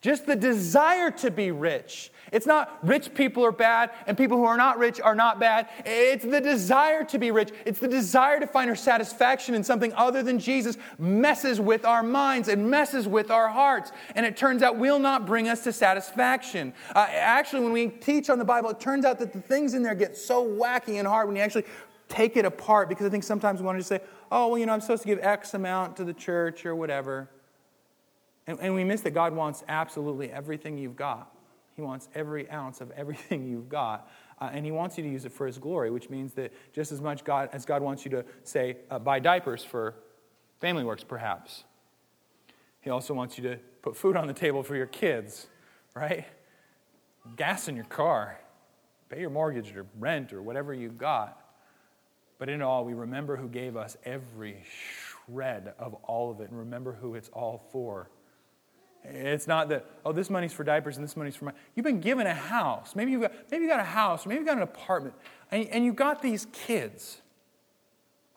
Just 0.00 0.26
the 0.26 0.36
desire 0.36 1.10
to 1.10 1.30
be 1.30 1.50
rich. 1.50 2.10
It's 2.32 2.46
not 2.46 2.78
rich 2.82 3.12
people 3.12 3.44
are 3.44 3.52
bad 3.52 3.90
and 4.06 4.16
people 4.16 4.38
who 4.38 4.44
are 4.44 4.56
not 4.56 4.78
rich 4.78 4.98
are 5.00 5.14
not 5.14 5.38
bad. 5.38 5.68
It's 5.84 6.24
the 6.24 6.40
desire 6.40 7.04
to 7.04 7.18
be 7.18 7.30
rich. 7.30 7.50
It's 7.66 7.80
the 7.80 7.88
desire 7.88 8.40
to 8.40 8.46
find 8.46 8.70
our 8.70 8.76
satisfaction 8.76 9.54
in 9.54 9.62
something 9.62 9.92
other 9.94 10.22
than 10.22 10.38
Jesus 10.38 10.78
messes 10.98 11.60
with 11.60 11.84
our 11.84 12.02
minds 12.02 12.48
and 12.48 12.70
messes 12.70 13.06
with 13.06 13.30
our 13.30 13.48
hearts. 13.48 13.92
And 14.14 14.24
it 14.24 14.38
turns 14.38 14.62
out 14.62 14.78
will 14.78 14.98
not 14.98 15.26
bring 15.26 15.48
us 15.48 15.64
to 15.64 15.72
satisfaction. 15.72 16.72
Uh, 16.94 17.06
actually, 17.10 17.64
when 17.64 17.72
we 17.72 17.88
teach 17.88 18.30
on 18.30 18.38
the 18.38 18.44
Bible, 18.44 18.70
it 18.70 18.80
turns 18.80 19.04
out 19.04 19.18
that 19.18 19.32
the 19.32 19.40
things 19.40 19.74
in 19.74 19.82
there 19.82 19.94
get 19.94 20.16
so 20.16 20.46
wacky 20.46 20.98
and 20.98 21.06
hard 21.06 21.26
when 21.26 21.36
you 21.36 21.42
actually 21.42 21.64
take 22.10 22.36
it 22.36 22.44
apart 22.44 22.88
because 22.90 23.06
I 23.06 23.08
think 23.08 23.24
sometimes 23.24 23.60
we 23.60 23.66
want 23.66 23.76
to 23.76 23.80
just 23.80 23.88
say, 23.88 24.00
oh, 24.30 24.48
well, 24.48 24.58
you 24.58 24.66
know, 24.66 24.74
I'm 24.74 24.80
supposed 24.82 25.02
to 25.02 25.08
give 25.08 25.20
X 25.20 25.54
amount 25.54 25.96
to 25.96 26.04
the 26.04 26.12
church 26.12 26.66
or 26.66 26.74
whatever. 26.74 27.30
And, 28.46 28.58
and 28.60 28.74
we 28.74 28.84
miss 28.84 29.00
that 29.02 29.12
God 29.12 29.34
wants 29.34 29.64
absolutely 29.68 30.30
everything 30.30 30.76
you've 30.76 30.96
got. 30.96 31.32
He 31.76 31.82
wants 31.82 32.08
every 32.14 32.50
ounce 32.50 32.80
of 32.80 32.90
everything 32.90 33.46
you've 33.46 33.68
got. 33.68 34.10
Uh, 34.40 34.50
and 34.52 34.64
he 34.64 34.72
wants 34.72 34.98
you 34.98 35.04
to 35.04 35.10
use 35.10 35.24
it 35.24 35.32
for 35.32 35.46
his 35.46 35.58
glory, 35.58 35.90
which 35.90 36.10
means 36.10 36.32
that 36.34 36.52
just 36.72 36.92
as 36.92 37.00
much 37.00 37.24
God 37.24 37.50
as 37.52 37.64
God 37.64 37.82
wants 37.82 38.04
you 38.04 38.10
to 38.12 38.24
say, 38.42 38.78
uh, 38.90 38.98
buy 38.98 39.18
diapers 39.18 39.62
for 39.62 39.94
Family 40.60 40.84
Works, 40.84 41.04
perhaps. 41.04 41.64
He 42.80 42.90
also 42.90 43.14
wants 43.14 43.36
you 43.38 43.44
to 43.44 43.58
put 43.82 43.96
food 43.96 44.16
on 44.16 44.26
the 44.26 44.32
table 44.32 44.62
for 44.62 44.76
your 44.76 44.86
kids, 44.86 45.46
right? 45.94 46.26
Gas 47.36 47.68
in 47.68 47.76
your 47.76 47.84
car, 47.84 48.40
pay 49.10 49.20
your 49.20 49.30
mortgage 49.30 49.74
or 49.76 49.86
rent 49.98 50.32
or 50.32 50.42
whatever 50.42 50.72
you've 50.72 50.98
got. 50.98 51.39
But 52.40 52.48
in 52.48 52.62
all, 52.62 52.86
we 52.86 52.94
remember 52.94 53.36
who 53.36 53.48
gave 53.48 53.76
us 53.76 53.98
every 54.02 54.64
shred 54.64 55.74
of 55.78 55.92
all 56.04 56.30
of 56.30 56.40
it 56.40 56.48
and 56.48 56.58
remember 56.58 56.94
who 56.94 57.14
it's 57.14 57.28
all 57.28 57.62
for. 57.70 58.08
It's 59.04 59.46
not 59.46 59.68
that, 59.68 59.84
oh, 60.06 60.12
this 60.12 60.30
money's 60.30 60.52
for 60.54 60.64
diapers 60.64 60.96
and 60.96 61.04
this 61.04 61.18
money's 61.18 61.36
for 61.36 61.44
my. 61.44 61.52
You've 61.74 61.84
been 61.84 62.00
given 62.00 62.26
a 62.26 62.34
house. 62.34 62.96
Maybe 62.96 63.12
you've 63.12 63.20
got, 63.20 63.32
maybe 63.50 63.64
you 63.64 63.70
got 63.70 63.80
a 63.80 63.84
house, 63.84 64.24
or 64.24 64.30
maybe 64.30 64.38
you've 64.38 64.48
got 64.48 64.56
an 64.56 64.62
apartment, 64.62 65.14
and, 65.50 65.68
and 65.68 65.84
you 65.84 65.92
got 65.92 66.22
these 66.22 66.46
kids. 66.50 67.20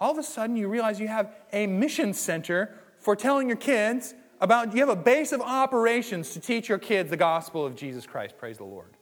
All 0.02 0.12
of 0.12 0.18
a 0.18 0.24
sudden, 0.24 0.58
you 0.58 0.68
realize 0.68 1.00
you 1.00 1.08
have 1.08 1.34
a 1.54 1.66
mission 1.66 2.14
center 2.14 2.78
for 3.00 3.16
telling 3.16 3.48
your 3.48 3.58
kids 3.58 4.16
about, 4.42 4.74
you 4.74 4.82
have 4.82 4.90
a 4.90 4.98
base 4.98 5.32
of 5.32 5.40
operations 5.40 6.32
to 6.34 6.42
teach 6.42 6.68
your 6.68 6.78
kids 6.78 7.10
the 7.10 7.16
gospel 7.16 7.66
of 7.66 7.74
Jesus 7.74 8.06
Christ. 8.06 8.38
Praise 8.38 8.58
the 8.58 8.66
Lord. 8.66 8.98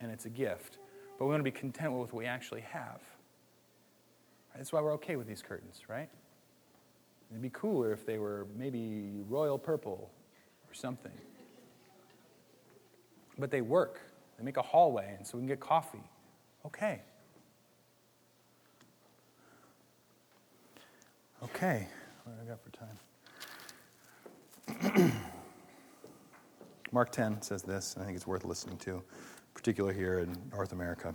And 0.00 0.12
it's 0.12 0.26
a 0.26 0.30
gift. 0.30 0.78
But 1.18 1.24
we 1.24 1.32
want 1.32 1.40
to 1.40 1.44
be 1.44 1.50
content 1.50 1.90
with 1.92 2.12
what 2.12 2.14
we 2.14 2.26
actually 2.26 2.60
have. 2.60 3.00
That's 4.56 4.72
why 4.72 4.80
we're 4.80 4.94
okay 4.94 5.16
with 5.16 5.26
these 5.26 5.42
curtains, 5.42 5.82
right? 5.88 6.08
It'd 7.30 7.42
be 7.42 7.50
cooler 7.50 7.92
if 7.92 8.06
they 8.06 8.18
were 8.18 8.46
maybe 8.56 9.22
royal 9.28 9.58
purple 9.58 10.10
or 10.68 10.74
something. 10.74 11.12
But 13.38 13.50
they 13.50 13.60
work. 13.60 14.00
They 14.38 14.44
make 14.44 14.56
a 14.56 14.62
hallway, 14.62 15.14
and 15.16 15.26
so 15.26 15.36
we 15.36 15.42
can 15.42 15.48
get 15.48 15.60
coffee. 15.60 16.02
Okay. 16.64 17.02
Okay. 21.42 21.86
What 22.24 22.36
do 22.36 22.42
I 22.42 22.48
got 22.48 22.60
for 22.62 22.70
time? 24.90 25.12
Mark 26.92 27.12
10 27.12 27.42
says 27.42 27.62
this, 27.62 27.94
and 27.94 28.02
I 28.02 28.06
think 28.06 28.16
it's 28.16 28.26
worth 28.26 28.44
listening 28.44 28.78
to, 28.78 29.02
particularly 29.54 29.96
here 29.96 30.20
in 30.20 30.36
North 30.50 30.72
America. 30.72 31.14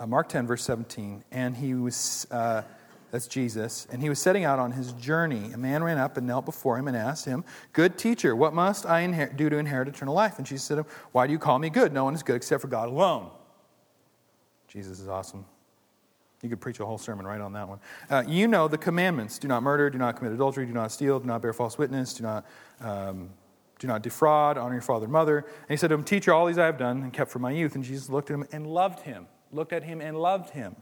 Uh, 0.00 0.06
Mark 0.06 0.28
10, 0.30 0.46
verse 0.46 0.64
17. 0.64 1.22
And 1.30 1.56
he 1.56 1.74
was, 1.74 2.26
uh, 2.30 2.62
that's 3.10 3.26
Jesus, 3.26 3.86
and 3.92 4.00
he 4.00 4.08
was 4.08 4.18
setting 4.18 4.44
out 4.44 4.58
on 4.58 4.72
his 4.72 4.92
journey. 4.92 5.52
A 5.52 5.58
man 5.58 5.84
ran 5.84 5.98
up 5.98 6.16
and 6.16 6.26
knelt 6.26 6.46
before 6.46 6.78
him 6.78 6.88
and 6.88 6.96
asked 6.96 7.26
him, 7.26 7.44
Good 7.72 7.98
teacher, 7.98 8.34
what 8.34 8.54
must 8.54 8.86
I 8.86 9.06
inher- 9.06 9.36
do 9.36 9.50
to 9.50 9.58
inherit 9.58 9.88
eternal 9.88 10.14
life? 10.14 10.38
And 10.38 10.46
Jesus 10.46 10.64
said 10.64 10.76
to 10.76 10.80
him, 10.80 10.86
Why 11.12 11.26
do 11.26 11.32
you 11.32 11.38
call 11.38 11.58
me 11.58 11.68
good? 11.68 11.92
No 11.92 12.04
one 12.04 12.14
is 12.14 12.22
good 12.22 12.36
except 12.36 12.62
for 12.62 12.68
God 12.68 12.88
alone. 12.88 13.30
Jesus 14.68 15.00
is 15.00 15.08
awesome. 15.08 15.44
You 16.42 16.48
could 16.48 16.60
preach 16.60 16.80
a 16.80 16.86
whole 16.86 16.96
sermon 16.96 17.26
right 17.26 17.40
on 17.40 17.52
that 17.52 17.68
one. 17.68 17.80
Uh, 18.08 18.24
you 18.26 18.48
know 18.48 18.66
the 18.66 18.78
commandments 18.78 19.38
do 19.38 19.46
not 19.46 19.62
murder, 19.62 19.90
do 19.90 19.98
not 19.98 20.16
commit 20.16 20.32
adultery, 20.32 20.64
do 20.64 20.72
not 20.72 20.90
steal, 20.90 21.20
do 21.20 21.26
not 21.26 21.42
bear 21.42 21.52
false 21.52 21.76
witness, 21.76 22.14
do 22.14 22.22
not, 22.22 22.46
um, 22.80 23.28
do 23.78 23.86
not 23.86 24.02
defraud, 24.02 24.56
honor 24.56 24.74
your 24.74 24.82
father 24.82 25.04
and 25.04 25.12
mother. 25.12 25.38
And 25.38 25.68
he 25.68 25.76
said 25.76 25.88
to 25.88 25.94
him, 25.94 26.04
Teacher, 26.04 26.32
all 26.32 26.46
these 26.46 26.56
I 26.56 26.66
have 26.66 26.78
done 26.78 27.02
and 27.02 27.12
kept 27.12 27.30
from 27.30 27.42
my 27.42 27.50
youth. 27.50 27.74
And 27.74 27.84
Jesus 27.84 28.08
looked 28.08 28.30
at 28.30 28.34
him 28.34 28.46
and 28.52 28.66
loved 28.66 29.00
him, 29.00 29.26
looked 29.52 29.72
at 29.72 29.82
him 29.84 30.00
and 30.00 30.16
loved 30.16 30.50
him. 30.50 30.76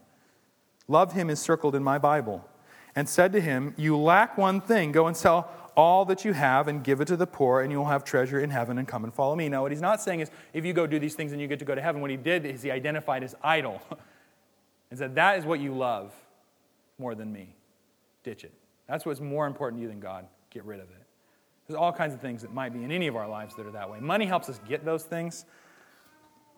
Love 0.86 1.12
him 1.12 1.30
is 1.30 1.38
circled 1.40 1.74
in 1.74 1.82
my 1.82 1.98
Bible. 1.98 2.48
And 2.94 3.08
said 3.08 3.32
to 3.32 3.40
him, 3.40 3.74
You 3.76 3.96
lack 3.96 4.38
one 4.38 4.60
thing. 4.60 4.92
Go 4.92 5.06
and 5.06 5.16
sell 5.16 5.50
all 5.76 6.04
that 6.06 6.24
you 6.24 6.32
have 6.32 6.66
and 6.66 6.82
give 6.82 7.00
it 7.00 7.06
to 7.06 7.16
the 7.16 7.26
poor, 7.26 7.60
and 7.60 7.70
you 7.70 7.78
will 7.78 7.86
have 7.86 8.02
treasure 8.02 8.40
in 8.40 8.50
heaven, 8.50 8.78
and 8.78 8.88
come 8.88 9.04
and 9.04 9.14
follow 9.14 9.36
me. 9.36 9.48
Now, 9.48 9.62
what 9.62 9.70
he's 9.70 9.80
not 9.80 10.00
saying 10.00 10.20
is, 10.20 10.30
if 10.52 10.64
you 10.64 10.72
go 10.72 10.86
do 10.86 10.98
these 10.98 11.14
things 11.14 11.30
and 11.30 11.40
you 11.40 11.46
get 11.46 11.60
to 11.60 11.64
go 11.64 11.74
to 11.74 11.80
heaven, 11.80 12.00
what 12.00 12.10
he 12.10 12.16
did 12.16 12.44
is 12.44 12.62
he 12.62 12.70
identified 12.70 13.22
his 13.22 13.36
idol. 13.42 13.80
and 14.90 14.98
said, 14.98 15.14
That 15.14 15.38
is 15.38 15.44
what 15.44 15.60
you 15.60 15.74
love 15.74 16.12
more 16.98 17.14
than 17.14 17.32
me. 17.32 17.54
Ditch 18.24 18.44
it. 18.44 18.52
That's 18.88 19.06
what's 19.06 19.20
more 19.20 19.46
important 19.46 19.78
to 19.78 19.82
you 19.82 19.88
than 19.88 20.00
God. 20.00 20.26
Get 20.50 20.64
rid 20.64 20.80
of 20.80 20.90
it. 20.90 21.02
There's 21.66 21.78
all 21.78 21.92
kinds 21.92 22.14
of 22.14 22.20
things 22.20 22.42
that 22.42 22.52
might 22.52 22.72
be 22.72 22.82
in 22.82 22.90
any 22.90 23.06
of 23.06 23.16
our 23.16 23.28
lives 23.28 23.54
that 23.56 23.66
are 23.66 23.72
that 23.72 23.90
way. 23.90 24.00
Money 24.00 24.24
helps 24.24 24.48
us 24.48 24.58
get 24.66 24.84
those 24.84 25.04
things, 25.04 25.44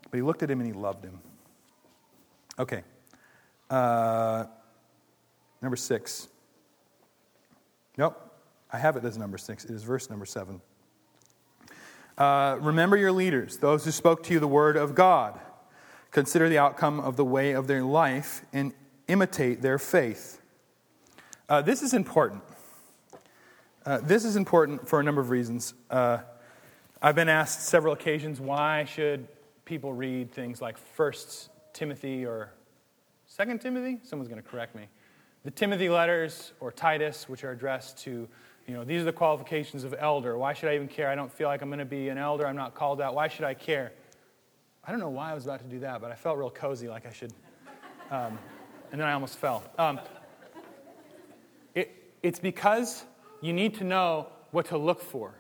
but 0.09 0.17
he 0.17 0.23
looked 0.23 0.45
at 0.45 0.51
him 0.51 0.61
and 0.61 0.67
he 0.67 0.73
loved 0.73 1.05
him. 1.05 1.21
Okay. 2.61 2.83
Uh, 3.71 4.45
number 5.63 5.77
six. 5.77 6.29
Nope. 7.97 8.21
I 8.71 8.77
have 8.77 8.97
it 8.97 9.05
as 9.07 9.17
number 9.17 9.39
six. 9.39 9.65
It 9.65 9.71
is 9.71 9.83
verse 9.83 10.11
number 10.11 10.27
seven. 10.27 10.61
Uh, 12.19 12.59
remember 12.61 12.99
your 12.99 13.13
leaders, 13.13 13.57
those 13.57 13.87
who 13.87 13.91
spoke 13.91 14.23
to 14.25 14.35
you 14.35 14.41
the 14.41 14.47
word 14.47 14.77
of 14.77 14.95
God. 14.95 15.41
Consider 16.11 16.51
the 16.51 16.59
outcome 16.59 17.01
of 17.01 17.17
the 17.17 17.25
way 17.25 17.53
of 17.53 17.67
their 17.67 17.83
life 17.83 18.45
and 18.53 18.75
imitate 19.09 19.63
their 19.63 19.79
faith. 19.79 20.43
Uh, 21.49 21.63
this 21.63 21.81
is 21.81 21.95
important. 21.95 22.43
Uh, 23.87 24.01
this 24.03 24.27
is 24.27 24.37
important 24.37 24.87
for 24.87 25.01
a 25.01 25.03
number 25.03 25.23
of 25.23 25.31
reasons. 25.31 25.73
Uh, 25.89 26.19
I've 27.01 27.15
been 27.15 27.31
asked 27.31 27.63
several 27.63 27.95
occasions 27.95 28.39
why 28.39 28.85
should 28.85 29.29
people 29.65 29.95
read 29.95 30.31
things 30.31 30.61
like 30.61 30.77
First 30.77 31.50
Timothy 31.73 32.25
or 32.25 32.53
Second 33.27 33.61
Timothy? 33.61 34.01
Someone's 34.03 34.29
going 34.29 34.43
to 34.43 34.49
correct 34.49 34.75
me. 34.75 34.89
The 35.45 35.51
Timothy 35.51 35.89
letters 35.89 36.53
or 36.61 36.73
Titus, 36.73 37.29
which 37.29 37.45
are 37.45 37.53
addressed 37.53 37.99
to, 37.99 38.29
you 38.67 38.75
know, 38.75 38.85
these 38.85 39.01
are 39.03 39.05
the 39.05 39.13
qualifications 39.13 39.85
of 39.85 39.95
elder. 39.99 40.37
Why 40.37 40.53
should 40.53 40.69
I 40.69 40.75
even 40.75 40.89
care? 40.89 41.09
I 41.09 41.15
don't 41.15 41.33
feel 41.33 41.49
like 41.49 41.63
I'm 41.63 41.69
going 41.69 41.79
to 41.79 41.85
be 41.85 42.09
an 42.09 42.19
elder. 42.19 42.47
I'm 42.47 42.57
not 42.57 42.75
called 42.75 43.01
out. 43.01 43.15
Why 43.15 43.29
should 43.29 43.45
I 43.45 43.55
care? 43.55 43.93
I 44.85 44.91
don't 44.91 45.01
know 45.01 45.11
why 45.11 45.31
I 45.31 45.35
was 45.35 45.45
about 45.45 45.61
to 45.61 45.67
do 45.67 45.81
that, 45.81 46.01
but 46.01 46.11
I 46.11 46.15
felt 46.15 46.39
real 46.39 46.51
cozy, 46.51 46.89
like 46.89 47.07
I 47.07 47.13
should. 47.13 47.33
Um, 48.11 48.39
and 48.93 49.01
then 49.01 49.07
I 49.07 49.13
almost 49.13 49.39
fell. 49.39 49.63
Um, 49.79 50.01
it, 51.75 52.13
it's 52.23 52.41
because 52.41 53.05
you 53.41 53.53
need 53.53 53.75
to 53.77 53.85
know 53.85 54.27
what 54.51 54.67
to 54.67 54.79
look 54.79 55.01
for. 55.01 55.35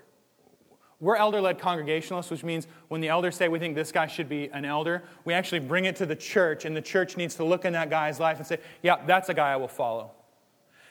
We're 1.01 1.16
elder 1.16 1.40
led 1.40 1.59
congregationalists, 1.59 2.30
which 2.30 2.44
means 2.44 2.66
when 2.88 3.01
the 3.01 3.09
elders 3.09 3.34
say 3.34 3.48
we 3.48 3.59
think 3.59 3.74
this 3.74 3.90
guy 3.90 4.07
should 4.07 4.28
be 4.28 4.51
an 4.53 4.66
elder, 4.66 5.03
we 5.24 5.32
actually 5.32 5.61
bring 5.61 5.86
it 5.86 5.96
to 5.96 6.07
the 6.07 6.16
church, 6.16 6.66
and 6.66 6.76
the 6.76 6.82
church 6.82 7.16
needs 7.16 7.34
to 7.36 7.44
look 7.44 7.64
in 7.64 7.72
that 7.72 7.88
guy's 7.88 8.20
life 8.20 8.36
and 8.36 8.46
say, 8.46 8.59
yeah, 8.82 8.96
that's 9.07 9.30
a 9.30 9.34
guy 9.34 9.53
I 9.53 9.57
will 9.57 9.68
follow. 9.68 10.11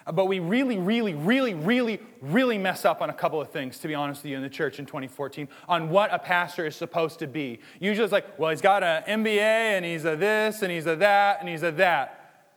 Uh, 0.07 0.11
but 0.11 0.25
we 0.25 0.39
really, 0.39 0.79
really, 0.79 1.13
really, 1.13 1.53
really, 1.53 1.99
really 2.21 2.57
mess 2.57 2.85
up 2.85 3.01
on 3.01 3.11
a 3.11 3.13
couple 3.13 3.39
of 3.39 3.51
things, 3.51 3.77
to 3.79 3.87
be 3.87 3.93
honest 3.93 4.23
with 4.23 4.31
you, 4.31 4.37
in 4.37 4.41
the 4.41 4.49
church 4.49 4.79
in 4.79 4.85
2014 4.87 5.47
on 5.67 5.89
what 5.91 6.11
a 6.11 6.17
pastor 6.17 6.65
is 6.65 6.75
supposed 6.75 7.19
to 7.19 7.27
be. 7.27 7.59
Usually 7.79 8.03
it's 8.03 8.11
like, 8.11 8.39
well, 8.39 8.49
he's 8.49 8.61
got 8.61 8.83
an 8.83 9.23
MBA 9.23 9.37
and 9.37 9.85
he's 9.85 10.05
a 10.05 10.15
this 10.15 10.63
and 10.63 10.71
he's 10.71 10.87
a 10.87 10.95
that 10.95 11.39
and 11.39 11.47
he's 11.47 11.61
a 11.61 11.71
that. 11.73 12.47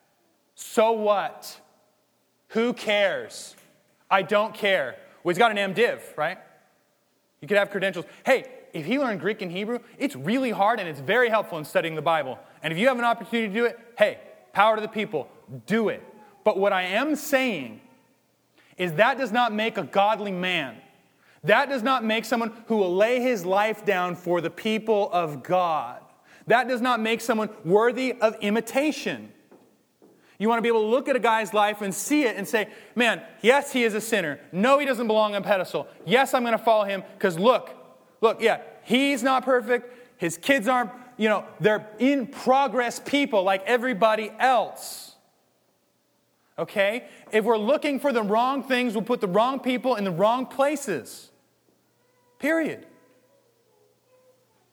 So 0.55 0.92
what? 0.92 1.61
Who 2.48 2.72
cares? 2.72 3.57
I 4.11 4.22
don't 4.22 4.55
care. 4.55 4.96
Well, 5.22 5.32
he's 5.32 5.38
got 5.38 5.57
an 5.57 5.74
MDiv, 5.74 6.16
right? 6.16 6.38
You 7.43 7.49
could 7.49 7.59
have 7.59 7.70
credentials. 7.70 8.07
Hey, 8.24 8.47
if 8.72 8.86
he 8.86 8.99
learned 8.99 9.20
Greek 9.20 9.43
and 9.43 9.53
Hebrew, 9.53 9.80
it's 9.99 10.16
really 10.16 10.51
hard 10.51 10.80
and 10.80 10.88
it's 10.88 11.01
very 11.01 11.28
helpful 11.28 11.59
in 11.59 11.64
studying 11.64 11.95
the 11.95 12.01
Bible. 12.01 12.38
And 12.62 12.72
if 12.72 12.78
you 12.78 12.88
have 12.88 12.99
an 12.99 13.05
opportunity 13.05 13.49
to 13.49 13.55
do 13.55 13.64
it, 13.66 13.78
hey, 13.99 14.18
power 14.55 14.76
to 14.76 14.80
the 14.80 14.88
people, 14.88 15.28
do 15.66 15.90
it. 15.90 16.03
But 16.45 16.59
what 16.59 16.72
I 16.72 16.82
am 16.82 17.16
saying 17.16 17.80
is 18.78 18.95
that 18.95 19.18
does 19.18 19.32
not 19.32 19.53
make 19.53 19.76
a 19.76 19.82
godly 19.82 20.32
man. 20.32 20.76
That 21.45 21.68
does 21.68 21.82
not 21.82 22.05
make 22.05 22.24
someone 22.24 22.53
who 22.66 22.76
will 22.76 22.95
lay 22.95 23.20
his 23.20 23.45
life 23.45 23.84
down 23.84 24.14
for 24.14 24.40
the 24.40 24.51
people 24.51 25.11
of 25.12 25.43
God. 25.43 26.01
That 26.47 26.68
does 26.68 26.80
not 26.80 27.01
make 27.01 27.20
someone 27.20 27.51
worthy 27.64 28.14
of 28.20 28.36
imitation. 28.40 29.32
You 30.39 30.49
want 30.49 30.59
to 30.59 30.62
be 30.62 30.68
able 30.68 30.83
to 30.83 30.89
look 30.89 31.09
at 31.09 31.16
a 31.16 31.20
guy's 31.20 31.55
life 31.55 31.83
and 31.83 31.95
see 31.95 32.24
it 32.24 32.37
and 32.37 32.49
say, 32.49 32.68
man, 32.95 33.22
yes, 33.43 33.72
he 33.72 33.85
is 33.85 33.95
a 33.95 34.01
sinner. 34.01 34.41
No, 34.51 34.78
he 34.78 34.87
doesn't 34.87 35.07
belong 35.07 35.35
on 35.35 35.43
pedestal. 35.43 35.87
Yes, 36.05 36.35
I'm 36.35 36.43
going 36.43 36.57
to 36.57 36.64
follow 36.64 36.85
him 36.85 37.05
because 37.14 37.39
look, 37.39 37.70
look, 38.20 38.43
yeah, 38.43 38.61
he's 38.83 39.22
not 39.22 39.45
perfect. 39.45 39.93
His 40.16 40.37
kids 40.37 40.68
aren't, 40.68 40.91
you 41.16 41.28
know, 41.28 41.45
they're 41.61 41.87
in 41.99 42.26
progress 42.26 43.01
people 43.01 43.43
like 43.43 43.62
everybody 43.66 44.33
else. 44.39 45.14
Okay? 46.59 47.05
If 47.30 47.45
we're 47.45 47.59
looking 47.59 48.01
for 48.01 48.12
the 48.12 48.22
wrong 48.22 48.62
things, 48.62 48.95
we'll 48.95 49.05
put 49.05 49.20
the 49.20 49.28
wrong 49.28 49.61
people 49.61 49.97
in 49.97 50.05
the 50.05 50.11
wrong 50.11 50.47
places. 50.47 51.30
Period. 52.39 52.87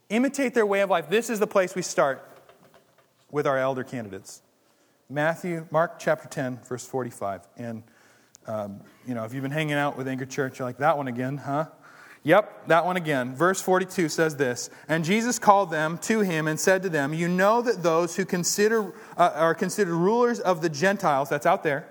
Imitate 0.09 0.53
their 0.53 0.65
way 0.65 0.81
of 0.81 0.89
life. 0.89 1.09
This 1.09 1.29
is 1.29 1.39
the 1.39 1.47
place 1.47 1.75
we 1.75 1.81
start 1.81 2.25
with 3.31 3.45
our 3.45 3.57
elder 3.57 3.83
candidates. 3.83 4.41
Matthew, 5.11 5.65
Mark 5.71 5.97
chapter 5.97 6.27
10, 6.27 6.59
verse 6.59 6.85
45. 6.85 7.41
And, 7.57 7.81
um, 8.45 8.79
you 9.07 9.15
know, 9.15 9.23
if 9.23 9.33
you've 9.33 9.41
been 9.41 9.49
hanging 9.49 9.73
out 9.73 9.97
with 9.97 10.07
Anchor 10.07 10.27
Church, 10.27 10.59
you're 10.59 10.67
like, 10.67 10.77
that 10.77 10.97
one 10.97 11.07
again, 11.07 11.37
huh? 11.37 11.65
Yep, 12.21 12.67
that 12.67 12.85
one 12.85 12.95
again. 12.95 13.33
Verse 13.33 13.59
42 13.59 14.07
says 14.07 14.35
this 14.35 14.69
And 14.87 15.03
Jesus 15.03 15.39
called 15.39 15.71
them 15.71 15.97
to 15.99 16.19
him 16.19 16.47
and 16.47 16.59
said 16.59 16.83
to 16.83 16.89
them, 16.89 17.11
You 17.15 17.27
know 17.27 17.59
that 17.63 17.81
those 17.81 18.17
who 18.17 18.23
consider, 18.23 18.93
uh, 19.17 19.31
are 19.33 19.55
considered 19.55 19.95
rulers 19.95 20.39
of 20.39 20.61
the 20.61 20.69
Gentiles, 20.69 21.27
that's 21.29 21.47
out 21.47 21.63
there, 21.63 21.87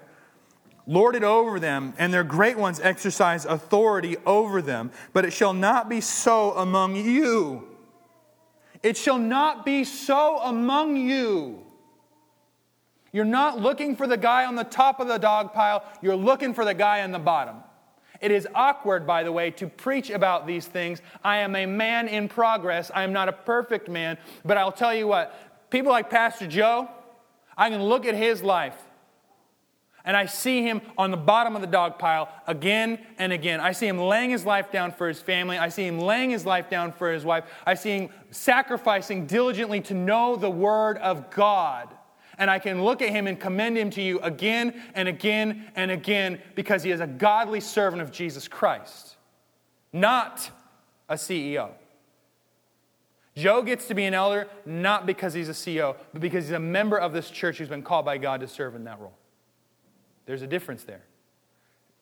lord 0.86 1.16
it 1.16 1.24
over 1.24 1.58
them, 1.58 1.94
and 1.98 2.14
their 2.14 2.22
great 2.22 2.56
ones 2.56 2.78
exercise 2.78 3.44
authority 3.44 4.16
over 4.26 4.62
them. 4.62 4.92
But 5.12 5.24
it 5.24 5.32
shall 5.32 5.54
not 5.54 5.88
be 5.88 6.00
so 6.00 6.52
among 6.52 6.94
you. 6.94 7.66
It 8.84 8.96
shall 8.96 9.18
not 9.18 9.66
be 9.66 9.82
so 9.82 10.38
among 10.38 10.96
you. 10.96 11.64
You're 13.12 13.24
not 13.24 13.60
looking 13.60 13.96
for 13.96 14.06
the 14.06 14.16
guy 14.16 14.44
on 14.44 14.54
the 14.54 14.64
top 14.64 15.00
of 15.00 15.08
the 15.08 15.18
dog 15.18 15.52
pile, 15.52 15.84
you're 16.02 16.16
looking 16.16 16.54
for 16.54 16.64
the 16.64 16.74
guy 16.74 17.02
on 17.02 17.12
the 17.12 17.18
bottom. 17.18 17.56
It 18.20 18.30
is 18.32 18.48
awkward, 18.54 19.06
by 19.06 19.22
the 19.22 19.30
way, 19.30 19.50
to 19.52 19.68
preach 19.68 20.10
about 20.10 20.46
these 20.46 20.66
things. 20.66 21.00
I 21.22 21.38
am 21.38 21.54
a 21.54 21.66
man 21.66 22.08
in 22.08 22.28
progress. 22.28 22.90
I 22.92 23.04
am 23.04 23.12
not 23.12 23.28
a 23.28 23.32
perfect 23.32 23.88
man. 23.88 24.18
But 24.44 24.56
I'll 24.56 24.72
tell 24.72 24.94
you 24.94 25.06
what, 25.06 25.34
people 25.70 25.92
like 25.92 26.10
Pastor 26.10 26.46
Joe, 26.48 26.88
I 27.56 27.70
can 27.70 27.82
look 27.82 28.06
at 28.06 28.14
his 28.14 28.42
life 28.42 28.76
And 30.08 30.16
I 30.16 30.24
see 30.24 30.62
him 30.62 30.80
on 30.96 31.10
the 31.10 31.18
bottom 31.18 31.54
of 31.54 31.60
the 31.60 31.66
dog 31.66 31.98
pile 31.98 32.30
again 32.46 32.98
and 33.18 33.30
again. 33.30 33.60
I 33.60 33.72
see 33.72 33.86
him 33.86 33.98
laying 33.98 34.30
his 34.30 34.46
life 34.46 34.72
down 34.72 34.90
for 34.92 35.06
his 35.06 35.20
family. 35.20 35.58
I 35.58 35.68
see 35.68 35.86
him 35.86 35.98
laying 35.98 36.30
his 36.30 36.46
life 36.46 36.70
down 36.70 36.92
for 36.92 37.12
his 37.12 37.26
wife. 37.26 37.44
I 37.66 37.74
see 37.74 37.90
him 37.90 38.10
sacrificing 38.30 39.26
diligently 39.26 39.82
to 39.82 39.94
know 39.94 40.36
the 40.36 40.48
Word 40.48 40.96
of 40.96 41.30
God. 41.30 41.94
And 42.38 42.50
I 42.50 42.58
can 42.58 42.84
look 42.84 43.02
at 43.02 43.10
him 43.10 43.26
and 43.26 43.38
commend 43.38 43.76
him 43.76 43.90
to 43.90 44.02
you 44.02 44.20
again 44.20 44.80
and 44.94 45.08
again 45.08 45.70
and 45.74 45.90
again 45.90 46.40
because 46.54 46.82
he 46.82 46.90
is 46.90 47.00
a 47.00 47.06
godly 47.06 47.60
servant 47.60 48.00
of 48.00 48.12
Jesus 48.12 48.48
Christ, 48.48 49.16
not 49.92 50.50
a 51.08 51.14
CEO. 51.14 51.70
Joe 53.36 53.62
gets 53.62 53.86
to 53.86 53.94
be 53.94 54.04
an 54.04 54.14
elder 54.14 54.48
not 54.66 55.06
because 55.06 55.32
he's 55.34 55.48
a 55.48 55.52
CEO, 55.52 55.96
but 56.12 56.20
because 56.20 56.46
he's 56.46 56.52
a 56.52 56.60
member 56.60 56.96
of 56.96 57.12
this 57.12 57.30
church 57.30 57.58
who's 57.58 57.68
been 57.68 57.82
called 57.82 58.04
by 58.04 58.18
God 58.18 58.40
to 58.40 58.48
serve 58.48 58.74
in 58.74 58.84
that 58.84 58.98
role. 59.00 59.16
There's 60.26 60.42
a 60.42 60.46
difference 60.46 60.84
there. 60.84 61.02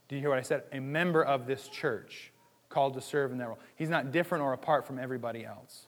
Do 0.08 0.16
you 0.16 0.20
hear 0.20 0.30
what 0.30 0.38
I 0.38 0.42
said? 0.42 0.64
A 0.72 0.80
member 0.80 1.22
of 1.22 1.46
this 1.46 1.68
church 1.68 2.32
called 2.68 2.94
to 2.94 3.00
serve 3.00 3.32
in 3.32 3.38
that 3.38 3.48
role. 3.48 3.58
He's 3.76 3.88
not 3.88 4.12
different 4.12 4.44
or 4.44 4.52
apart 4.52 4.86
from 4.86 4.98
everybody 4.98 5.44
else. 5.44 5.86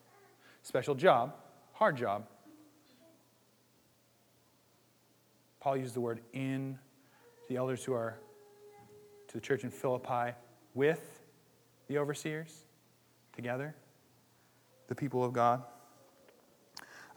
Special 0.62 0.94
job, 0.94 1.34
hard 1.72 1.96
job. 1.96 2.26
Paul 5.68 5.76
used 5.76 5.92
the 5.92 6.00
word 6.00 6.20
in 6.32 6.78
the 7.50 7.56
elders 7.56 7.84
who 7.84 7.92
are 7.92 8.18
to 9.26 9.34
the 9.34 9.40
church 9.42 9.64
in 9.64 9.70
Philippi 9.70 10.34
with 10.72 11.20
the 11.88 11.98
overseers 11.98 12.64
together 13.36 13.74
the 14.86 14.94
people 14.94 15.22
of 15.22 15.34
God. 15.34 15.62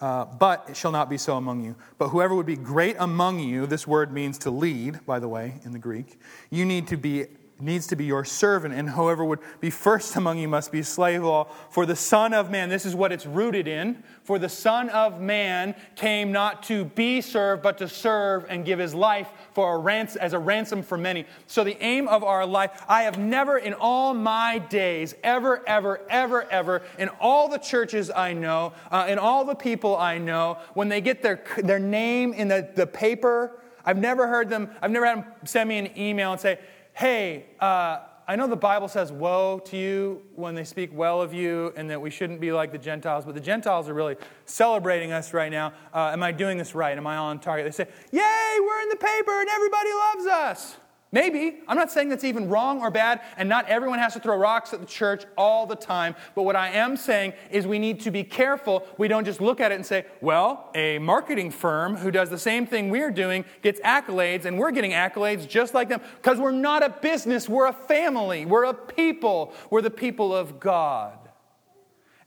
Uh, 0.02 0.26
but 0.26 0.66
it 0.68 0.76
shall 0.76 0.92
not 0.92 1.10
be 1.10 1.18
so 1.18 1.38
among 1.38 1.64
you. 1.64 1.78
But 1.98 2.10
whoever 2.10 2.36
would 2.36 2.46
be 2.46 2.58
great 2.58 2.98
among 3.00 3.40
you, 3.40 3.66
this 3.68 3.88
word 3.88 4.12
means 4.12 4.38
to 4.40 4.52
lead, 4.52 5.06
by 5.06 5.20
the 5.20 5.30
way, 5.30 5.62
in 5.64 5.72
the 5.72 5.80
Greek, 5.80 6.20
you 6.50 6.66
need 6.66 6.88
to 6.88 6.98
be 6.98 7.28
needs 7.62 7.88
to 7.88 7.96
be 7.96 8.06
your 8.06 8.26
servant, 8.26 8.74
and 8.74 8.90
whoever 8.90 9.24
would 9.24 9.40
be 9.60 9.70
first 9.70 10.16
among 10.16 10.38
you 10.38 10.48
must 10.48 10.72
be 10.72 10.82
slave 10.82 11.24
all. 11.24 11.46
For 11.70 11.86
the 11.86 11.96
Son 11.96 12.34
of 12.34 12.50
Man, 12.50 12.70
this 12.70 12.86
is 12.86 12.96
what 12.96 13.12
it's 13.12 13.26
rooted 13.26 13.68
in. 13.68 14.04
For 14.24 14.40
the 14.40 14.50
Son 14.50 14.90
of 14.90 15.22
Man 15.22 15.76
came 15.96 16.32
not 16.32 16.64
to 16.64 16.86
be 16.86 17.22
served, 17.22 17.62
but 17.62 17.78
to 17.78 17.88
serve 17.88 18.46
and 18.50 18.66
give 18.66 18.80
his 18.80 18.96
life 18.96 19.30
for 19.54 19.76
a 19.76 19.78
rans- 19.78 20.16
as 20.16 20.34
a 20.34 20.40
ransom 20.40 20.84
for 20.84 20.98
many. 20.98 21.26
So 21.48 21.64
the 21.64 21.82
aim 21.84 22.08
of 22.08 22.24
our 22.24 22.46
life, 22.46 22.84
I 22.88 23.04
have 23.04 23.18
never 23.18 23.58
in 23.58 23.74
all 23.74 24.14
my 24.14 24.60
days, 24.60 25.16
ever, 25.24 25.68
ever, 25.68 26.02
ever, 26.10 26.50
ever, 26.52 26.82
in 26.98 27.10
all 27.20 27.48
the 27.48 27.58
churches 27.58 28.10
I 28.10 28.34
know, 28.34 28.74
uh, 28.92 29.06
in 29.10 29.20
all 29.20 29.46
the 29.46 29.56
people 29.56 29.96
I 29.98 30.18
know, 30.18 30.58
when 30.74 30.90
they 30.90 31.02
get 31.02 31.22
their, 31.22 31.44
their 31.58 31.80
name 31.80 32.34
in 32.34 32.48
the, 32.48 32.70
the 32.76 32.88
paper, 32.88 33.60
I've 33.86 33.98
never 33.98 34.28
heard 34.28 34.50
them, 34.50 34.70
I've 34.82 34.92
never 34.92 35.06
had 35.06 35.18
them 35.20 35.26
send 35.44 35.70
me 35.70 35.78
an 35.78 35.98
email 35.98 36.32
and 36.32 36.40
say, 36.40 36.60
hey, 36.94 37.46
uh, 37.60 38.00
I 38.28 38.36
know 38.36 38.48
the 38.48 38.56
Bible 38.56 38.88
says 38.88 39.12
woe 39.12 39.60
to 39.66 39.78
you 39.78 40.22
when 40.36 40.56
they 40.56 40.64
speak 40.64 40.92
well 40.94 41.22
of 41.22 41.34
you 41.34 41.74
and 41.76 41.90
that 41.90 42.00
we 42.00 42.10
shouldn't 42.10 42.40
be 42.40 42.52
like 42.52 42.72
the 42.72 42.78
Gentiles, 42.78 43.26
but 43.26 43.34
the 43.34 43.42
Gentiles 43.42 43.90
are 43.90 43.94
really 43.94 44.16
celebrating 44.46 45.12
us 45.12 45.34
right 45.34 45.52
now. 45.52 45.74
Uh, 45.94 46.12
am 46.14 46.24
I 46.24 46.32
doing 46.32 46.58
this 46.58 46.74
right? 46.74 46.98
Am 46.98 47.08
I 47.08 47.18
on 47.18 47.40
target? 47.40 47.66
They 47.66 47.84
say, 47.84 47.90
Yay, 48.12 48.58
we're 48.62 48.82
in 48.84 48.90
the 48.90 48.96
paper 48.96 49.42
and 49.42 49.50
everybody 49.50 49.90
loves 49.94 50.26
us. 50.28 50.78
Maybe. 51.14 51.58
I'm 51.68 51.76
not 51.76 51.92
saying 51.92 52.08
that's 52.08 52.24
even 52.24 52.48
wrong 52.48 52.80
or 52.80 52.90
bad, 52.90 53.20
and 53.36 53.50
not 53.50 53.68
everyone 53.68 54.00
has 54.00 54.14
to 54.14 54.22
throw 54.22 54.38
rocks 54.38 54.74
at 54.74 54.80
the 54.80 54.86
church 54.86 55.26
all 55.38 55.68
the 55.68 55.76
time. 55.76 56.16
But 56.36 56.44
what 56.44 56.56
I 56.56 56.70
am 56.70 56.96
saying 56.96 57.34
is 57.50 57.68
we 57.68 57.80
need 57.80 58.00
to 58.02 58.12
be 58.12 58.24
careful. 58.24 58.88
We 58.98 59.10
don't 59.10 59.26
just 59.26 59.42
look 59.42 59.60
at 59.60 59.74
it 59.74 59.76
and 59.76 59.86
say, 59.86 60.06
well, 60.22 60.70
a 60.74 61.00
marketing 61.00 61.52
firm 61.52 61.98
who 61.98 62.12
does 62.12 62.30
the 62.30 62.38
same 62.38 62.66
thing 62.66 62.90
we're 62.90 63.12
doing 63.12 63.44
gets 63.62 63.82
accolades, 63.82 64.46
and 64.46 64.58
we're 64.58 64.72
getting 64.72 64.92
accolades 64.92 65.46
just 65.46 65.74
like 65.74 65.90
them. 65.90 66.00
Because 66.16 66.40
we're 66.40 66.52
not 66.52 66.82
a 66.82 66.90
business, 66.90 67.50
we're 67.50 67.68
a 67.68 67.74
family, 67.74 68.46
we're 68.46 68.64
a 68.64 68.74
people, 68.74 69.54
we're 69.70 69.82
the 69.82 69.90
people 69.90 70.34
of 70.34 70.62
God. 70.62 71.18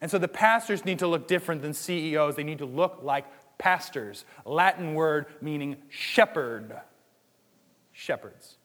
And 0.02 0.10
so 0.10 0.18
the 0.18 0.28
pastors 0.28 0.84
need 0.84 0.98
to 0.98 1.06
look 1.06 1.26
different 1.26 1.62
than 1.62 1.72
CEOs, 1.72 2.36
they 2.36 2.44
need 2.44 2.58
to 2.58 2.66
look 2.66 2.98
like 3.02 3.24
pastors. 3.56 4.26
Latin 4.44 4.92
word 4.92 5.24
meaning 5.40 5.76
shepherd. 5.88 6.76
Shepherds 7.92 8.58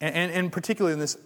and, 0.00 0.14
and, 0.14 0.32
and 0.32 0.52
particularly 0.52 0.94
in 0.94 1.00
this 1.00 1.16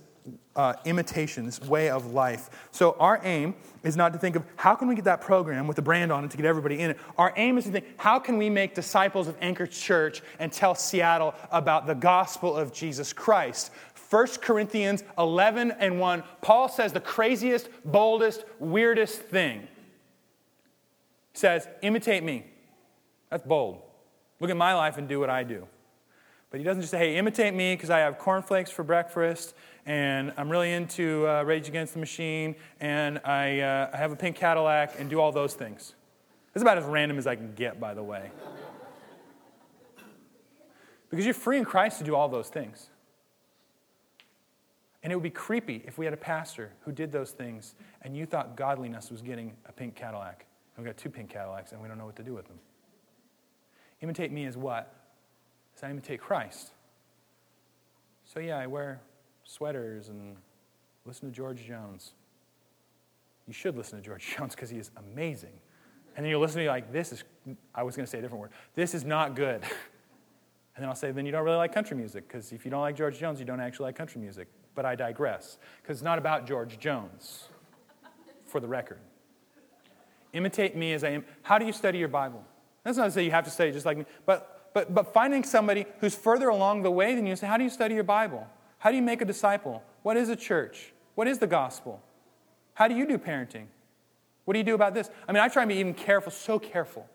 uh, 0.56 0.74
imitation, 0.84 1.44
this 1.44 1.60
way 1.60 1.90
of 1.90 2.12
life. 2.12 2.68
So, 2.70 2.96
our 2.98 3.20
aim 3.24 3.54
is 3.82 3.96
not 3.96 4.12
to 4.12 4.18
think 4.18 4.36
of 4.36 4.44
how 4.56 4.74
can 4.74 4.88
we 4.88 4.94
get 4.94 5.04
that 5.04 5.20
program 5.20 5.66
with 5.66 5.76
the 5.76 5.82
brand 5.82 6.10
on 6.12 6.24
it 6.24 6.30
to 6.30 6.36
get 6.36 6.46
everybody 6.46 6.80
in 6.80 6.90
it. 6.90 6.98
Our 7.18 7.32
aim 7.36 7.58
is 7.58 7.64
to 7.64 7.70
think 7.70 7.86
how 7.98 8.18
can 8.18 8.38
we 8.38 8.48
make 8.48 8.74
disciples 8.74 9.28
of 9.28 9.36
Anchor 9.40 9.66
Church 9.66 10.22
and 10.38 10.52
tell 10.52 10.74
Seattle 10.74 11.34
about 11.50 11.86
the 11.86 11.94
gospel 11.94 12.56
of 12.56 12.72
Jesus 12.72 13.12
Christ. 13.12 13.70
1 14.10 14.26
Corinthians 14.40 15.02
11 15.18 15.72
and 15.72 15.98
1, 15.98 16.22
Paul 16.40 16.68
says 16.68 16.92
the 16.92 17.00
craziest, 17.00 17.68
boldest, 17.84 18.44
weirdest 18.58 19.20
thing. 19.20 19.62
He 21.32 21.38
says, 21.38 21.66
Imitate 21.82 22.22
me. 22.22 22.46
That's 23.30 23.42
bold. 23.42 23.82
Look 24.38 24.50
at 24.50 24.56
my 24.56 24.74
life 24.74 24.98
and 24.98 25.08
do 25.08 25.18
what 25.18 25.30
I 25.30 25.42
do. 25.42 25.66
But 26.54 26.60
he 26.60 26.64
doesn't 26.64 26.82
just 26.82 26.92
say, 26.92 26.98
hey, 26.98 27.16
imitate 27.16 27.52
me 27.52 27.74
because 27.74 27.90
I 27.90 27.98
have 27.98 28.16
cornflakes 28.16 28.70
for 28.70 28.84
breakfast 28.84 29.56
and 29.86 30.32
I'm 30.36 30.48
really 30.48 30.70
into 30.70 31.26
uh, 31.26 31.42
Rage 31.42 31.66
Against 31.66 31.94
the 31.94 31.98
Machine 31.98 32.54
and 32.78 33.18
I, 33.24 33.58
uh, 33.58 33.90
I 33.92 33.96
have 33.96 34.12
a 34.12 34.16
pink 34.16 34.36
Cadillac 34.36 35.00
and 35.00 35.10
do 35.10 35.20
all 35.20 35.32
those 35.32 35.54
things. 35.54 35.94
That's 36.52 36.62
about 36.62 36.78
as 36.78 36.84
random 36.84 37.18
as 37.18 37.26
I 37.26 37.34
can 37.34 37.54
get, 37.56 37.80
by 37.80 37.92
the 37.92 38.04
way. 38.04 38.30
because 41.10 41.24
you're 41.24 41.34
free 41.34 41.58
in 41.58 41.64
Christ 41.64 41.98
to 41.98 42.04
do 42.04 42.14
all 42.14 42.28
those 42.28 42.50
things. 42.50 42.88
And 45.02 45.12
it 45.12 45.16
would 45.16 45.24
be 45.24 45.30
creepy 45.30 45.82
if 45.88 45.98
we 45.98 46.04
had 46.04 46.14
a 46.14 46.16
pastor 46.16 46.70
who 46.82 46.92
did 46.92 47.10
those 47.10 47.32
things 47.32 47.74
and 48.02 48.16
you 48.16 48.26
thought 48.26 48.54
godliness 48.54 49.10
was 49.10 49.22
getting 49.22 49.54
a 49.66 49.72
pink 49.72 49.96
Cadillac. 49.96 50.46
And 50.76 50.86
we 50.86 50.88
got 50.88 50.96
two 50.98 51.10
pink 51.10 51.30
Cadillacs 51.30 51.72
and 51.72 51.82
we 51.82 51.88
don't 51.88 51.98
know 51.98 52.06
what 52.06 52.14
to 52.14 52.22
do 52.22 52.32
with 52.32 52.46
them. 52.46 52.60
Imitate 54.00 54.30
me 54.30 54.44
is 54.44 54.56
what? 54.56 55.00
I 55.84 55.90
imitate 55.90 56.20
Christ. 56.20 56.72
So, 58.24 58.40
yeah, 58.40 58.58
I 58.58 58.66
wear 58.66 59.00
sweaters 59.44 60.08
and 60.08 60.36
listen 61.04 61.28
to 61.28 61.34
George 61.34 61.64
Jones. 61.64 62.14
You 63.46 63.52
should 63.52 63.76
listen 63.76 63.98
to 63.98 64.04
George 64.04 64.34
Jones 64.36 64.54
because 64.54 64.70
he 64.70 64.78
is 64.78 64.90
amazing. 64.96 65.52
And 66.16 66.24
then 66.24 66.30
you'll 66.30 66.40
listen 66.40 66.56
to 66.56 66.62
me 66.62 66.68
like, 66.68 66.92
this 66.92 67.12
is, 67.12 67.24
I 67.74 67.82
was 67.82 67.96
going 67.96 68.06
to 68.06 68.10
say 68.10 68.18
a 68.18 68.22
different 68.22 68.40
word, 68.40 68.50
this 68.74 68.94
is 68.94 69.04
not 69.04 69.34
good. 69.36 69.62
And 70.76 70.82
then 70.82 70.88
I'll 70.88 70.96
say, 70.96 71.12
then 71.12 71.24
you 71.24 71.30
don't 71.30 71.44
really 71.44 71.56
like 71.56 71.72
country 71.72 71.96
music 71.96 72.26
because 72.26 72.50
if 72.50 72.64
you 72.64 72.70
don't 72.72 72.80
like 72.80 72.96
George 72.96 73.16
Jones, 73.16 73.38
you 73.38 73.46
don't 73.46 73.60
actually 73.60 73.84
like 73.84 73.96
country 73.96 74.20
music. 74.20 74.48
But 74.74 74.84
I 74.84 74.96
digress 74.96 75.58
because 75.80 75.98
it's 75.98 76.04
not 76.04 76.18
about 76.18 76.48
George 76.48 76.80
Jones, 76.80 77.48
for 78.44 78.58
the 78.60 78.66
record. 78.66 78.98
Imitate 80.32 80.76
me 80.76 80.92
as 80.92 81.04
I 81.04 81.10
am. 81.10 81.24
How 81.42 81.58
do 81.58 81.66
you 81.66 81.72
study 81.72 81.98
your 81.98 82.08
Bible? 82.08 82.44
That's 82.82 82.98
not 82.98 83.04
to 83.04 83.10
say 83.12 83.24
you 83.24 83.30
have 83.30 83.44
to 83.44 83.50
study 83.50 83.70
just 83.70 83.86
like 83.86 83.98
me, 83.98 84.04
but 84.26 84.53
but, 84.74 84.92
but 84.92 85.14
finding 85.14 85.44
somebody 85.44 85.86
who's 86.00 86.14
further 86.14 86.48
along 86.48 86.82
the 86.82 86.90
way 86.90 87.14
than 87.14 87.24
you 87.26 87.36
say, 87.36 87.46
how 87.46 87.56
do 87.56 87.64
you 87.64 87.70
study 87.70 87.94
your 87.94 88.04
Bible? 88.04 88.46
How 88.78 88.90
do 88.90 88.96
you 88.96 89.02
make 89.02 89.22
a 89.22 89.24
disciple? 89.24 89.82
What 90.02 90.18
is 90.18 90.28
a 90.28 90.36
church? 90.36 90.92
What 91.14 91.26
is 91.26 91.38
the 91.38 91.46
gospel? 91.46 92.02
How 92.74 92.88
do 92.88 92.94
you 92.94 93.06
do 93.06 93.16
parenting? 93.16 93.66
What 94.44 94.52
do 94.52 94.58
you 94.58 94.64
do 94.64 94.74
about 94.74 94.92
this? 94.92 95.08
I 95.26 95.32
mean, 95.32 95.42
I 95.42 95.48
try 95.48 95.62
and 95.62 95.68
be 95.70 95.76
even 95.76 95.94
careful, 95.94 96.30
so 96.30 96.58
careful 96.58 97.08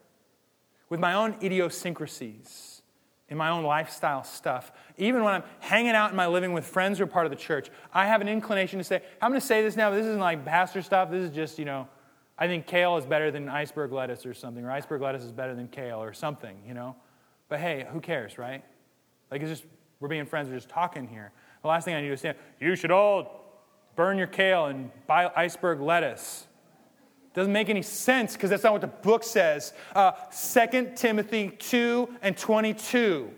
with 0.89 0.99
my 0.99 1.13
own 1.13 1.35
idiosyncrasies 1.43 2.81
in 3.27 3.37
my 3.37 3.49
own 3.49 3.63
lifestyle 3.63 4.23
stuff. 4.23 4.71
Even 4.97 5.23
when 5.23 5.35
I'm 5.35 5.43
hanging 5.59 5.91
out 5.91 6.09
in 6.09 6.15
my 6.15 6.25
living 6.27 6.53
with 6.53 6.65
friends 6.65 6.97
who 6.97 7.03
are 7.03 7.07
part 7.07 7.27
of 7.27 7.29
the 7.29 7.35
church, 7.35 7.69
I 7.93 8.07
have 8.07 8.21
an 8.21 8.27
inclination 8.27 8.79
to 8.79 8.83
say, 8.83 9.03
I'm 9.21 9.29
going 9.29 9.39
to 9.39 9.45
say 9.45 9.61
this 9.61 9.75
now, 9.75 9.91
but 9.91 9.97
this 9.97 10.07
isn't 10.07 10.19
like 10.19 10.43
pastor 10.45 10.81
stuff. 10.81 11.11
This 11.11 11.29
is 11.29 11.35
just, 11.35 11.59
you 11.59 11.65
know, 11.65 11.87
I 12.37 12.47
think 12.47 12.65
kale 12.65 12.97
is 12.97 13.05
better 13.05 13.29
than 13.29 13.49
iceberg 13.49 13.91
lettuce 13.91 14.25
or 14.25 14.33
something, 14.33 14.63
or 14.63 14.71
iceberg 14.71 15.01
lettuce 15.01 15.23
is 15.23 15.31
better 15.31 15.53
than 15.53 15.67
kale 15.67 16.01
or 16.01 16.13
something, 16.13 16.57
you 16.65 16.73
know? 16.73 16.95
But 17.49 17.59
hey, 17.59 17.85
who 17.91 17.99
cares, 17.99 18.37
right? 18.37 18.63
Like 19.29 19.41
it's 19.41 19.49
just 19.51 19.65
we're 19.99 20.07
being 20.07 20.25
friends, 20.25 20.49
we're 20.49 20.55
just 20.55 20.69
talking 20.69 21.07
here. 21.07 21.31
The 21.61 21.67
last 21.67 21.83
thing 21.83 21.95
I 21.95 22.01
need 22.01 22.09
to 22.09 22.17
say, 22.17 22.35
you 22.59 22.75
should 22.75 22.91
all 22.91 23.39
burn 23.95 24.17
your 24.17 24.27
kale 24.27 24.67
and 24.67 24.91
buy 25.07 25.29
iceberg 25.35 25.81
lettuce. 25.81 26.47
Doesn't 27.33 27.51
make 27.51 27.69
any 27.69 27.81
sense 27.81 28.33
because 28.33 28.49
that's 28.49 28.63
not 28.63 28.71
what 28.71 28.81
the 28.81 28.87
book 28.87 29.23
says. 29.23 29.73
Uh, 29.93 30.11
2 30.11 30.93
Timothy 30.95 31.49
2 31.59 32.09
and 32.21 32.37
22. 32.37 33.29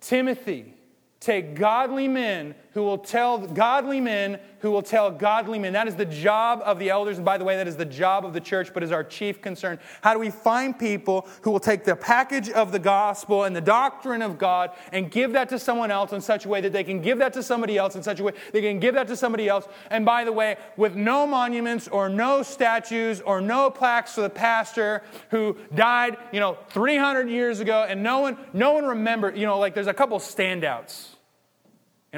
Timothy, 0.00 0.74
take 1.20 1.54
godly 1.56 2.06
men 2.06 2.54
who 2.72 2.82
will 2.82 2.98
tell 2.98 3.38
godly 3.38 4.00
men 4.00 4.38
who 4.60 4.70
will 4.70 4.82
tell 4.82 5.10
godly 5.10 5.58
men. 5.58 5.72
That 5.72 5.88
is 5.88 5.94
the 5.94 6.04
job 6.04 6.62
of 6.64 6.78
the 6.78 6.90
elders. 6.90 7.16
And 7.16 7.24
by 7.24 7.38
the 7.38 7.44
way, 7.44 7.56
that 7.56 7.68
is 7.68 7.76
the 7.76 7.84
job 7.84 8.24
of 8.24 8.32
the 8.32 8.40
church, 8.40 8.74
but 8.74 8.82
is 8.82 8.92
our 8.92 9.04
chief 9.04 9.40
concern. 9.40 9.78
How 10.02 10.12
do 10.12 10.18
we 10.18 10.30
find 10.30 10.78
people 10.78 11.28
who 11.42 11.50
will 11.50 11.60
take 11.60 11.84
the 11.84 11.96
package 11.96 12.50
of 12.50 12.72
the 12.72 12.78
gospel 12.78 13.44
and 13.44 13.54
the 13.54 13.60
doctrine 13.60 14.22
of 14.22 14.38
God 14.38 14.70
and 14.92 15.10
give 15.10 15.32
that 15.32 15.48
to 15.50 15.58
someone 15.58 15.90
else 15.90 16.12
in 16.12 16.20
such 16.20 16.44
a 16.44 16.48
way 16.48 16.60
that 16.60 16.72
they 16.72 16.84
can 16.84 17.00
give 17.00 17.18
that 17.18 17.32
to 17.34 17.42
somebody 17.42 17.78
else 17.78 17.94
in 17.94 18.02
such 18.02 18.20
a 18.20 18.24
way 18.24 18.32
they 18.52 18.60
can 18.60 18.80
give 18.80 18.94
that 18.94 19.08
to 19.08 19.16
somebody 19.16 19.48
else? 19.48 19.66
And 19.90 20.04
by 20.04 20.24
the 20.24 20.32
way, 20.32 20.56
with 20.76 20.94
no 20.94 21.26
monuments 21.26 21.88
or 21.88 22.08
no 22.08 22.42
statues 22.42 23.20
or 23.20 23.40
no 23.40 23.70
plaques 23.70 24.14
for 24.14 24.22
the 24.22 24.30
pastor 24.30 25.02
who 25.30 25.56
died, 25.74 26.16
you 26.32 26.40
know, 26.40 26.58
300 26.70 27.28
years 27.28 27.60
ago, 27.60 27.86
and 27.88 28.02
no 28.02 28.20
one, 28.20 28.36
no 28.52 28.72
one 28.72 28.84
remembered, 28.84 29.36
you 29.36 29.46
know, 29.46 29.58
like 29.58 29.74
there's 29.74 29.86
a 29.86 29.94
couple 29.94 30.18
standouts 30.18 31.14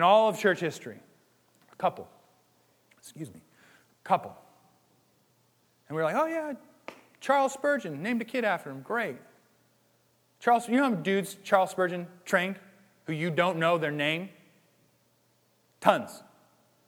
in 0.00 0.04
all 0.04 0.30
of 0.30 0.38
church 0.38 0.60
history. 0.60 0.98
A 1.70 1.76
couple. 1.76 2.08
Excuse 2.98 3.28
me. 3.28 3.42
A 4.02 4.08
Couple. 4.08 4.34
And 5.86 5.94
we 5.94 6.00
are 6.00 6.06
like, 6.06 6.16
oh, 6.16 6.24
yeah, 6.24 6.54
Charles 7.20 7.52
Spurgeon, 7.52 8.02
named 8.02 8.22
a 8.22 8.24
kid 8.24 8.42
after 8.42 8.70
him. 8.70 8.80
Great. 8.80 9.16
Charles, 10.38 10.66
you 10.70 10.78
know 10.78 10.84
how 10.84 10.94
dudes 10.94 11.36
Charles 11.44 11.70
Spurgeon 11.70 12.06
trained 12.24 12.56
who 13.04 13.12
you 13.12 13.30
don't 13.30 13.58
know 13.58 13.76
their 13.76 13.90
name? 13.90 14.30
Tons. 15.82 16.22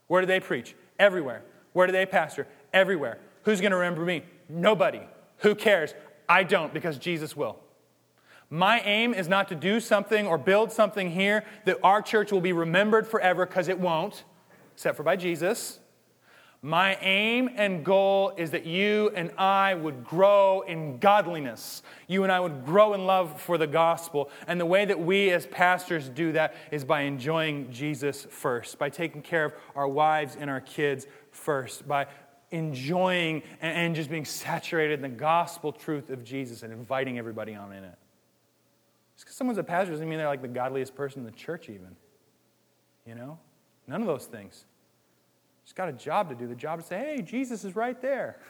Where 0.06 0.22
do 0.22 0.26
they 0.26 0.40
preach? 0.40 0.74
Everywhere. 0.98 1.42
Where 1.74 1.86
do 1.86 1.92
they 1.92 2.06
pastor? 2.06 2.46
Everywhere. 2.72 3.18
Who's 3.42 3.60
going 3.60 3.72
to 3.72 3.76
remember 3.76 4.06
me? 4.06 4.22
Nobody. 4.48 5.02
Who 5.40 5.54
cares? 5.54 5.92
I 6.30 6.44
don't 6.44 6.72
because 6.72 6.96
Jesus 6.96 7.36
will. 7.36 7.58
My 8.52 8.80
aim 8.80 9.14
is 9.14 9.28
not 9.28 9.48
to 9.48 9.54
do 9.54 9.80
something 9.80 10.26
or 10.26 10.36
build 10.36 10.72
something 10.72 11.10
here 11.10 11.42
that 11.64 11.78
our 11.82 12.02
church 12.02 12.30
will 12.30 12.42
be 12.42 12.52
remembered 12.52 13.06
forever 13.06 13.46
because 13.46 13.66
it 13.68 13.80
won't, 13.80 14.24
except 14.74 14.98
for 14.98 15.02
by 15.02 15.16
Jesus. 15.16 15.80
My 16.60 16.96
aim 16.96 17.48
and 17.54 17.82
goal 17.82 18.34
is 18.36 18.50
that 18.50 18.66
you 18.66 19.10
and 19.16 19.30
I 19.38 19.72
would 19.72 20.04
grow 20.04 20.60
in 20.60 20.98
godliness. 20.98 21.82
You 22.08 22.24
and 22.24 22.30
I 22.30 22.40
would 22.40 22.66
grow 22.66 22.92
in 22.92 23.06
love 23.06 23.40
for 23.40 23.56
the 23.56 23.66
gospel. 23.66 24.28
And 24.46 24.60
the 24.60 24.66
way 24.66 24.84
that 24.84 25.00
we 25.00 25.30
as 25.30 25.46
pastors 25.46 26.10
do 26.10 26.32
that 26.32 26.54
is 26.70 26.84
by 26.84 27.00
enjoying 27.00 27.72
Jesus 27.72 28.26
first, 28.28 28.78
by 28.78 28.90
taking 28.90 29.22
care 29.22 29.46
of 29.46 29.54
our 29.74 29.88
wives 29.88 30.36
and 30.38 30.50
our 30.50 30.60
kids 30.60 31.06
first, 31.30 31.88
by 31.88 32.06
enjoying 32.50 33.44
and 33.62 33.94
just 33.94 34.10
being 34.10 34.26
saturated 34.26 34.92
in 34.92 35.00
the 35.00 35.08
gospel 35.08 35.72
truth 35.72 36.10
of 36.10 36.22
Jesus 36.22 36.62
and 36.62 36.70
inviting 36.70 37.16
everybody 37.16 37.54
on 37.54 37.72
in 37.72 37.82
it. 37.82 37.96
Just 39.22 39.26
because 39.28 39.36
someone's 39.36 39.58
a 39.58 39.62
pastor 39.62 39.92
doesn't 39.92 40.08
mean 40.08 40.18
they're 40.18 40.26
like 40.26 40.42
the 40.42 40.48
godliest 40.48 40.96
person 40.96 41.20
in 41.20 41.24
the 41.24 41.30
church, 41.30 41.68
even. 41.68 41.94
You 43.06 43.14
know? 43.14 43.38
None 43.86 44.00
of 44.00 44.08
those 44.08 44.26
things. 44.26 44.64
Just 45.62 45.76
got 45.76 45.88
a 45.88 45.92
job 45.92 46.28
to 46.30 46.34
do. 46.34 46.48
The 46.48 46.56
job 46.56 46.80
to 46.80 46.84
say, 46.84 46.98
hey, 46.98 47.22
Jesus 47.22 47.64
is 47.64 47.76
right 47.76 48.02
there. 48.02 48.40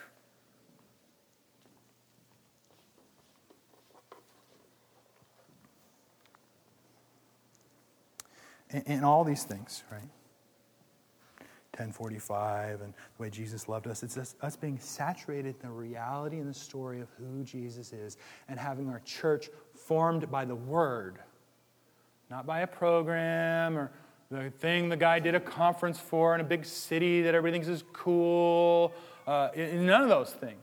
And, 8.86 9.04
all 9.04 9.24
these 9.24 9.44
things, 9.44 9.84
right? 9.92 10.08
1045 11.76 12.80
and 12.80 12.94
the 12.94 13.22
way 13.22 13.28
Jesus 13.28 13.68
loved 13.68 13.86
us. 13.86 14.02
It's 14.02 14.14
just 14.14 14.36
us 14.42 14.56
being 14.56 14.78
saturated 14.78 15.56
in 15.62 15.68
the 15.68 15.74
reality 15.74 16.38
and 16.38 16.48
the 16.48 16.54
story 16.54 17.00
of 17.00 17.08
who 17.18 17.44
Jesus 17.44 17.92
is 17.92 18.16
and 18.48 18.58
having 18.58 18.88
our 18.88 19.00
church 19.00 19.50
formed 19.92 20.30
by 20.30 20.42
the 20.42 20.54
Word, 20.54 21.18
not 22.30 22.46
by 22.46 22.60
a 22.60 22.66
program 22.66 23.76
or 23.76 23.90
the 24.30 24.48
thing 24.48 24.88
the 24.88 24.96
guy 24.96 25.18
did 25.18 25.34
a 25.34 25.40
conference 25.40 25.98
for 25.98 26.34
in 26.34 26.40
a 26.40 26.44
big 26.44 26.64
city 26.64 27.20
that 27.20 27.34
everything 27.34 27.60
is 27.60 27.84
cool. 27.92 28.94
Uh, 29.26 29.50
none 29.54 30.00
of 30.00 30.08
those 30.08 30.30
things. 30.30 30.56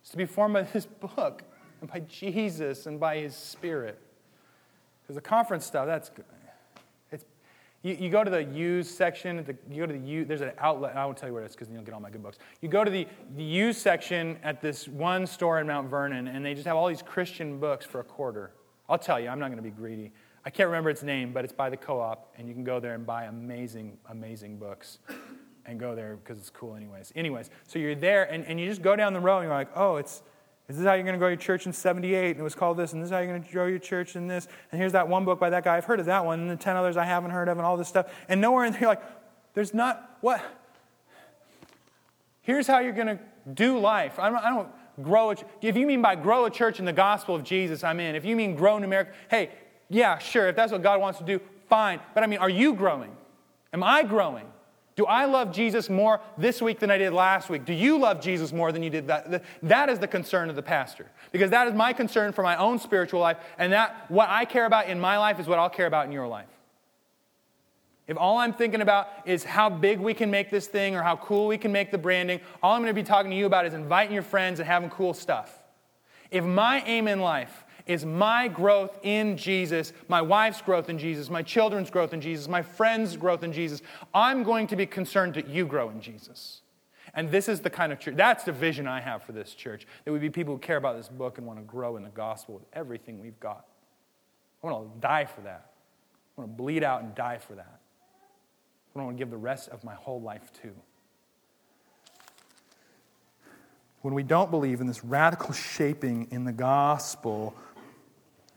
It's 0.00 0.08
to 0.12 0.16
be 0.16 0.24
formed 0.24 0.54
by 0.54 0.62
this 0.62 0.86
book 0.86 1.42
and 1.82 1.90
by 1.92 2.00
Jesus 2.00 2.86
and 2.86 2.98
by 2.98 3.18
His 3.18 3.36
Spirit. 3.36 4.00
Because 5.02 5.16
the 5.16 5.20
conference 5.20 5.66
stuff, 5.66 5.84
that's 5.84 6.08
good. 6.08 6.24
You, 7.84 7.96
you 8.00 8.08
go 8.08 8.24
to 8.24 8.30
the 8.30 8.42
used 8.42 8.96
section, 8.96 9.44
the, 9.44 9.54
you 9.70 9.82
go 9.82 9.86
to 9.86 9.92
the 9.92 9.98
used, 9.98 10.28
there's 10.28 10.40
an 10.40 10.52
outlet, 10.58 10.96
I 10.96 11.04
won't 11.04 11.18
tell 11.18 11.28
you 11.28 11.34
where 11.34 11.42
it 11.42 11.46
is 11.46 11.52
because 11.52 11.68
you'll 11.68 11.82
get 11.82 11.92
all 11.92 12.00
my 12.00 12.10
good 12.10 12.22
books. 12.22 12.38
You 12.62 12.68
go 12.68 12.82
to 12.82 12.90
the, 12.90 13.06
the 13.36 13.44
used 13.44 13.78
section 13.78 14.38
at 14.42 14.62
this 14.62 14.88
one 14.88 15.26
store 15.26 15.60
in 15.60 15.66
Mount 15.66 15.90
Vernon, 15.90 16.26
and 16.26 16.44
they 16.44 16.54
just 16.54 16.66
have 16.66 16.76
all 16.76 16.88
these 16.88 17.02
Christian 17.02 17.60
books 17.60 17.84
for 17.84 18.00
a 18.00 18.04
quarter. 18.04 18.52
I'll 18.88 18.98
tell 18.98 19.20
you, 19.20 19.28
I'm 19.28 19.38
not 19.38 19.48
going 19.48 19.58
to 19.58 19.62
be 19.62 19.70
greedy. 19.70 20.12
I 20.46 20.50
can't 20.50 20.66
remember 20.66 20.88
its 20.88 21.02
name, 21.02 21.34
but 21.34 21.44
it's 21.44 21.52
by 21.52 21.68
the 21.68 21.76
co 21.76 22.00
op, 22.00 22.32
and 22.38 22.48
you 22.48 22.54
can 22.54 22.64
go 22.64 22.80
there 22.80 22.94
and 22.94 23.04
buy 23.04 23.24
amazing, 23.24 23.98
amazing 24.08 24.58
books 24.58 24.98
and 25.66 25.78
go 25.78 25.94
there 25.94 26.16
because 26.16 26.38
it's 26.38 26.50
cool, 26.50 26.76
anyways. 26.76 27.12
Anyways, 27.14 27.50
so 27.66 27.78
you're 27.78 27.94
there, 27.94 28.24
and, 28.24 28.46
and 28.46 28.58
you 28.58 28.66
just 28.66 28.82
go 28.82 28.96
down 28.96 29.12
the 29.12 29.20
road, 29.20 29.38
and 29.40 29.48
you're 29.48 29.54
like, 29.54 29.70
oh, 29.76 29.96
it's, 29.96 30.22
this 30.66 30.78
is 30.78 30.84
how 30.84 30.94
you're 30.94 31.02
going 31.02 31.14
to 31.14 31.18
grow 31.18 31.28
your 31.28 31.36
church 31.36 31.66
in 31.66 31.72
78, 31.72 32.30
and 32.30 32.40
it 32.40 32.42
was 32.42 32.54
called 32.54 32.78
this, 32.78 32.94
and 32.94 33.02
this 33.02 33.08
is 33.08 33.12
how 33.12 33.18
you're 33.18 33.28
going 33.28 33.42
to 33.42 33.52
grow 33.52 33.66
your 33.66 33.78
church 33.78 34.16
in 34.16 34.26
this. 34.26 34.48
And 34.72 34.80
here's 34.80 34.92
that 34.92 35.08
one 35.08 35.26
book 35.26 35.38
by 35.38 35.50
that 35.50 35.62
guy. 35.62 35.76
I've 35.76 35.84
heard 35.84 36.00
of 36.00 36.06
that 36.06 36.24
one, 36.24 36.40
and 36.40 36.50
the 36.50 36.56
10 36.56 36.74
others 36.74 36.96
I 36.96 37.04
haven't 37.04 37.32
heard 37.32 37.48
of, 37.48 37.58
and 37.58 37.66
all 37.66 37.76
this 37.76 37.88
stuff. 37.88 38.10
And 38.28 38.40
nowhere 38.40 38.64
in 38.64 38.72
there, 38.72 38.88
like, 38.88 39.02
there's 39.52 39.74
not, 39.74 40.18
what? 40.22 40.42
Here's 42.40 42.66
how 42.66 42.78
you're 42.78 42.92
going 42.92 43.08
to 43.08 43.18
do 43.52 43.78
life. 43.78 44.18
I 44.18 44.30
don't, 44.30 44.38
I 44.38 44.50
don't 44.50 44.68
grow 45.02 45.32
a 45.32 45.36
If 45.60 45.76
you 45.76 45.86
mean 45.86 46.00
by 46.00 46.14
grow 46.14 46.46
a 46.46 46.50
church 46.50 46.78
in 46.78 46.86
the 46.86 46.92
gospel 46.92 47.34
of 47.34 47.44
Jesus, 47.44 47.84
I'm 47.84 48.00
in. 48.00 48.14
If 48.14 48.24
you 48.24 48.34
mean 48.34 48.54
grow 48.54 48.78
numeric, 48.78 49.08
hey, 49.30 49.50
yeah, 49.90 50.18
sure, 50.18 50.48
if 50.48 50.56
that's 50.56 50.72
what 50.72 50.82
God 50.82 50.98
wants 51.00 51.18
to 51.18 51.24
do, 51.24 51.40
fine. 51.68 52.00
But 52.14 52.22
I 52.24 52.26
mean, 52.26 52.38
are 52.38 52.48
you 52.48 52.74
growing? 52.74 53.14
Am 53.72 53.82
I 53.82 54.02
growing? 54.02 54.46
Do 54.96 55.06
I 55.06 55.24
love 55.24 55.52
Jesus 55.52 55.90
more 55.90 56.20
this 56.38 56.62
week 56.62 56.78
than 56.78 56.90
I 56.90 56.98
did 56.98 57.12
last 57.12 57.50
week? 57.50 57.64
Do 57.64 57.72
you 57.72 57.98
love 57.98 58.20
Jesus 58.20 58.52
more 58.52 58.70
than 58.70 58.82
you 58.82 58.90
did 58.90 59.08
that? 59.08 59.42
That 59.62 59.88
is 59.88 59.98
the 59.98 60.06
concern 60.06 60.48
of 60.50 60.56
the 60.56 60.62
pastor. 60.62 61.10
Because 61.32 61.50
that 61.50 61.66
is 61.66 61.74
my 61.74 61.92
concern 61.92 62.32
for 62.32 62.42
my 62.42 62.56
own 62.56 62.78
spiritual 62.78 63.20
life, 63.20 63.38
and 63.58 63.72
that 63.72 64.08
what 64.08 64.28
I 64.28 64.44
care 64.44 64.66
about 64.66 64.88
in 64.88 65.00
my 65.00 65.18
life 65.18 65.40
is 65.40 65.48
what 65.48 65.58
I'll 65.58 65.70
care 65.70 65.86
about 65.86 66.06
in 66.06 66.12
your 66.12 66.28
life. 66.28 66.46
If 68.06 68.18
all 68.18 68.38
I'm 68.38 68.52
thinking 68.52 68.82
about 68.82 69.08
is 69.24 69.42
how 69.44 69.70
big 69.70 69.98
we 69.98 70.14
can 70.14 70.30
make 70.30 70.50
this 70.50 70.66
thing 70.66 70.94
or 70.94 71.02
how 71.02 71.16
cool 71.16 71.46
we 71.46 71.58
can 71.58 71.72
make 71.72 71.90
the 71.90 71.98
branding, 71.98 72.40
all 72.62 72.74
I'm 72.74 72.82
going 72.82 72.94
to 72.94 72.94
be 72.94 73.02
talking 73.02 73.30
to 73.30 73.36
you 73.36 73.46
about 73.46 73.66
is 73.66 73.74
inviting 73.74 74.12
your 74.12 74.22
friends 74.22 74.60
and 74.60 74.68
having 74.68 74.90
cool 74.90 75.14
stuff. 75.14 75.62
If 76.30 76.44
my 76.44 76.82
aim 76.84 77.08
in 77.08 77.20
life 77.20 77.63
is 77.86 78.06
my 78.06 78.48
growth 78.48 78.98
in 79.02 79.36
Jesus, 79.36 79.92
my 80.08 80.22
wife's 80.22 80.62
growth 80.62 80.88
in 80.88 80.98
Jesus, 80.98 81.28
my 81.28 81.42
children's 81.42 81.90
growth 81.90 82.14
in 82.14 82.20
Jesus, 82.20 82.48
my 82.48 82.62
friends' 82.62 83.16
growth 83.16 83.42
in 83.42 83.52
Jesus. 83.52 83.82
I'm 84.14 84.42
going 84.42 84.66
to 84.68 84.76
be 84.76 84.86
concerned 84.86 85.34
that 85.34 85.48
you 85.48 85.66
grow 85.66 85.90
in 85.90 86.00
Jesus. 86.00 86.62
And 87.14 87.30
this 87.30 87.48
is 87.48 87.60
the 87.60 87.70
kind 87.70 87.92
of 87.92 88.00
church, 88.00 88.16
that's 88.16 88.44
the 88.44 88.52
vision 88.52 88.88
I 88.88 89.00
have 89.00 89.22
for 89.22 89.32
this 89.32 89.54
church. 89.54 89.86
That 90.04 90.12
we 90.12 90.18
be 90.18 90.30
people 90.30 90.54
who 90.54 90.58
care 90.58 90.78
about 90.78 90.96
this 90.96 91.08
book 91.08 91.38
and 91.38 91.46
want 91.46 91.58
to 91.58 91.64
grow 91.64 91.96
in 91.96 92.02
the 92.02 92.10
gospel 92.10 92.54
with 92.54 92.64
everything 92.72 93.20
we've 93.20 93.38
got. 93.38 93.66
I 94.62 94.66
want 94.66 94.94
to 94.94 95.00
die 95.00 95.26
for 95.26 95.42
that. 95.42 95.70
I 96.36 96.40
want 96.40 96.52
to 96.52 96.56
bleed 96.56 96.82
out 96.82 97.02
and 97.02 97.14
die 97.14 97.38
for 97.38 97.54
that. 97.54 97.80
I 98.96 99.02
want 99.02 99.16
to 99.16 99.18
give 99.18 99.30
the 99.30 99.36
rest 99.36 99.68
of 99.68 99.84
my 99.84 99.94
whole 99.94 100.20
life 100.20 100.52
to. 100.62 100.70
When 104.02 104.14
we 104.14 104.22
don't 104.22 104.50
believe 104.50 104.80
in 104.80 104.86
this 104.86 105.04
radical 105.04 105.52
shaping 105.52 106.28
in 106.30 106.44
the 106.44 106.52
gospel, 106.52 107.54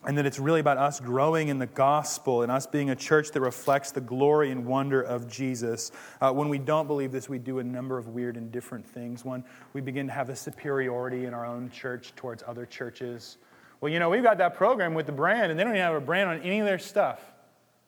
and 0.07 0.17
that 0.17 0.25
it's 0.25 0.39
really 0.39 0.61
about 0.61 0.77
us 0.77 1.01
growing 1.01 1.49
in 1.49 1.59
the 1.59 1.67
gospel 1.67 2.41
and 2.41 2.49
us 2.49 2.65
being 2.65 2.89
a 2.89 2.95
church 2.95 3.31
that 3.31 3.41
reflects 3.41 3.91
the 3.91 3.99
glory 3.99 4.51
and 4.51 4.65
wonder 4.65 5.01
of 5.01 5.29
Jesus. 5.29 5.91
Uh, 6.21 6.31
when 6.31 6.47
we 6.47 6.57
don't 6.57 6.87
believe 6.87 7.11
this, 7.11 7.27
we 7.27 7.37
do 7.37 7.59
a 7.59 7.63
number 7.63 7.97
of 7.97 8.07
weird 8.07 8.37
and 8.37 8.49
different 8.49 8.85
things. 8.85 9.25
One, 9.25 9.43
we 9.73 9.81
begin 9.81 10.07
to 10.07 10.13
have 10.13 10.29
a 10.29 10.35
superiority 10.35 11.25
in 11.25 11.33
our 11.33 11.45
own 11.45 11.69
church 11.69 12.13
towards 12.15 12.41
other 12.47 12.65
churches. 12.65 13.37
Well, 13.81 13.91
you 13.91 13.99
know, 13.99 14.09
we've 14.09 14.23
got 14.23 14.37
that 14.37 14.55
program 14.55 14.93
with 14.93 15.07
the 15.07 15.11
brand, 15.11 15.51
and 15.51 15.59
they 15.59 15.65
don't 15.65 15.73
even 15.73 15.83
have 15.83 15.93
a 15.93 15.99
brand 15.99 16.29
on 16.29 16.39
any 16.39 16.59
of 16.59 16.65
their 16.65 16.79
stuff. 16.79 17.19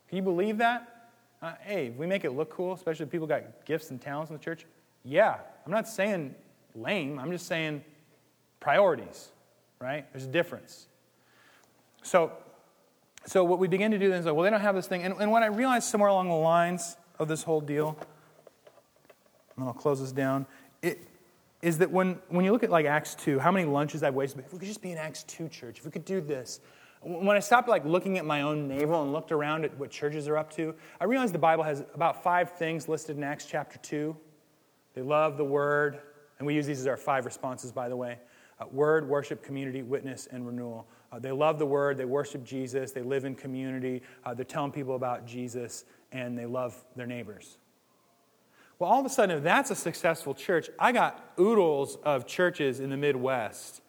Can 0.10 0.18
you 0.18 0.24
believe 0.24 0.58
that? 0.58 1.12
Uh, 1.42 1.54
hey, 1.62 1.88
if 1.88 1.96
we 1.96 2.06
make 2.06 2.26
it 2.26 2.32
look 2.32 2.50
cool, 2.50 2.74
especially 2.74 3.06
if 3.06 3.12
people 3.12 3.28
got 3.28 3.66
gifts 3.66 3.92
and 3.92 4.02
talents 4.02 4.30
in 4.30 4.38
the 4.38 4.44
church, 4.44 4.66
yeah. 5.06 5.38
I'm 5.66 5.72
not 5.72 5.88
saying 5.88 6.36
lame, 6.76 7.18
I'm 7.18 7.32
just 7.32 7.48
saying 7.48 7.82
priorities, 8.60 9.30
right? 9.80 10.06
There's 10.12 10.26
a 10.26 10.28
difference. 10.28 10.88
So, 12.04 12.32
so 13.26 13.44
what 13.44 13.60
we 13.60 13.68
begin 13.68 13.92
to 13.92 14.00
do 14.00 14.10
then 14.10 14.20
is 14.20 14.26
like, 14.26 14.36
well, 14.36 14.44
they 14.44 14.50
don't 14.50 14.62
have 14.62 14.76
this 14.76 14.88
thing. 14.88 15.04
And, 15.04 15.16
and 15.20 15.32
what 15.32 15.44
I 15.44 15.48
realized 15.48 15.88
somewhere 15.88 16.10
along 16.10 16.30
the 16.30 16.36
lines 16.36 16.98
of 17.20 17.28
this 17.28 17.44
whole 17.44 17.62
deal, 17.62 17.98
and 18.00 19.58
then 19.58 19.68
I'll 19.68 19.74
close 19.74 20.00
this 20.00 20.12
down, 20.12 20.46
it, 20.82 21.00
is 21.62 21.78
that 21.80 21.92
when, 21.92 22.20
when 22.30 22.46
you 22.46 22.52
look 22.52 22.64
at 22.64 22.70
like 22.70 22.86
Acts 22.86 23.16
2, 23.16 23.40
how 23.40 23.52
many 23.52 23.66
lunches 23.66 24.04
I've 24.04 24.16
wasted, 24.16 24.46
if 24.46 24.54
we 24.54 24.60
could 24.60 24.68
just 24.68 24.82
be 24.82 24.92
an 24.92 24.98
Acts 24.98 25.24
2 25.24 25.50
church, 25.50 25.80
if 25.80 25.86
we 25.86 25.92
could 25.92 26.06
do 26.06 26.22
this. 26.22 26.62
When 27.02 27.36
I 27.36 27.40
stopped 27.40 27.70
like 27.70 27.86
looking 27.86 28.18
at 28.18 28.26
my 28.26 28.42
own 28.42 28.68
navel 28.68 29.02
and 29.04 29.14
looked 29.14 29.32
around 29.32 29.64
at 29.64 29.78
what 29.78 29.90
churches 29.90 30.28
are 30.28 30.38
up 30.38 30.52
to, 30.56 30.76
I 31.00 31.06
realized 31.06 31.34
the 31.34 31.40
Bible 31.40 31.64
has 31.64 31.84
about 31.94 32.24
five 32.24 32.52
things 32.52 32.90
listed 32.90 33.16
in 33.16 33.24
Acts 33.24 33.46
chapter 33.46 33.78
2. 33.78 34.16
They 34.96 35.02
love 35.02 35.38
the 35.38 35.46
word, 35.46 36.00
and 36.40 36.46
we 36.46 36.56
use 36.56 36.66
these 36.66 36.80
as 36.80 36.88
our 36.88 36.98
five 36.98 37.26
responses, 37.26 37.72
by 37.72 37.88
the 37.88 37.96
way. 37.96 38.18
Uh, 38.60 38.66
word, 38.72 39.08
worship, 39.08 39.44
community, 39.44 39.82
witness, 39.82 40.28
and 40.30 40.46
renewal. 40.46 40.88
Uh, 41.12 41.20
they 41.20 41.32
love 41.32 41.60
the 41.60 41.66
word, 41.66 41.98
they 41.98 42.06
worship 42.06 42.44
Jesus, 42.44 42.92
they 42.92 43.02
live 43.02 43.26
in 43.26 43.36
community, 43.36 44.02
uh, 44.26 44.34
they're 44.34 44.46
telling 44.46 44.72
people 44.72 44.96
about 44.96 45.26
Jesus, 45.26 45.86
and 46.12 46.38
they 46.38 46.46
love 46.46 46.84
their 46.96 47.08
neighbors. 47.08 47.58
Well, 48.78 48.90
all 48.90 49.00
of 49.00 49.06
a 49.06 49.10
sudden, 49.10 49.38
if 49.38 49.44
that's 49.44 49.72
a 49.72 49.76
successful 49.76 50.34
church, 50.34 50.70
I 50.80 50.92
got 50.92 51.34
oodles 51.40 51.98
of 52.04 52.26
churches 52.26 52.80
in 52.80 52.90
the 52.90 52.98
Midwest 52.98 53.82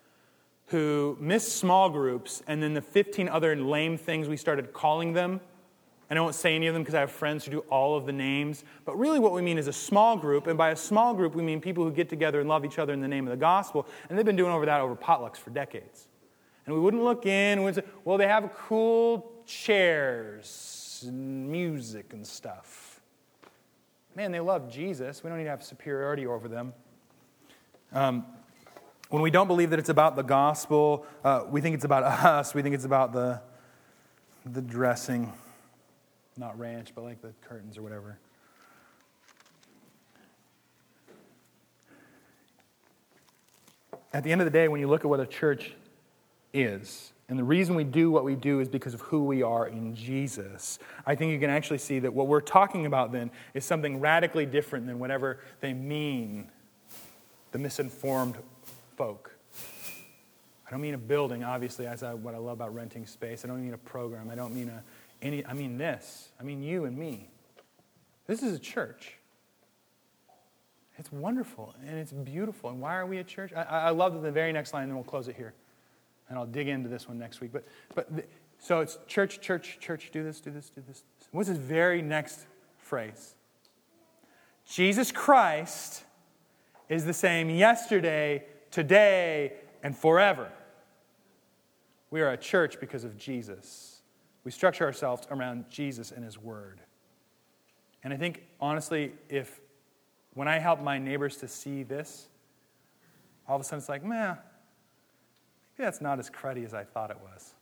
who 0.66 1.16
missed 1.20 1.56
small 1.56 1.90
groups, 1.90 2.42
and 2.46 2.62
then 2.62 2.74
the 2.74 2.80
15 2.80 3.28
other 3.28 3.56
lame 3.56 3.98
things 3.98 4.28
we 4.28 4.36
started 4.36 4.72
calling 4.72 5.12
them. 5.12 5.40
And 6.08 6.18
I 6.18 6.22
won't 6.22 6.34
say 6.34 6.56
any 6.56 6.66
of 6.66 6.74
them 6.74 6.82
because 6.82 6.94
I 6.94 7.00
have 7.00 7.10
friends 7.10 7.44
who 7.44 7.50
do 7.50 7.58
all 7.70 7.96
of 7.96 8.06
the 8.06 8.12
names. 8.12 8.64
But 8.84 8.98
really, 8.98 9.20
what 9.20 9.32
we 9.32 9.42
mean 9.42 9.58
is 9.58 9.68
a 9.68 9.72
small 9.72 10.16
group. 10.16 10.48
And 10.48 10.58
by 10.58 10.70
a 10.70 10.76
small 10.76 11.14
group, 11.14 11.36
we 11.36 11.42
mean 11.42 11.60
people 11.60 11.84
who 11.84 11.92
get 11.92 12.08
together 12.08 12.40
and 12.40 12.48
love 12.48 12.64
each 12.64 12.80
other 12.80 12.92
in 12.92 13.00
the 13.00 13.08
name 13.08 13.26
of 13.26 13.30
the 13.30 13.36
gospel. 13.36 13.86
And 14.08 14.18
they've 14.18 14.26
been 14.26 14.36
doing 14.36 14.50
over 14.50 14.66
that 14.66 14.80
over 14.80 14.96
potlucks 14.96 15.36
for 15.36 15.50
decades. 15.50 16.08
And 16.66 16.74
we 16.74 16.80
wouldn't 16.80 17.02
look 17.02 17.26
in, 17.26 17.60
we 17.60 17.64
would 17.66 17.74
say, 17.74 17.84
well, 18.04 18.18
they 18.18 18.26
have 18.26 18.52
cool 18.54 19.32
chairs 19.46 21.04
and 21.06 21.50
music 21.50 22.12
and 22.12 22.26
stuff. 22.26 23.00
Man, 24.14 24.32
they 24.32 24.40
love 24.40 24.70
Jesus. 24.70 25.22
We 25.22 25.28
don't 25.28 25.38
need 25.38 25.44
to 25.44 25.50
have 25.50 25.62
superiority 25.62 26.26
over 26.26 26.48
them. 26.48 26.74
Um, 27.92 28.26
when 29.08 29.22
we 29.22 29.30
don't 29.30 29.48
believe 29.48 29.70
that 29.70 29.78
it's 29.78 29.88
about 29.88 30.14
the 30.14 30.22
gospel, 30.22 31.06
uh, 31.24 31.42
we 31.48 31.60
think 31.60 31.74
it's 31.74 31.84
about 31.84 32.02
us. 32.24 32.54
We 32.54 32.62
think 32.62 32.74
it's 32.74 32.84
about 32.84 33.12
the, 33.12 33.40
the 34.46 34.62
dressing, 34.62 35.32
not 36.36 36.58
ranch, 36.58 36.92
but 36.94 37.02
like 37.02 37.20
the 37.20 37.32
curtains 37.40 37.76
or 37.76 37.82
whatever. 37.82 38.18
At 44.12 44.24
the 44.24 44.32
end 44.32 44.40
of 44.40 44.44
the 44.44 44.50
day, 44.50 44.68
when 44.68 44.80
you 44.80 44.88
look 44.88 45.00
at 45.00 45.06
what 45.06 45.20
a 45.20 45.26
church 45.26 45.72
is. 46.52 47.12
And 47.30 47.38
the 47.38 47.44
reason 47.44 47.76
we 47.76 47.84
do 47.84 48.10
what 48.10 48.24
we 48.24 48.34
do 48.34 48.58
is 48.58 48.68
because 48.68 48.92
of 48.92 49.00
who 49.02 49.22
we 49.24 49.40
are 49.42 49.68
in 49.68 49.94
Jesus. 49.94 50.80
I 51.06 51.14
think 51.14 51.30
you 51.30 51.38
can 51.38 51.48
actually 51.48 51.78
see 51.78 52.00
that 52.00 52.12
what 52.12 52.26
we're 52.26 52.40
talking 52.40 52.86
about 52.86 53.12
then 53.12 53.30
is 53.54 53.64
something 53.64 54.00
radically 54.00 54.46
different 54.46 54.86
than 54.86 54.98
whatever 54.98 55.38
they 55.60 55.72
mean, 55.72 56.50
the 57.52 57.58
misinformed 57.58 58.36
folk. 58.96 59.32
I 60.66 60.70
don't 60.72 60.80
mean 60.80 60.94
a 60.94 60.98
building, 60.98 61.44
obviously, 61.44 61.86
as 61.86 62.02
I, 62.02 62.14
what 62.14 62.34
I 62.34 62.38
love 62.38 62.54
about 62.54 62.74
renting 62.74 63.06
space. 63.06 63.44
I 63.44 63.48
don't 63.48 63.62
mean 63.62 63.74
a 63.74 63.78
program. 63.78 64.28
I 64.28 64.34
don't 64.34 64.52
mean 64.52 64.68
a, 64.68 64.82
any, 65.22 65.46
I 65.46 65.52
mean 65.52 65.78
this. 65.78 66.30
I 66.40 66.42
mean 66.42 66.64
you 66.64 66.84
and 66.84 66.98
me. 66.98 67.28
This 68.26 68.42
is 68.42 68.56
a 68.56 68.58
church. 68.58 69.14
It's 70.98 71.12
wonderful 71.12 71.76
and 71.86 71.96
it's 71.96 72.12
beautiful. 72.12 72.70
And 72.70 72.80
why 72.80 72.96
are 72.96 73.06
we 73.06 73.18
a 73.18 73.24
church? 73.24 73.52
I, 73.54 73.62
I 73.62 73.90
love 73.90 74.14
that 74.14 74.22
the 74.22 74.32
very 74.32 74.52
next 74.52 74.74
line, 74.74 74.82
and 74.82 74.90
then 74.90 74.96
we'll 74.96 75.04
close 75.04 75.28
it 75.28 75.36
here 75.36 75.54
and 76.30 76.38
I'll 76.38 76.46
dig 76.46 76.68
into 76.68 76.88
this 76.88 77.06
one 77.06 77.18
next 77.18 77.40
week. 77.40 77.52
But, 77.52 77.66
but 77.94 78.16
the, 78.16 78.24
so 78.58 78.80
it's 78.80 78.98
church, 79.06 79.40
church, 79.40 79.78
church, 79.80 80.10
do 80.12 80.22
this, 80.22 80.40
do 80.40 80.50
this, 80.50 80.70
do 80.70 80.82
this. 80.86 81.02
What's 81.32 81.48
this 81.48 81.58
very 81.58 82.00
next 82.00 82.46
phrase? 82.78 83.34
Jesus 84.66 85.10
Christ 85.12 86.04
is 86.88 87.04
the 87.04 87.12
same 87.12 87.50
yesterday, 87.50 88.44
today, 88.70 89.54
and 89.82 89.96
forever. 89.96 90.50
We 92.10 92.20
are 92.20 92.30
a 92.30 92.36
church 92.36 92.80
because 92.80 93.04
of 93.04 93.16
Jesus. 93.16 94.02
We 94.44 94.50
structure 94.50 94.84
ourselves 94.84 95.26
around 95.30 95.66
Jesus 95.68 96.12
and 96.12 96.24
His 96.24 96.38
Word. 96.38 96.80
And 98.02 98.12
I 98.12 98.16
think, 98.16 98.42
honestly, 98.60 99.12
if 99.28 99.60
when 100.34 100.48
I 100.48 100.58
help 100.58 100.80
my 100.80 100.98
neighbors 100.98 101.36
to 101.38 101.48
see 101.48 101.82
this, 101.82 102.28
all 103.48 103.56
of 103.56 103.62
a 103.62 103.64
sudden 103.64 103.78
it's 103.80 103.88
like, 103.88 104.04
man, 104.04 104.38
that's 105.80 106.00
not 106.00 106.18
as 106.18 106.30
cruddy 106.30 106.64
as 106.64 106.74
I 106.74 106.84
thought 106.84 107.10
it 107.10 107.18
was. 107.20 107.54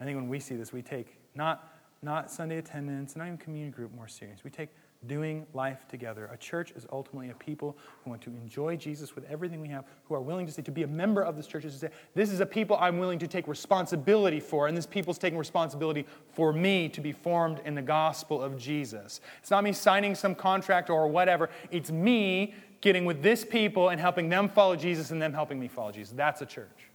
I 0.00 0.04
think 0.04 0.16
when 0.16 0.28
we 0.28 0.40
see 0.40 0.56
this, 0.56 0.72
we 0.72 0.82
take 0.82 1.16
not, 1.34 1.72
not 2.02 2.30
Sunday 2.30 2.58
attendance, 2.58 3.16
not 3.16 3.26
even 3.26 3.38
community 3.38 3.74
group 3.74 3.94
more 3.94 4.08
serious. 4.08 4.44
We 4.44 4.50
take 4.50 4.70
doing 5.06 5.46
life 5.54 5.86
together. 5.88 6.28
A 6.32 6.36
church 6.36 6.72
is 6.72 6.86
ultimately 6.90 7.30
a 7.30 7.34
people 7.34 7.76
who 8.02 8.10
want 8.10 8.22
to 8.22 8.30
enjoy 8.30 8.76
Jesus 8.76 9.14
with 9.14 9.24
everything 9.30 9.60
we 9.60 9.68
have, 9.68 9.84
who 10.04 10.14
are 10.14 10.20
willing 10.20 10.46
to 10.46 10.52
say, 10.52 10.62
to 10.62 10.70
be 10.70 10.82
a 10.82 10.88
member 10.88 11.22
of 11.22 11.36
this 11.36 11.46
church 11.46 11.64
is 11.64 11.74
to 11.74 11.78
say, 11.78 11.88
this 12.14 12.30
is 12.30 12.40
a 12.40 12.46
people 12.46 12.76
I'm 12.80 12.98
willing 12.98 13.18
to 13.20 13.26
take 13.26 13.46
responsibility 13.46 14.40
for, 14.40 14.66
and 14.66 14.76
this 14.76 14.86
people's 14.86 15.18
taking 15.18 15.38
responsibility 15.38 16.06
for 16.32 16.52
me 16.52 16.88
to 16.90 17.00
be 17.00 17.12
formed 17.12 17.60
in 17.64 17.74
the 17.74 17.82
gospel 17.82 18.42
of 18.42 18.56
Jesus. 18.56 19.20
It's 19.40 19.50
not 19.50 19.64
me 19.64 19.72
signing 19.72 20.14
some 20.14 20.34
contract 20.34 20.90
or 20.90 21.06
whatever, 21.08 21.50
it's 21.70 21.90
me 21.90 22.54
getting 22.80 23.04
with 23.04 23.22
this 23.22 23.44
people 23.44 23.90
and 23.90 24.00
helping 24.00 24.28
them 24.28 24.48
follow 24.48 24.76
Jesus 24.76 25.10
and 25.10 25.20
them 25.20 25.32
helping 25.32 25.58
me 25.58 25.68
follow 25.68 25.92
Jesus. 25.92 26.12
That's 26.16 26.42
a 26.42 26.46
church. 26.46 26.90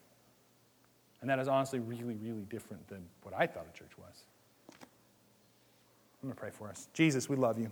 And 1.22 1.30
that 1.30 1.40
is 1.40 1.48
honestly 1.48 1.80
really, 1.80 2.16
really 2.16 2.46
different 2.50 2.88
than 2.88 3.06
what 3.22 3.34
I 3.38 3.46
thought 3.46 3.68
a 3.72 3.78
church 3.78 3.92
was. 3.98 4.24
I'm 4.72 6.30
going 6.30 6.34
to 6.34 6.40
pray 6.40 6.50
for 6.52 6.68
us. 6.68 6.88
Jesus, 6.94 7.30
we 7.30 7.36
love 7.36 7.60
you. 7.60 7.72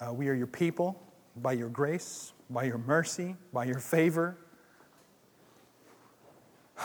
Uh, 0.00 0.12
we 0.12 0.28
are 0.28 0.34
your 0.34 0.46
people 0.46 1.02
by 1.36 1.52
your 1.52 1.68
grace, 1.68 2.32
by 2.50 2.64
your 2.64 2.78
mercy, 2.78 3.36
by 3.52 3.64
your 3.64 3.80
favor. 3.80 4.36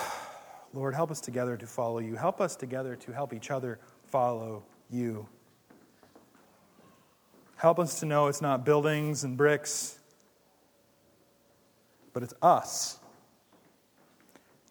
Lord, 0.74 0.96
help 0.96 1.12
us 1.12 1.22
together 1.22 1.56
to 1.58 1.68
follow 1.68 2.00
you. 2.00 2.16
Help 2.16 2.42
us 2.42 2.56
together 2.56 2.96
to 2.96 3.12
help 3.12 3.34
each 3.34 3.52
other 3.52 3.80
follow 4.08 4.64
you. 4.90 5.28
Help 7.56 7.80
us 7.80 8.00
to 8.00 8.08
know 8.08 8.28
it's 8.28 8.42
not 8.42 8.66
buildings 8.66 9.24
and 9.24 9.38
bricks, 9.38 10.00
but 12.12 12.24
it's 12.24 12.34
us 12.42 13.00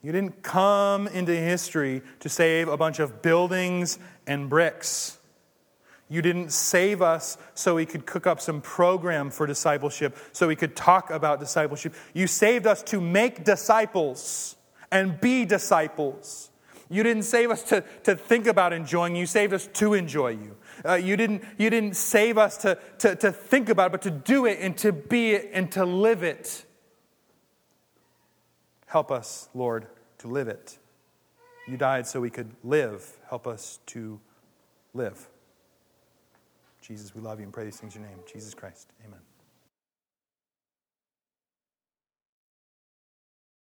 you 0.03 0.11
didn't 0.11 0.43
come 0.43 1.07
into 1.07 1.35
history 1.35 2.03
to 2.21 2.29
save 2.29 2.69
a 2.69 2.77
bunch 2.77 2.99
of 2.99 3.23
buildings 3.23 3.99
and 4.27 4.51
bricks. 4.51 5.19
You 6.09 6.21
didn't 6.21 6.53
save 6.53 7.01
us 7.01 7.39
so 7.55 7.77
we 7.77 7.87
could 7.87 8.05
cook 8.05 8.27
up 8.27 8.41
some 8.41 8.61
program 8.61 9.31
for 9.31 9.47
discipleship, 9.47 10.17
so 10.33 10.49
we 10.49 10.57
could 10.57 10.77
talk 10.77 11.11
about 11.11 11.41
discipleship. 11.41 11.95
You 12.13 12.27
saved 12.27 12.67
us 12.67 12.83
to 12.85 13.01
make 13.01 13.45
disciples 13.45 14.57
and 14.91 15.19
be 15.21 15.45
disciples. 15.45 16.51
You 16.91 17.03
didn't 17.03 17.23
save 17.23 17.51
us 17.51 17.63
to, 17.65 17.83
to 18.03 18.15
think 18.15 18.47
about 18.47 18.75
enjoying 18.75 19.15
you, 19.15 19.21
You 19.21 19.27
saved 19.27 19.55
us 19.55 19.67
to 19.75 19.95
enjoy 19.95 20.33
you. 20.33 20.57
Uh, 20.87 20.95
you, 20.95 21.17
didn't, 21.17 21.45
you 21.57 21.71
didn't 21.71 21.97
save 21.97 22.37
us 22.37 22.59
to, 22.59 22.77
to, 22.99 23.17
to 23.17 23.33
think 23.33 23.71
about 23.71 23.87
it, 23.87 23.93
but 23.93 24.03
to 24.03 24.11
do 24.11 24.45
it 24.45 24.59
and 24.61 24.77
to 24.79 24.93
be 24.93 25.31
it 25.31 25.51
and 25.55 25.73
to 25.73 25.87
live 25.87 26.23
it. 26.23 26.67
Help 28.85 29.11
us, 29.11 29.49
Lord, 29.55 29.87
to 30.23 30.29
live 30.29 30.49
it. 30.49 30.79
You 31.69 31.77
died 31.77 32.07
so 32.07 32.21
we 32.21 32.31
could 32.31 32.51
live. 32.65 33.07
Help 33.29 33.47
us 33.47 33.79
to 33.87 34.21
live. 34.95 35.29
Jesus, 36.81 37.15
we 37.15 37.21
love 37.21 37.39
you 37.39 37.45
and 37.45 37.53
pray 37.53 37.65
these 37.65 37.77
things 37.77 37.95
in 37.95 38.03
your 38.03 38.11
name. 38.11 38.21
Jesus 38.33 38.55
Christ. 38.55 38.89
Amen. 39.07 39.21